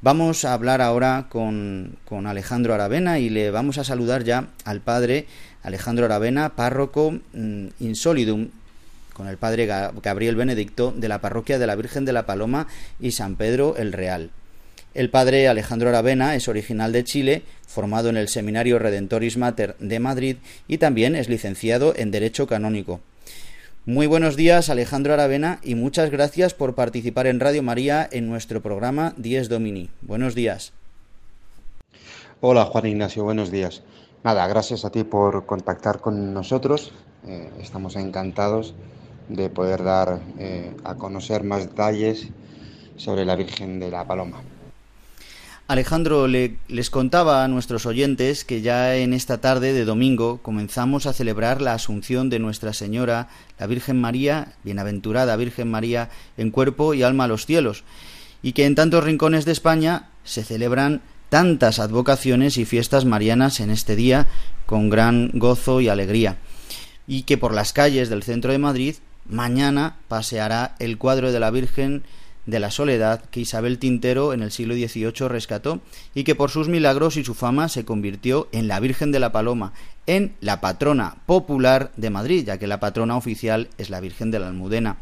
Vamos 0.00 0.44
a 0.44 0.52
hablar 0.52 0.80
ahora 0.80 1.26
con, 1.28 1.96
con, 2.04 2.28
Alejandro 2.28 2.72
Aravena 2.72 3.18
y 3.18 3.30
le 3.30 3.50
vamos 3.50 3.78
a 3.78 3.84
saludar 3.84 4.22
ya 4.22 4.46
al 4.64 4.80
padre 4.80 5.26
Alejandro 5.64 6.04
Aravena, 6.04 6.50
párroco 6.50 7.18
mm, 7.32 7.66
insolidum, 7.80 8.50
con 9.12 9.26
el 9.26 9.38
padre 9.38 9.66
Gabriel 9.66 10.36
Benedicto 10.36 10.94
de 10.96 11.08
la 11.08 11.20
parroquia 11.20 11.58
de 11.58 11.66
la 11.66 11.74
Virgen 11.74 12.04
de 12.04 12.12
la 12.12 12.26
Paloma 12.26 12.68
y 13.00 13.10
San 13.10 13.34
Pedro 13.34 13.76
el 13.76 13.92
Real. 13.92 14.30
El 14.94 15.10
padre 15.10 15.48
Alejandro 15.48 15.88
Aravena 15.88 16.36
es 16.36 16.46
original 16.46 16.92
de 16.92 17.02
Chile, 17.02 17.42
formado 17.66 18.08
en 18.08 18.16
el 18.16 18.28
Seminario 18.28 18.78
Redentoris 18.78 19.36
Mater 19.36 19.74
de 19.80 19.98
Madrid 19.98 20.36
y 20.68 20.78
también 20.78 21.16
es 21.16 21.28
licenciado 21.28 21.92
en 21.96 22.12
Derecho 22.12 22.46
Canónico. 22.46 23.00
Muy 23.88 24.06
buenos 24.06 24.36
días, 24.36 24.68
Alejandro 24.68 25.14
Aravena, 25.14 25.60
y 25.62 25.74
muchas 25.74 26.10
gracias 26.10 26.52
por 26.52 26.74
participar 26.74 27.26
en 27.26 27.40
Radio 27.40 27.62
María 27.62 28.06
en 28.12 28.28
nuestro 28.28 28.60
programa 28.60 29.14
Dies 29.16 29.48
Domini. 29.48 29.88
Buenos 30.02 30.34
días. 30.34 30.74
Hola, 32.42 32.66
Juan 32.66 32.84
Ignacio, 32.84 33.24
buenos 33.24 33.50
días. 33.50 33.82
Nada, 34.22 34.46
gracias 34.46 34.84
a 34.84 34.90
ti 34.90 35.04
por 35.04 35.46
contactar 35.46 36.02
con 36.02 36.34
nosotros. 36.34 36.92
Eh, 37.26 37.50
estamos 37.62 37.96
encantados 37.96 38.74
de 39.30 39.48
poder 39.48 39.82
dar 39.82 40.20
eh, 40.38 40.76
a 40.84 40.96
conocer 40.96 41.42
más 41.42 41.66
detalles 41.66 42.28
sobre 42.96 43.24
la 43.24 43.36
Virgen 43.36 43.80
de 43.80 43.90
la 43.90 44.06
Paloma. 44.06 44.42
Alejandro, 45.68 46.26
les 46.26 46.88
contaba 46.88 47.44
a 47.44 47.48
nuestros 47.48 47.84
oyentes 47.84 48.46
que 48.46 48.62
ya 48.62 48.96
en 48.96 49.12
esta 49.12 49.42
tarde 49.42 49.74
de 49.74 49.84
domingo 49.84 50.40
comenzamos 50.40 51.04
a 51.04 51.12
celebrar 51.12 51.60
la 51.60 51.74
Asunción 51.74 52.30
de 52.30 52.38
Nuestra 52.38 52.72
Señora, 52.72 53.28
la 53.58 53.66
Virgen 53.66 54.00
María, 54.00 54.54
bienaventurada 54.64 55.36
Virgen 55.36 55.70
María, 55.70 56.08
en 56.38 56.52
cuerpo 56.52 56.94
y 56.94 57.02
alma 57.02 57.24
a 57.24 57.28
los 57.28 57.44
cielos, 57.44 57.84
y 58.42 58.52
que 58.52 58.64
en 58.64 58.76
tantos 58.76 59.04
rincones 59.04 59.44
de 59.44 59.52
España 59.52 60.08
se 60.24 60.42
celebran 60.42 61.02
tantas 61.28 61.80
advocaciones 61.80 62.56
y 62.56 62.64
fiestas 62.64 63.04
marianas 63.04 63.60
en 63.60 63.68
este 63.68 63.94
día 63.94 64.26
con 64.64 64.88
gran 64.88 65.32
gozo 65.34 65.82
y 65.82 65.90
alegría, 65.90 66.38
y 67.06 67.24
que 67.24 67.36
por 67.36 67.52
las 67.52 67.74
calles 67.74 68.08
del 68.08 68.22
centro 68.22 68.52
de 68.52 68.58
Madrid 68.58 68.94
mañana 69.28 69.96
paseará 70.08 70.76
el 70.78 70.96
cuadro 70.96 71.30
de 71.30 71.40
la 71.40 71.50
Virgen 71.50 72.04
de 72.48 72.60
la 72.60 72.70
soledad 72.70 73.22
que 73.30 73.40
Isabel 73.40 73.78
Tintero 73.78 74.32
en 74.32 74.42
el 74.42 74.50
siglo 74.50 74.74
XVIII 74.74 75.28
rescató 75.28 75.82
y 76.14 76.24
que 76.24 76.34
por 76.34 76.50
sus 76.50 76.66
milagros 76.66 77.18
y 77.18 77.24
su 77.24 77.34
fama 77.34 77.68
se 77.68 77.84
convirtió 77.84 78.48
en 78.52 78.68
la 78.68 78.80
Virgen 78.80 79.12
de 79.12 79.20
la 79.20 79.32
Paloma, 79.32 79.74
en 80.06 80.34
la 80.40 80.62
patrona 80.62 81.16
popular 81.26 81.92
de 81.98 82.08
Madrid, 82.08 82.46
ya 82.46 82.56
que 82.56 82.66
la 82.66 82.80
patrona 82.80 83.18
oficial 83.18 83.68
es 83.76 83.90
la 83.90 84.00
Virgen 84.00 84.30
de 84.30 84.38
la 84.38 84.48
Almudena. 84.48 84.96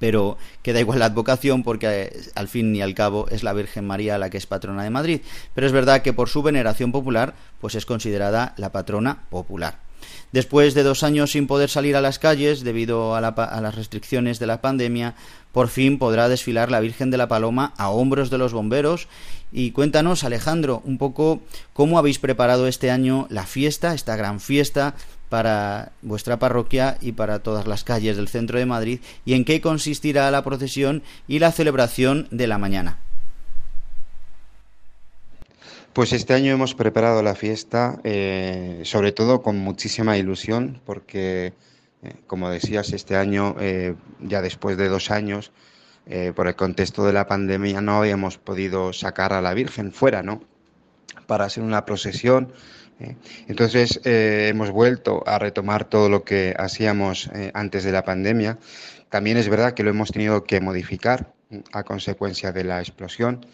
Pero 0.00 0.36
queda 0.62 0.80
igual 0.80 0.98
la 0.98 1.04
advocación 1.04 1.62
porque 1.62 1.86
eh, 1.86 2.20
al 2.34 2.48
fin 2.48 2.74
y 2.74 2.82
al 2.82 2.94
cabo 2.94 3.28
es 3.28 3.44
la 3.44 3.52
Virgen 3.52 3.86
María 3.86 4.18
la 4.18 4.28
que 4.28 4.38
es 4.38 4.46
patrona 4.46 4.82
de 4.82 4.90
Madrid. 4.90 5.20
Pero 5.54 5.64
es 5.64 5.72
verdad 5.72 6.02
que 6.02 6.12
por 6.12 6.28
su 6.28 6.42
veneración 6.42 6.90
popular, 6.90 7.34
pues 7.60 7.76
es 7.76 7.86
considerada 7.86 8.54
la 8.56 8.72
patrona 8.72 9.22
popular. 9.30 9.87
Después 10.32 10.74
de 10.74 10.82
dos 10.82 11.02
años 11.02 11.32
sin 11.32 11.46
poder 11.46 11.70
salir 11.70 11.96
a 11.96 12.00
las 12.00 12.18
calles 12.18 12.62
debido 12.62 13.14
a, 13.14 13.20
las 13.20 13.74
restricciones 13.74 14.38
de 14.38 14.46
la 14.46 14.60
pandemia, 14.60 15.14
por 15.52 15.68
fin 15.68 15.98
podrá 15.98 16.28
desfilar 16.28 16.70
la 16.70 16.80
Virgen 16.80 17.10
de 17.10 17.16
la 17.16 17.28
Paloma 17.28 17.72
a 17.76 17.90
hombros 17.90 18.30
de 18.30 18.38
los 18.38 18.52
bomberos. 18.52 19.08
Y 19.50 19.70
cuéntanos, 19.70 20.24
Alejandro, 20.24 20.82
un 20.84 20.98
poco 20.98 21.40
cómo 21.72 21.98
habéis 21.98 22.18
preparado 22.18 22.66
este 22.66 22.90
año 22.90 23.26
la 23.30 23.46
fiesta, 23.46 23.94
esta 23.94 24.16
gran 24.16 24.40
fiesta 24.40 24.94
para 25.28 25.92
vuestra 26.02 26.38
parroquia 26.38 26.98
y 27.00 27.12
para 27.12 27.38
todas 27.40 27.66
las 27.66 27.84
calles 27.84 28.16
del 28.16 28.28
centro 28.28 28.58
de 28.58 28.66
Madrid 28.66 29.00
y 29.24 29.34
en 29.34 29.44
qué 29.44 29.60
consistirá 29.60 30.30
la 30.30 30.44
procesión 30.44 31.02
y 31.26 31.38
la 31.38 31.52
celebración 31.52 32.28
de 32.30 32.46
la 32.46 32.58
mañana. 32.58 32.98
Pues 35.98 36.12
este 36.12 36.32
año 36.32 36.52
hemos 36.52 36.76
preparado 36.76 37.24
la 37.24 37.34
fiesta, 37.34 37.98
eh, 38.04 38.82
sobre 38.84 39.10
todo 39.10 39.42
con 39.42 39.58
muchísima 39.58 40.16
ilusión, 40.16 40.80
porque, 40.86 41.54
eh, 42.04 42.14
como 42.28 42.50
decías, 42.50 42.92
este 42.92 43.16
año, 43.16 43.56
eh, 43.58 43.96
ya 44.20 44.40
después 44.40 44.76
de 44.76 44.88
dos 44.88 45.10
años, 45.10 45.50
por 46.36 46.46
el 46.46 46.54
contexto 46.54 47.04
de 47.04 47.12
la 47.12 47.26
pandemia, 47.26 47.80
no 47.80 47.98
habíamos 47.98 48.38
podido 48.38 48.92
sacar 48.92 49.32
a 49.32 49.42
la 49.42 49.54
Virgen 49.54 49.90
fuera, 49.90 50.22
¿no? 50.22 50.40
Para 51.26 51.46
hacer 51.46 51.64
una 51.64 51.84
procesión. 51.84 52.52
Entonces, 53.48 54.00
hemos 54.04 54.70
vuelto 54.70 55.24
a 55.26 55.40
retomar 55.40 55.84
todo 55.84 56.08
lo 56.08 56.22
que 56.22 56.54
hacíamos 56.56 57.28
antes 57.54 57.82
de 57.82 57.90
la 57.90 58.04
pandemia. 58.04 58.56
También 59.08 59.36
es 59.36 59.48
verdad 59.48 59.74
que 59.74 59.82
lo 59.82 59.90
hemos 59.90 60.12
tenido 60.12 60.44
que 60.44 60.60
modificar 60.60 61.34
a 61.72 61.82
consecuencia 61.82 62.52
de 62.52 62.62
la 62.62 62.78
explosión. 62.78 63.44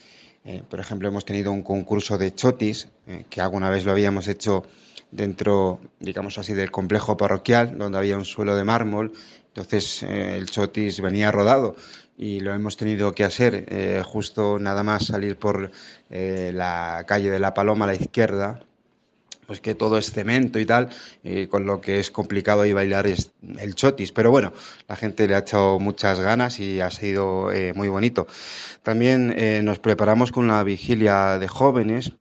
Eh, 0.45 0.63
por 0.69 0.79
ejemplo, 0.79 1.09
hemos 1.09 1.25
tenido 1.25 1.53
un 1.53 1.63
concurso 1.63 2.19
de 2.19 2.35
chotis, 2.35 2.89
eh, 3.07 3.25
que 3.31 3.41
alguna 3.41 3.71
vez 3.71 3.85
lo 3.85 3.93
habíamos 3.93 4.29
hecho 4.29 4.65
dentro, 5.11 5.81
digamos 6.01 6.37
así, 6.37 6.53
del 6.53 6.71
complejo 6.71 7.17
parroquial, 7.17 7.79
donde 7.79 7.97
había 7.97 8.19
un 8.19 8.27
suelo 8.27 8.55
de 8.55 8.65
mármol. 8.65 9.13
Entonces 9.49 10.03
eh, 10.03 10.37
el 10.37 10.51
chotis 10.51 11.01
venía 11.01 11.33
rodado 11.33 11.77
y 12.19 12.41
lo 12.41 12.53
hemos 12.53 12.77
tenido 12.77 13.15
que 13.15 13.25
hacer 13.25 14.03
justo 14.05 14.59
nada 14.61 14.85
más 14.85 15.07
salir 15.07 15.37
por 15.37 15.73
la 16.11 17.05
calle 17.09 17.29
de 17.29 17.41
la 17.41 17.55
Paloma 17.55 17.87
a 17.87 17.89
la 17.89 17.97
izquierda, 17.97 18.61
pues 19.47 19.61
que 19.61 19.75
todo 19.75 19.99
es 19.99 20.11
cemento 20.11 20.59
y 20.59 20.67
tal, 20.67 20.89
con 21.51 21.67
lo 21.67 21.81
que 21.81 22.01
es 22.01 22.11
complicado 22.11 22.63
ahí 22.63 22.73
bailar 22.73 23.07
es 23.07 23.31
el 23.59 23.75
chotis. 23.75 24.13
Pero 24.13 24.31
bueno, 24.31 24.53
la 24.89 24.97
gente 24.97 25.27
le 25.27 25.35
ha 25.35 25.39
echado 25.39 25.79
muchas 25.79 26.21
ganas 26.21 26.61
y 26.61 26.81
ha 26.81 26.91
sido 26.91 27.51
muy 27.75 27.89
bonito. 27.89 28.27
También 28.85 29.35
eh, 29.39 29.63
nos 29.65 29.79
preparamos 29.79 30.31
con 30.31 30.47
la 30.47 30.63
vigilia 30.63 31.39
de 31.39 31.49
jóvenes, 31.49 32.13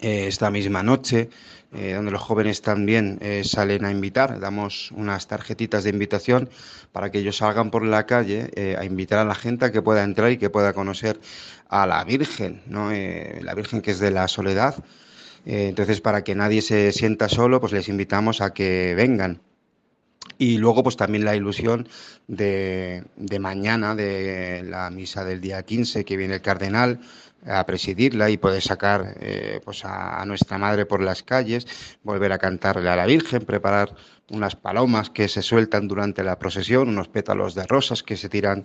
eh, 0.00 0.26
esta 0.28 0.50
misma 0.50 0.82
noche, 0.82 1.30
eh, 1.72 1.94
donde 1.94 2.10
los 2.10 2.20
jóvenes 2.20 2.60
también 2.60 3.18
eh, 3.22 3.44
salen 3.44 3.86
a 3.86 3.90
invitar. 3.90 4.40
Damos 4.40 4.90
unas 4.92 5.26
tarjetitas 5.26 5.84
de 5.84 5.90
invitación 5.90 6.50
para 6.92 7.10
que 7.10 7.20
ellos 7.20 7.38
salgan 7.38 7.70
por 7.70 7.82
la 7.82 8.04
calle 8.04 8.76
a 8.78 8.84
invitar 8.84 9.20
a 9.20 9.24
la 9.24 9.34
gente 9.34 9.64
a 9.64 9.72
que 9.72 9.80
pueda 9.80 10.04
entrar 10.04 10.30
y 10.32 10.36
que 10.36 10.50
pueda 10.50 10.74
conocer 10.74 11.18
a 11.68 11.86
la 11.86 12.04
Virgen, 12.04 12.60
¿no? 12.66 12.90
la 12.90 13.54
Virgen 13.54 13.80
que 13.80 13.92
es 13.92 14.00
de 14.00 14.10
la 14.10 14.28
soledad. 14.28 14.74
Entonces, 15.44 16.00
para 16.00 16.22
que 16.22 16.34
nadie 16.34 16.62
se 16.62 16.92
sienta 16.92 17.28
solo, 17.28 17.60
pues 17.60 17.72
les 17.72 17.88
invitamos 17.88 18.40
a 18.40 18.52
que 18.52 18.94
vengan. 18.96 19.40
Y 20.38 20.58
luego, 20.58 20.82
pues 20.82 20.96
también 20.96 21.24
la 21.24 21.36
ilusión 21.36 21.88
de, 22.26 23.04
de, 23.16 23.38
mañana, 23.38 23.94
de 23.94 24.62
la 24.64 24.90
misa 24.90 25.24
del 25.24 25.40
día 25.40 25.62
15, 25.62 26.04
que 26.04 26.16
viene 26.16 26.34
el 26.34 26.40
cardenal, 26.42 27.00
a 27.46 27.64
presidirla 27.64 28.30
y 28.30 28.36
poder 28.36 28.62
sacar 28.62 29.16
eh, 29.20 29.60
pues 29.64 29.84
a, 29.84 30.24
nuestra 30.26 30.58
madre 30.58 30.86
por 30.86 31.00
las 31.02 31.22
calles, 31.22 31.66
volver 32.02 32.32
a 32.32 32.38
cantarle 32.38 32.88
a 32.88 32.96
la 32.96 33.06
Virgen, 33.06 33.44
preparar 33.44 33.94
unas 34.30 34.56
palomas 34.56 35.10
que 35.10 35.28
se 35.28 35.42
sueltan 35.42 35.88
durante 35.88 36.22
la 36.22 36.38
procesión, 36.38 36.88
unos 36.88 37.08
pétalos 37.08 37.54
de 37.54 37.66
rosas 37.66 38.02
que 38.02 38.16
se 38.16 38.28
tiran 38.28 38.64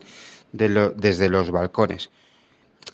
desde 0.52 1.30
los 1.30 1.52
balcones. 1.52 2.12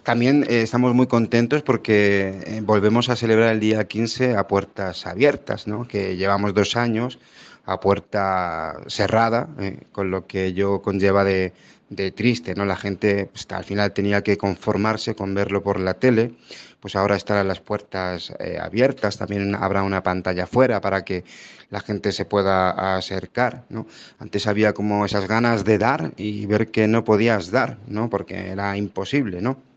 También 0.03 0.43
eh, 0.49 0.61
estamos 0.63 0.95
muy 0.95 1.07
contentos 1.07 1.61
porque 1.61 2.41
eh, 2.45 2.61
volvemos 2.63 3.09
a 3.09 3.15
celebrar 3.15 3.53
el 3.53 3.59
día 3.59 3.87
15 3.87 4.35
a 4.35 4.47
puertas 4.47 5.05
abiertas, 5.05 5.67
¿no? 5.67 5.87
que 5.87 6.17
llevamos 6.17 6.53
dos 6.53 6.75
años 6.75 7.19
a 7.65 7.79
puerta 7.79 8.81
cerrada, 8.87 9.47
con 9.91 10.09
lo 10.09 10.25
que 10.25 10.45
ello 10.45 10.81
conlleva 10.81 11.23
de, 11.23 11.53
de 11.91 12.11
triste, 12.11 12.55
¿no? 12.55 12.65
La 12.65 12.77
gente 12.77 13.29
pues, 13.31 13.45
al 13.51 13.65
final 13.65 13.91
tenía 13.91 14.23
que 14.23 14.37
conformarse 14.37 15.13
con 15.13 15.35
verlo 15.35 15.61
por 15.61 15.79
la 15.79 15.93
tele, 15.93 16.33
pues 16.79 16.95
ahora 16.95 17.17
estarán 17.17 17.49
las 17.49 17.59
puertas 17.59 18.33
eh, 18.39 18.57
abiertas, 18.59 19.17
también 19.17 19.53
habrá 19.55 19.83
una 19.83 20.01
pantalla 20.01 20.45
afuera 20.45 20.79
para 20.79 21.03
que 21.03 21.25
la 21.69 21.81
gente 21.81 22.13
se 22.13 22.25
pueda 22.25 22.95
acercar, 22.95 23.65
¿no? 23.69 23.87
Antes 24.19 24.47
había 24.47 24.73
como 24.73 25.05
esas 25.05 25.27
ganas 25.27 25.65
de 25.65 25.77
dar 25.77 26.13
y 26.15 26.45
ver 26.45 26.71
que 26.71 26.87
no 26.87 27.03
podías 27.03 27.51
dar, 27.51 27.77
¿no? 27.87 28.09
Porque 28.09 28.49
era 28.49 28.75
imposible, 28.77 29.41
¿no? 29.41 29.70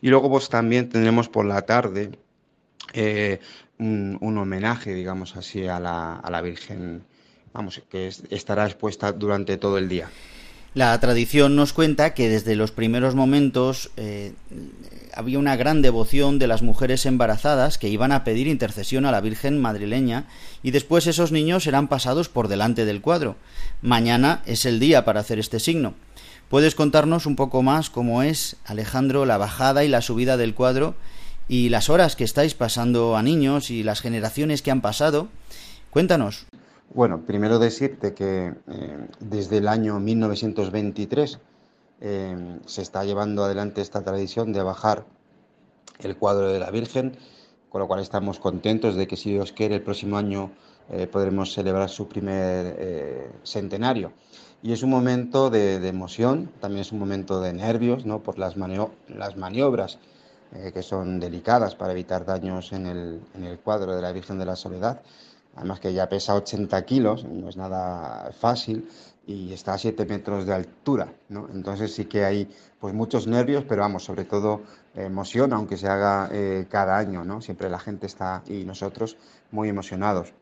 Y 0.00 0.08
luego 0.08 0.30
pues 0.30 0.48
también 0.48 0.88
tendremos 0.88 1.28
por 1.28 1.44
la 1.46 1.62
tarde 1.62 2.10
eh, 2.92 3.40
un, 3.78 4.38
homenaje, 4.38 4.94
digamos 4.94 5.36
así, 5.36 5.66
a 5.66 5.80
la, 5.80 6.16
a 6.16 6.30
la 6.30 6.42
Virgen, 6.42 7.02
vamos, 7.52 7.82
que 7.88 8.10
estará 8.30 8.66
expuesta 8.66 9.12
durante 9.12 9.56
todo 9.56 9.78
el 9.78 9.88
día. 9.88 10.08
La 10.72 10.98
tradición 11.00 11.56
nos 11.56 11.72
cuenta 11.72 12.14
que 12.14 12.28
desde 12.28 12.54
los 12.54 12.70
primeros 12.70 13.16
momentos 13.16 13.90
eh, 13.96 14.34
había 15.12 15.40
una 15.40 15.56
gran 15.56 15.82
devoción 15.82 16.38
de 16.38 16.46
las 16.46 16.62
mujeres 16.62 17.06
embarazadas 17.06 17.76
que 17.76 17.88
iban 17.88 18.12
a 18.12 18.22
pedir 18.22 18.46
intercesión 18.46 19.04
a 19.04 19.10
la 19.10 19.20
Virgen 19.20 19.58
madrileña 19.58 20.26
y 20.62 20.70
después 20.70 21.08
esos 21.08 21.32
niños 21.32 21.66
eran 21.66 21.88
pasados 21.88 22.28
por 22.28 22.46
delante 22.46 22.84
del 22.84 23.00
cuadro. 23.00 23.34
Mañana 23.82 24.42
es 24.46 24.64
el 24.64 24.78
día 24.78 25.04
para 25.04 25.18
hacer 25.18 25.40
este 25.40 25.58
signo. 25.58 25.94
¿Puedes 26.50 26.74
contarnos 26.74 27.26
un 27.26 27.36
poco 27.36 27.62
más 27.62 27.90
cómo 27.90 28.24
es, 28.24 28.56
Alejandro, 28.64 29.24
la 29.24 29.38
bajada 29.38 29.84
y 29.84 29.88
la 29.88 30.00
subida 30.00 30.36
del 30.36 30.52
cuadro 30.52 30.96
y 31.46 31.68
las 31.68 31.88
horas 31.88 32.16
que 32.16 32.24
estáis 32.24 32.54
pasando 32.54 33.16
a 33.16 33.22
niños 33.22 33.70
y 33.70 33.84
las 33.84 34.00
generaciones 34.00 34.60
que 34.60 34.72
han 34.72 34.80
pasado? 34.80 35.28
Cuéntanos. 35.90 36.46
Bueno, 36.92 37.20
primero 37.24 37.60
decirte 37.60 38.14
que 38.14 38.52
eh, 38.66 39.06
desde 39.20 39.58
el 39.58 39.68
año 39.68 40.00
1923 40.00 41.38
eh, 42.00 42.58
se 42.66 42.82
está 42.82 43.04
llevando 43.04 43.44
adelante 43.44 43.80
esta 43.80 44.02
tradición 44.02 44.52
de 44.52 44.64
bajar 44.64 45.06
el 46.00 46.16
cuadro 46.16 46.48
de 46.48 46.58
la 46.58 46.72
Virgen, 46.72 47.16
con 47.68 47.80
lo 47.80 47.86
cual 47.86 48.00
estamos 48.00 48.40
contentos 48.40 48.96
de 48.96 49.06
que 49.06 49.16
si 49.16 49.30
Dios 49.30 49.52
quiere 49.52 49.76
el 49.76 49.82
próximo 49.82 50.16
año 50.16 50.50
eh, 50.90 51.06
podremos 51.06 51.52
celebrar 51.54 51.88
su 51.90 52.08
primer 52.08 53.30
centenario. 53.44 54.12
Y 54.62 54.72
es 54.72 54.82
un 54.82 54.90
momento 54.90 55.50
de, 55.50 55.86
emoción, 55.88 56.50
también 56.60 56.82
es 56.82 56.92
un 56.92 56.98
momento 56.98 57.40
de 57.40 57.52
nervios, 57.52 58.04
¿no? 58.04 58.20
por 58.20 58.38
las, 58.38 58.56
las 58.56 59.36
maniobras 59.36 59.98
que 60.74 60.82
son 60.82 61.20
delicadas 61.20 61.76
para 61.76 61.92
evitar 61.92 62.24
daños 62.24 62.72
en 62.72 62.86
el, 62.86 63.20
en 63.34 63.44
el 63.44 63.58
cuadro 63.58 63.94
de 63.94 64.02
la 64.02 64.12
Virgen 64.12 64.38
de 64.38 64.44
la 64.44 64.56
Soledad 64.56 65.00
además 65.56 65.80
que 65.80 65.92
ya 65.92 66.08
pesa 66.08 66.34
80 66.34 66.84
kilos, 66.84 67.24
no 67.24 67.48
es 67.48 67.56
nada 67.56 68.30
fácil 68.32 68.88
y 69.26 69.52
está 69.52 69.74
a 69.74 69.78
7 69.78 70.06
metros 70.06 70.46
de 70.46 70.54
altura, 70.54 71.12
¿no? 71.28 71.48
Entonces 71.52 71.94
sí 71.94 72.06
que 72.06 72.24
hay 72.24 72.48
pues 72.78 72.94
muchos 72.94 73.26
nervios, 73.26 73.64
pero 73.68 73.82
vamos, 73.82 74.04
sobre 74.04 74.24
todo 74.24 74.62
emoción, 74.94 75.52
aunque 75.52 75.76
se 75.76 75.88
haga 75.88 76.28
eh, 76.32 76.66
cada 76.68 76.96
año, 76.96 77.24
¿no? 77.24 77.40
Siempre 77.40 77.68
la 77.68 77.78
gente 77.78 78.06
está 78.06 78.42
y 78.48 78.64
nosotros 78.64 79.16
muy 79.50 79.68
emocionados. 79.68 80.32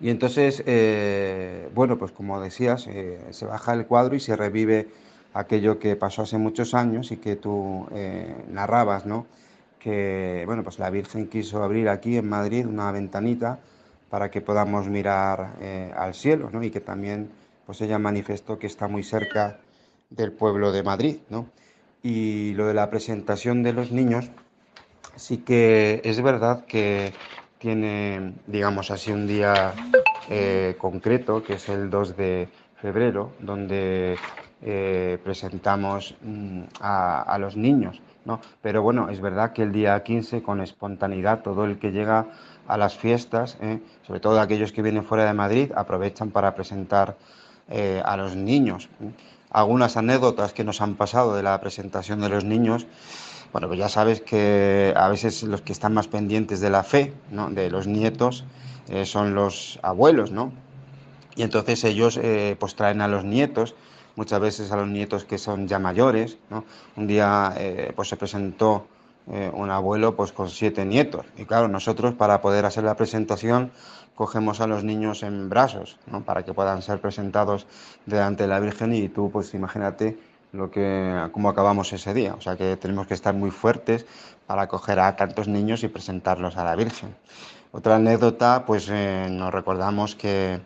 Y 0.00 0.10
entonces, 0.10 0.62
eh, 0.66 1.68
bueno, 1.74 1.98
pues 1.98 2.12
como 2.12 2.40
decías, 2.40 2.86
eh, 2.88 3.20
se 3.30 3.46
baja 3.46 3.72
el 3.72 3.86
cuadro 3.86 4.16
y 4.16 4.20
se 4.20 4.36
revive 4.36 4.88
aquello 5.32 5.78
que 5.78 5.96
pasó 5.96 6.22
hace 6.22 6.38
muchos 6.38 6.74
años 6.74 7.10
y 7.10 7.16
que 7.16 7.36
tú 7.36 7.86
narrabas, 8.48 9.04
¿no? 9.06 9.26
Que, 9.78 10.44
bueno, 10.46 10.62
pues 10.62 10.78
la 10.78 10.90
Virgen 10.90 11.28
quiso 11.28 11.62
abrir 11.62 11.88
aquí 11.88 12.16
en 12.16 12.28
Madrid 12.28 12.66
una 12.66 12.90
ventanita 12.92 13.58
para 14.14 14.30
que 14.30 14.40
podamos 14.40 14.86
mirar 14.86 15.56
eh, 15.60 15.92
al 15.96 16.14
cielo, 16.14 16.48
¿no? 16.52 16.62
Y 16.62 16.70
que 16.70 16.80
también, 16.80 17.30
pues 17.66 17.80
ella 17.80 17.98
manifestó 17.98 18.60
que 18.60 18.68
está 18.68 18.86
muy 18.86 19.02
cerca 19.02 19.58
del 20.08 20.30
pueblo 20.30 20.70
de 20.70 20.84
Madrid, 20.84 21.16
¿no? 21.30 21.48
Y 22.00 22.52
lo 22.54 22.68
de 22.68 22.74
la 22.74 22.90
presentación 22.90 23.64
de 23.64 23.72
los 23.72 23.90
niños, 23.90 24.30
sí 25.16 25.38
que 25.38 26.00
es 26.04 26.22
verdad 26.22 26.64
que 26.64 27.12
tiene, 27.64 28.34
digamos 28.46 28.90
así, 28.90 29.10
un 29.10 29.26
día 29.26 29.72
eh, 30.28 30.76
concreto, 30.76 31.42
que 31.42 31.54
es 31.54 31.66
el 31.70 31.88
2 31.88 32.14
de 32.14 32.46
febrero, 32.76 33.32
donde 33.40 34.18
eh, 34.60 35.18
presentamos 35.24 36.14
mm, 36.20 36.64
a, 36.82 37.38
los 37.40 37.56
niños, 37.56 38.02
¿no? 38.26 38.38
Pero 38.60 38.82
bueno, 38.82 39.08
es 39.08 39.18
verdad 39.18 39.54
que 39.54 39.62
el 39.62 39.72
día 39.72 40.02
15, 40.02 40.42
con 40.42 40.60
espontaneidad, 40.60 41.40
todo 41.40 41.64
el 41.64 41.78
que 41.78 41.90
llega 41.90 42.26
a 42.68 42.76
las 42.76 42.98
fiestas, 42.98 43.56
¿eh? 43.62 43.80
sobre 44.06 44.20
todo 44.20 44.38
aquellos 44.42 44.70
que 44.70 44.82
vienen 44.82 45.06
fuera 45.06 45.24
de 45.24 45.32
Madrid, 45.32 45.72
aprovechan 45.74 46.32
para 46.32 46.54
presentar 46.54 47.16
a 48.04 48.16
los 48.18 48.36
niños. 48.36 48.90
Algunas 49.48 49.96
anécdotas 49.96 50.52
que 50.52 50.64
nos 50.64 50.82
han 50.82 50.96
pasado 50.96 51.34
de 51.34 51.42
la 51.42 51.58
presentación 51.62 52.20
de 52.20 52.28
los 52.28 52.44
niños, 52.44 52.86
bueno, 53.54 53.68
pues 53.68 53.78
ya 53.78 53.88
sabes 53.88 54.20
que 54.20 54.92
a 54.96 55.08
veces 55.08 55.42
los 55.44 55.62
que 55.62 55.72
están 55.72 55.94
más 55.94 56.08
pendientes 56.08 56.60
de 56.60 56.68
la 56.68 56.82
fe, 56.82 57.14
¿no? 57.30 57.48
de 57.48 57.70
los 57.70 57.86
nietos, 57.86 58.44
eh, 58.88 59.06
son 59.06 59.34
los 59.34 59.78
abuelos, 59.80 60.30
¿no? 60.30 60.52
Y 61.36 61.42
entonces 61.42 61.82
ellos 61.84 62.20
pues 62.58 62.76
traen 62.76 63.00
a 63.00 63.08
los 63.08 63.24
nietos, 63.24 63.74
muchas 64.14 64.38
veces 64.40 64.70
a 64.70 64.76
los 64.76 64.88
nietos 64.88 65.24
que 65.24 65.38
son 65.38 65.66
ya 65.66 65.78
mayores, 65.78 66.36
¿no? 66.50 66.64
Un 66.96 67.06
día 67.08 67.54
pues 67.96 68.08
se 68.08 68.16
presentó 68.16 68.86
eh, 69.26 69.50
un 69.54 69.70
abuelo 69.70 70.14
pues 70.16 70.32
con 70.32 70.50
siete 70.50 70.84
nietos. 70.84 71.24
Y 71.38 71.46
claro, 71.46 71.66
nosotros 71.68 72.12
para 72.14 72.42
poder 72.42 72.66
hacer 72.66 72.84
la 72.84 72.94
presentación 72.94 73.70
cogemos 74.14 74.60
a 74.60 74.66
los 74.66 74.84
niños 74.84 75.22
en 75.22 75.48
brazos, 75.48 75.98
¿no? 76.06 76.22
para 76.22 76.44
que 76.44 76.52
puedan 76.52 76.82
ser 76.82 77.00
presentados 77.00 77.66
delante 78.04 78.42
de 78.42 78.48
la 78.50 78.60
Virgen 78.60 78.94
y 78.94 79.08
tú 79.08 79.30
pues 79.30 79.54
imagínate 79.54 80.18
lo 80.54 80.70
que 80.70 81.28
cómo 81.32 81.48
acabamos 81.48 81.92
ese 81.92 82.14
día. 82.14 82.34
O 82.34 82.40
sea 82.40 82.56
que 82.56 82.76
tenemos 82.76 83.06
que 83.06 83.14
estar 83.14 83.34
muy 83.34 83.50
fuertes 83.50 84.06
para 84.46 84.68
coger 84.68 85.00
a 85.00 85.16
tantos 85.16 85.48
niños 85.48 85.82
y 85.82 85.88
presentarlos 85.88 86.56
a 86.56 86.64
la 86.64 86.76
Virgen. 86.76 87.14
Otra 87.72 87.96
anécdota, 87.96 88.64
pues 88.64 88.88
eh, 88.88 89.26
nos 89.30 89.52
recordamos 89.52 90.14
que 90.14 90.60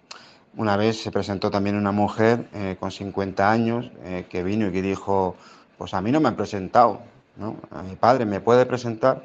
una 0.57 0.76
vez 0.76 1.03
se 1.03 1.11
presentó 1.11 1.51
también 1.51 1.76
una 1.76 1.93
mujer 1.93 2.49
eh, 2.53 2.76
con 2.78 2.91
50 2.91 3.51
años 3.51 3.91
que 4.28 4.43
vino 4.43 4.66
y 4.68 4.72
que 4.72 4.82
dijo, 4.82 5.36
pues 5.78 5.95
a 5.95 6.01
mí 6.01 6.11
no 6.11 6.20
me 6.20 6.28
han 6.28 6.36
presentado, 6.36 7.01
a 7.70 7.82
mi 7.82 7.95
padre, 7.95 8.26
¿me 8.26 8.41
puede 8.41 8.66
presentar? 8.66 9.22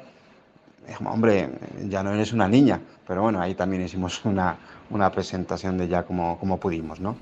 Hombre, 1.04 1.50
ya 1.88 2.02
no 2.02 2.12
eres 2.12 2.32
una 2.32 2.46
niña, 2.46 2.80
pero 3.06 3.22
bueno, 3.22 3.40
ahí 3.40 3.54
también 3.54 3.82
hicimos 3.82 4.24
una, 4.24 4.56
una 4.90 5.10
presentación 5.10 5.76
de 5.76 5.88
ya 5.88 6.04
como, 6.04 6.38
como 6.38 6.58
pudimos, 6.58 7.00
¿no? 7.00 7.16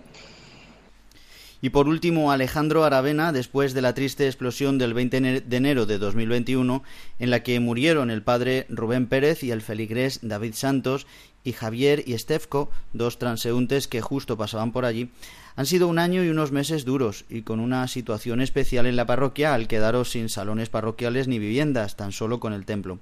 Y 1.64 1.70
por 1.70 1.86
último, 1.86 2.32
Alejandro 2.32 2.82
Aravena, 2.82 3.30
después 3.30 3.72
de 3.72 3.82
la 3.82 3.94
triste 3.94 4.26
explosión 4.26 4.78
del 4.78 4.94
20 4.94 5.42
de 5.42 5.56
enero 5.56 5.86
de 5.86 5.98
2021, 5.98 6.82
en 7.20 7.30
la 7.30 7.44
que 7.44 7.60
murieron 7.60 8.10
el 8.10 8.22
padre 8.22 8.66
Rubén 8.68 9.06
Pérez 9.06 9.44
y 9.44 9.52
el 9.52 9.62
feligrés 9.62 10.18
David 10.22 10.54
Santos, 10.54 11.06
y 11.44 11.52
Javier 11.52 12.02
y 12.04 12.18
Stefko, 12.18 12.68
dos 12.92 13.20
transeúntes 13.20 13.86
que 13.86 14.00
justo 14.00 14.36
pasaban 14.36 14.72
por 14.72 14.84
allí, 14.84 15.12
han 15.54 15.66
sido 15.66 15.86
un 15.86 16.00
año 16.00 16.24
y 16.24 16.30
unos 16.30 16.50
meses 16.50 16.84
duros 16.84 17.26
y 17.28 17.42
con 17.42 17.60
una 17.60 17.86
situación 17.86 18.40
especial 18.40 18.86
en 18.86 18.96
la 18.96 19.06
parroquia 19.06 19.54
al 19.54 19.68
quedaros 19.68 20.10
sin 20.10 20.28
salones 20.28 20.68
parroquiales 20.68 21.28
ni 21.28 21.38
viviendas, 21.38 21.96
tan 21.96 22.10
solo 22.10 22.40
con 22.40 22.52
el 22.52 22.64
templo. 22.64 22.98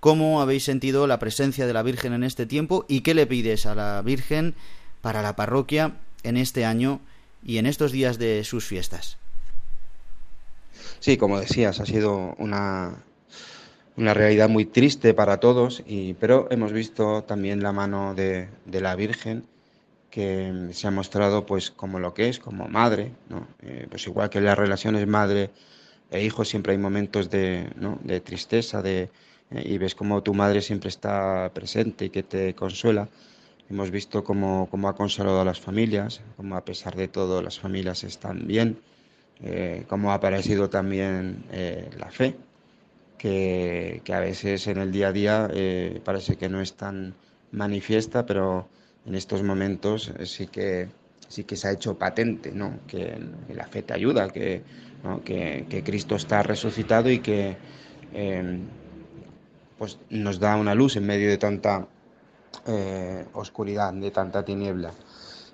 ¿Cómo 0.00 0.42
habéis 0.42 0.64
sentido 0.64 1.06
la 1.06 1.18
presencia 1.18 1.66
de 1.66 1.72
la 1.72 1.82
Virgen 1.82 2.12
en 2.12 2.24
este 2.24 2.44
tiempo 2.44 2.84
y 2.88 3.00
qué 3.00 3.14
le 3.14 3.26
pides 3.26 3.64
a 3.64 3.74
la 3.74 4.02
Virgen 4.02 4.54
para 5.00 5.22
la 5.22 5.34
parroquia 5.34 5.96
en 6.24 6.36
este 6.36 6.66
año 6.66 7.00
y 7.44 7.58
en 7.58 7.66
estos 7.66 7.92
días 7.92 8.18
de 8.18 8.44
sus 8.44 8.64
fiestas? 8.64 9.16
Sí, 10.98 11.16
como 11.16 11.40
decías, 11.40 11.80
ha 11.80 11.86
sido 11.86 12.34
una, 12.38 13.02
una 13.96 14.14
realidad 14.14 14.48
muy 14.48 14.66
triste 14.66 15.14
para 15.14 15.38
todos, 15.38 15.82
y, 15.86 16.14
pero 16.14 16.48
hemos 16.50 16.72
visto 16.72 17.24
también 17.24 17.62
la 17.62 17.72
mano 17.72 18.14
de, 18.14 18.48
de 18.66 18.80
la 18.80 18.94
Virgen 18.96 19.44
que 20.10 20.70
se 20.72 20.88
ha 20.88 20.90
mostrado 20.90 21.46
pues 21.46 21.70
como 21.70 21.98
lo 21.98 22.12
que 22.12 22.28
es, 22.28 22.38
como 22.38 22.68
madre, 22.68 23.12
¿no? 23.28 23.46
Eh, 23.62 23.86
pues 23.88 24.06
igual 24.06 24.28
que 24.28 24.38
en 24.38 24.44
las 24.44 24.58
relaciones 24.58 25.06
madre 25.06 25.50
e 26.10 26.24
hijo 26.24 26.44
siempre 26.44 26.72
hay 26.72 26.78
momentos 26.78 27.30
de, 27.30 27.70
¿no? 27.76 27.98
de 28.02 28.20
tristeza, 28.20 28.82
de, 28.82 29.10
eh, 29.50 29.62
y 29.64 29.78
ves 29.78 29.94
como 29.94 30.22
tu 30.22 30.34
madre 30.34 30.60
siempre 30.60 30.88
está 30.88 31.50
presente 31.54 32.06
y 32.06 32.10
que 32.10 32.24
te 32.24 32.54
consuela. 32.54 33.08
Hemos 33.70 33.92
visto 33.92 34.24
cómo, 34.24 34.68
cómo 34.68 34.88
ha 34.88 34.96
consolado 34.96 35.40
a 35.40 35.44
las 35.44 35.60
familias, 35.60 36.20
cómo 36.36 36.56
a 36.56 36.64
pesar 36.64 36.96
de 36.96 37.06
todo 37.06 37.40
las 37.40 37.60
familias 37.60 38.02
están 38.02 38.48
bien, 38.48 38.80
eh, 39.42 39.84
cómo 39.86 40.10
ha 40.10 40.14
aparecido 40.14 40.68
también 40.68 41.44
eh, 41.52 41.88
la 41.96 42.10
fe, 42.10 42.34
que, 43.16 44.02
que, 44.02 44.12
a 44.12 44.18
veces 44.18 44.66
en 44.66 44.78
el 44.78 44.90
día 44.90 45.08
a 45.08 45.12
día 45.12 45.48
eh, 45.52 46.00
parece 46.04 46.34
que 46.36 46.48
no 46.48 46.60
es 46.60 46.74
tan 46.74 47.14
manifiesta, 47.52 48.26
pero 48.26 48.68
en 49.06 49.14
estos 49.14 49.44
momentos 49.44 50.12
sí 50.24 50.48
que, 50.48 50.88
sí 51.28 51.44
que 51.44 51.54
se 51.54 51.68
ha 51.68 51.72
hecho 51.72 51.96
patente, 51.96 52.50
¿no? 52.50 52.80
que, 52.88 53.20
la 53.54 53.68
fe 53.68 53.82
te 53.82 53.94
ayuda, 53.94 54.30
que, 54.30 54.62
que, 55.24 55.66
que, 55.68 55.84
Cristo 55.84 56.16
está 56.16 56.42
resucitado 56.42 57.08
y 57.08 57.20
que 57.20 57.56
eh, 58.14 58.58
pues 59.78 59.98
nos 60.10 60.40
da 60.40 60.56
una 60.56 60.74
luz 60.74 60.96
en 60.96 61.06
medio 61.06 61.28
de 61.28 61.38
tanta 61.38 61.86
eh, 62.66 63.26
oscuridad, 63.34 63.92
de 63.92 64.10
tanta 64.10 64.44
tiniebla. 64.44 64.92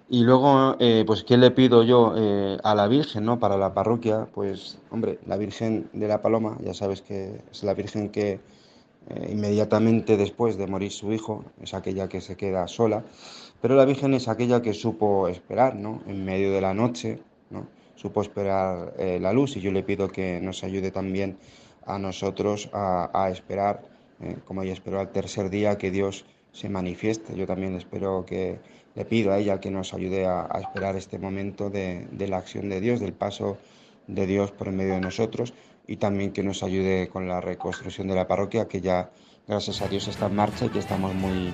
Y 0.08 0.22
luego, 0.22 0.76
eh, 0.78 1.02
pues, 1.04 1.24
¿qué 1.24 1.36
le 1.36 1.50
pido 1.50 1.82
yo 1.82 2.14
eh, 2.16 2.58
a 2.62 2.76
la 2.76 2.86
Virgen, 2.86 3.24
¿no? 3.24 3.40
Para 3.40 3.56
la 3.56 3.74
parroquia, 3.74 4.28
pues, 4.32 4.78
hombre, 4.90 5.18
la 5.26 5.36
Virgen 5.36 5.90
de 5.92 6.06
la 6.06 6.22
Paloma, 6.22 6.56
ya 6.62 6.74
sabes 6.74 7.02
que 7.02 7.40
es 7.50 7.64
la 7.64 7.74
Virgen 7.74 8.10
que 8.10 8.38
eh, 9.08 9.28
inmediatamente 9.32 10.16
después 10.16 10.56
de 10.58 10.68
morir 10.68 10.92
su 10.92 11.12
hijo, 11.12 11.44
es 11.60 11.74
aquella 11.74 12.08
que 12.08 12.20
se 12.20 12.36
queda 12.36 12.68
sola, 12.68 13.02
pero 13.60 13.74
la 13.74 13.84
Virgen 13.84 14.14
es 14.14 14.28
aquella 14.28 14.62
que 14.62 14.74
supo 14.74 15.26
esperar, 15.26 15.74
¿no? 15.74 16.00
En 16.06 16.24
medio 16.24 16.52
de 16.52 16.60
la 16.60 16.72
noche, 16.72 17.18
¿no? 17.50 17.66
Supo 17.96 18.22
esperar 18.22 18.92
la 18.98 19.32
luz 19.32 19.56
y 19.56 19.60
yo 19.60 19.72
le 19.72 19.82
pido 19.82 20.08
que 20.08 20.38
nos 20.40 20.62
ayude 20.62 20.90
también 20.90 21.38
a 21.86 21.98
nosotros 21.98 22.68
a, 22.74 23.10
a 23.14 23.30
esperar, 23.30 23.82
como 24.44 24.62
ella 24.62 24.74
esperó 24.74 25.00
al 25.00 25.10
tercer 25.12 25.48
día, 25.48 25.78
que 25.78 25.90
Dios 25.90 26.26
se 26.56 26.70
manifieste. 26.70 27.36
Yo 27.36 27.46
también 27.46 27.74
espero 27.76 28.24
que 28.24 28.58
le 28.94 29.04
pido 29.04 29.32
a 29.32 29.38
ella 29.38 29.60
que 29.60 29.70
nos 29.70 29.92
ayude 29.92 30.24
a, 30.24 30.48
esperar 30.58 30.96
este 30.96 31.18
momento 31.18 31.68
de, 31.68 32.06
de, 32.10 32.28
la 32.28 32.38
acción 32.38 32.70
de 32.70 32.80
Dios, 32.80 32.98
del 32.98 33.12
paso 33.12 33.58
de 34.06 34.26
Dios 34.26 34.52
por 34.52 34.72
medio 34.72 34.94
de 34.94 35.00
nosotros 35.00 35.52
y 35.86 35.96
también 35.96 36.32
que 36.32 36.42
nos 36.42 36.62
ayude 36.62 37.08
con 37.08 37.28
la 37.28 37.42
reconstrucción 37.42 38.08
de 38.08 38.14
la 38.14 38.26
parroquia 38.26 38.68
que 38.68 38.80
ya 38.80 39.10
gracias 39.46 39.82
a 39.82 39.88
Dios 39.88 40.08
está 40.08 40.26
en 40.26 40.36
marcha 40.36 40.64
y 40.64 40.70
que 40.70 40.78
estamos 40.78 41.14
muy 41.14 41.52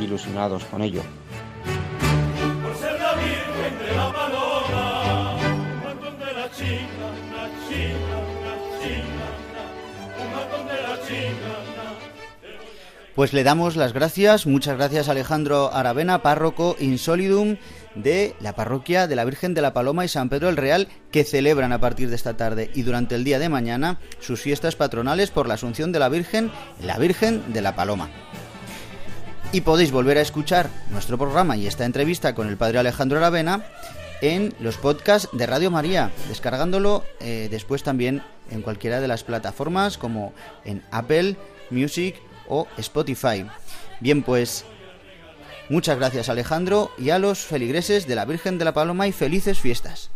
ilusionados 0.00 0.64
con 0.64 0.80
ello. 0.80 1.02
Pues 13.18 13.32
le 13.32 13.42
damos 13.42 13.74
las 13.74 13.94
gracias, 13.94 14.46
muchas 14.46 14.76
gracias 14.76 15.08
Alejandro 15.08 15.74
Aravena, 15.74 16.22
párroco 16.22 16.76
insolidum 16.78 17.56
de 17.96 18.36
la 18.38 18.54
parroquia 18.54 19.08
de 19.08 19.16
la 19.16 19.24
Virgen 19.24 19.54
de 19.54 19.60
la 19.60 19.72
Paloma 19.72 20.04
y 20.04 20.08
San 20.08 20.28
Pedro 20.28 20.48
el 20.48 20.56
Real, 20.56 20.86
que 21.10 21.24
celebran 21.24 21.72
a 21.72 21.80
partir 21.80 22.10
de 22.10 22.14
esta 22.14 22.36
tarde 22.36 22.70
y 22.76 22.82
durante 22.82 23.16
el 23.16 23.24
día 23.24 23.40
de 23.40 23.48
mañana 23.48 23.98
sus 24.20 24.40
fiestas 24.40 24.76
patronales 24.76 25.32
por 25.32 25.48
la 25.48 25.54
Asunción 25.54 25.90
de 25.90 25.98
la 25.98 26.08
Virgen, 26.08 26.52
la 26.80 26.96
Virgen 26.96 27.52
de 27.52 27.60
la 27.60 27.74
Paloma. 27.74 28.08
Y 29.50 29.62
podéis 29.62 29.90
volver 29.90 30.18
a 30.18 30.22
escuchar 30.22 30.70
nuestro 30.92 31.18
programa 31.18 31.56
y 31.56 31.66
esta 31.66 31.86
entrevista 31.86 32.36
con 32.36 32.46
el 32.46 32.56
Padre 32.56 32.78
Alejandro 32.78 33.18
Aravena 33.18 33.64
en 34.20 34.54
los 34.60 34.76
podcasts 34.76 35.28
de 35.32 35.44
Radio 35.44 35.72
María, 35.72 36.12
descargándolo 36.28 37.02
eh, 37.18 37.48
después 37.50 37.82
también 37.82 38.22
en 38.52 38.62
cualquiera 38.62 39.00
de 39.00 39.08
las 39.08 39.24
plataformas 39.24 39.98
como 39.98 40.32
en 40.64 40.84
Apple 40.92 41.36
Music, 41.70 42.14
o 42.48 42.66
Spotify. 42.78 43.46
Bien, 44.00 44.22
pues 44.22 44.64
muchas 45.68 45.98
gracias 45.98 46.28
Alejandro 46.28 46.90
y 46.98 47.10
a 47.10 47.18
los 47.18 47.40
feligreses 47.40 48.06
de 48.06 48.14
la 48.14 48.24
Virgen 48.24 48.58
de 48.58 48.64
la 48.64 48.74
Paloma 48.74 49.06
y 49.06 49.12
felices 49.12 49.58
fiestas. 49.58 50.10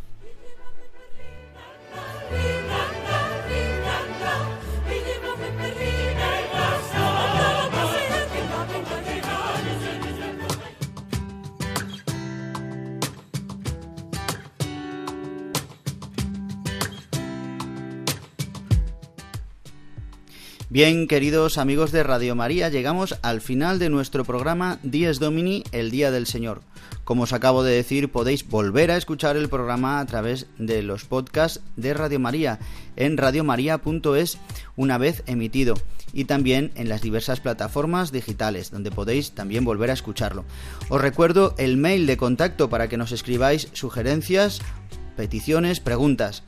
Bien, 20.72 21.06
queridos 21.06 21.58
amigos 21.58 21.92
de 21.92 22.02
Radio 22.02 22.34
María, 22.34 22.70
llegamos 22.70 23.18
al 23.20 23.42
final 23.42 23.78
de 23.78 23.90
nuestro 23.90 24.24
programa 24.24 24.78
Dies 24.82 25.18
Domini, 25.18 25.64
el 25.70 25.90
Día 25.90 26.10
del 26.10 26.26
Señor. 26.26 26.62
Como 27.04 27.24
os 27.24 27.34
acabo 27.34 27.62
de 27.62 27.74
decir, 27.74 28.10
podéis 28.10 28.48
volver 28.48 28.90
a 28.90 28.96
escuchar 28.96 29.36
el 29.36 29.50
programa 29.50 30.00
a 30.00 30.06
través 30.06 30.46
de 30.56 30.82
los 30.82 31.04
podcasts 31.04 31.60
de 31.76 31.92
Radio 31.92 32.18
María 32.20 32.58
en 32.96 33.18
radiomaria.es 33.18 34.38
una 34.74 34.96
vez 34.96 35.22
emitido 35.26 35.74
y 36.14 36.24
también 36.24 36.72
en 36.74 36.88
las 36.88 37.02
diversas 37.02 37.40
plataformas 37.40 38.10
digitales 38.10 38.70
donde 38.70 38.90
podéis 38.90 39.32
también 39.32 39.66
volver 39.66 39.90
a 39.90 39.92
escucharlo. 39.92 40.46
Os 40.88 41.02
recuerdo 41.02 41.54
el 41.58 41.76
mail 41.76 42.06
de 42.06 42.16
contacto 42.16 42.70
para 42.70 42.88
que 42.88 42.96
nos 42.96 43.12
escribáis 43.12 43.68
sugerencias, 43.74 44.62
peticiones, 45.16 45.80
preguntas 45.80 46.44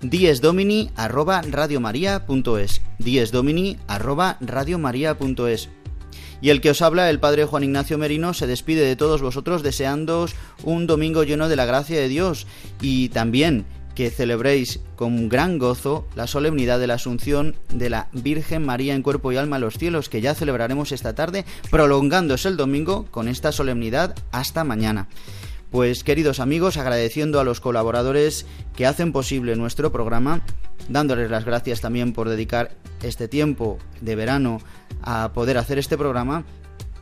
diesdomini 0.00 0.90
arroba 0.96 1.42
radiomaria.es 1.42 2.82
diesdomini 2.98 3.78
arroba 3.86 4.36
radiomaria.es 4.40 5.68
y 6.40 6.50
el 6.50 6.60
que 6.60 6.70
os 6.70 6.82
habla, 6.82 7.08
el 7.10 7.18
Padre 7.18 7.44
Juan 7.44 7.64
Ignacio 7.64 7.98
Merino, 7.98 8.34
se 8.34 8.46
despide 8.46 8.84
de 8.84 8.96
todos 8.96 9.22
vosotros 9.22 9.62
deseándoos 9.62 10.34
un 10.64 10.86
domingo 10.86 11.24
lleno 11.24 11.48
de 11.48 11.56
la 11.56 11.64
gracia 11.64 11.98
de 11.98 12.08
Dios. 12.08 12.46
Y 12.80 13.08
también 13.08 13.64
que 13.94 14.10
celebréis 14.10 14.80
con 14.94 15.30
gran 15.30 15.58
gozo 15.58 16.06
la 16.14 16.26
solemnidad 16.26 16.78
de 16.78 16.86
la 16.86 16.94
Asunción 16.94 17.56
de 17.72 17.88
la 17.88 18.08
Virgen 18.12 18.64
María 18.64 18.94
en 18.94 19.02
cuerpo 19.02 19.32
y 19.32 19.38
alma 19.38 19.56
a 19.56 19.58
los 19.58 19.78
cielos, 19.78 20.10
que 20.10 20.20
ya 20.20 20.34
celebraremos 20.34 20.92
esta 20.92 21.14
tarde, 21.14 21.46
prolongándose 21.70 22.48
el 22.48 22.58
domingo 22.58 23.06
con 23.10 23.28
esta 23.28 23.52
solemnidad. 23.52 24.14
Hasta 24.32 24.64
mañana. 24.64 25.08
Pues 25.76 26.04
queridos 26.04 26.40
amigos, 26.40 26.78
agradeciendo 26.78 27.38
a 27.38 27.44
los 27.44 27.60
colaboradores 27.60 28.46
que 28.74 28.86
hacen 28.86 29.12
posible 29.12 29.56
nuestro 29.56 29.92
programa, 29.92 30.40
dándoles 30.88 31.30
las 31.30 31.44
gracias 31.44 31.82
también 31.82 32.14
por 32.14 32.30
dedicar 32.30 32.70
este 33.02 33.28
tiempo 33.28 33.76
de 34.00 34.16
verano 34.16 34.62
a 35.02 35.34
poder 35.34 35.58
hacer 35.58 35.78
este 35.78 35.98
programa, 35.98 36.46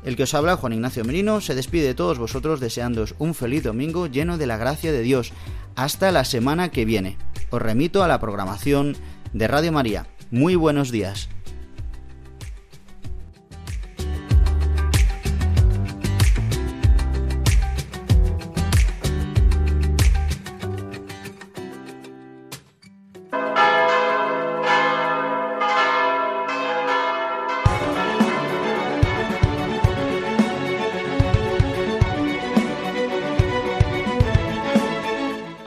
el 0.04 0.16
que 0.16 0.24
os 0.24 0.34
habla, 0.34 0.56
Juan 0.56 0.72
Ignacio 0.72 1.04
Merino, 1.04 1.40
se 1.40 1.54
despide 1.54 1.86
de 1.86 1.94
todos 1.94 2.18
vosotros 2.18 2.58
deseándoos 2.58 3.14
un 3.20 3.34
feliz 3.34 3.62
domingo 3.62 4.08
lleno 4.08 4.38
de 4.38 4.48
la 4.48 4.56
gracia 4.56 4.90
de 4.90 5.02
Dios. 5.02 5.32
Hasta 5.76 6.10
la 6.10 6.24
semana 6.24 6.72
que 6.72 6.84
viene. 6.84 7.16
Os 7.50 7.62
remito 7.62 8.02
a 8.02 8.08
la 8.08 8.18
programación 8.18 8.96
de 9.32 9.46
Radio 9.46 9.70
María. 9.70 10.08
Muy 10.32 10.56
buenos 10.56 10.90
días. 10.90 11.28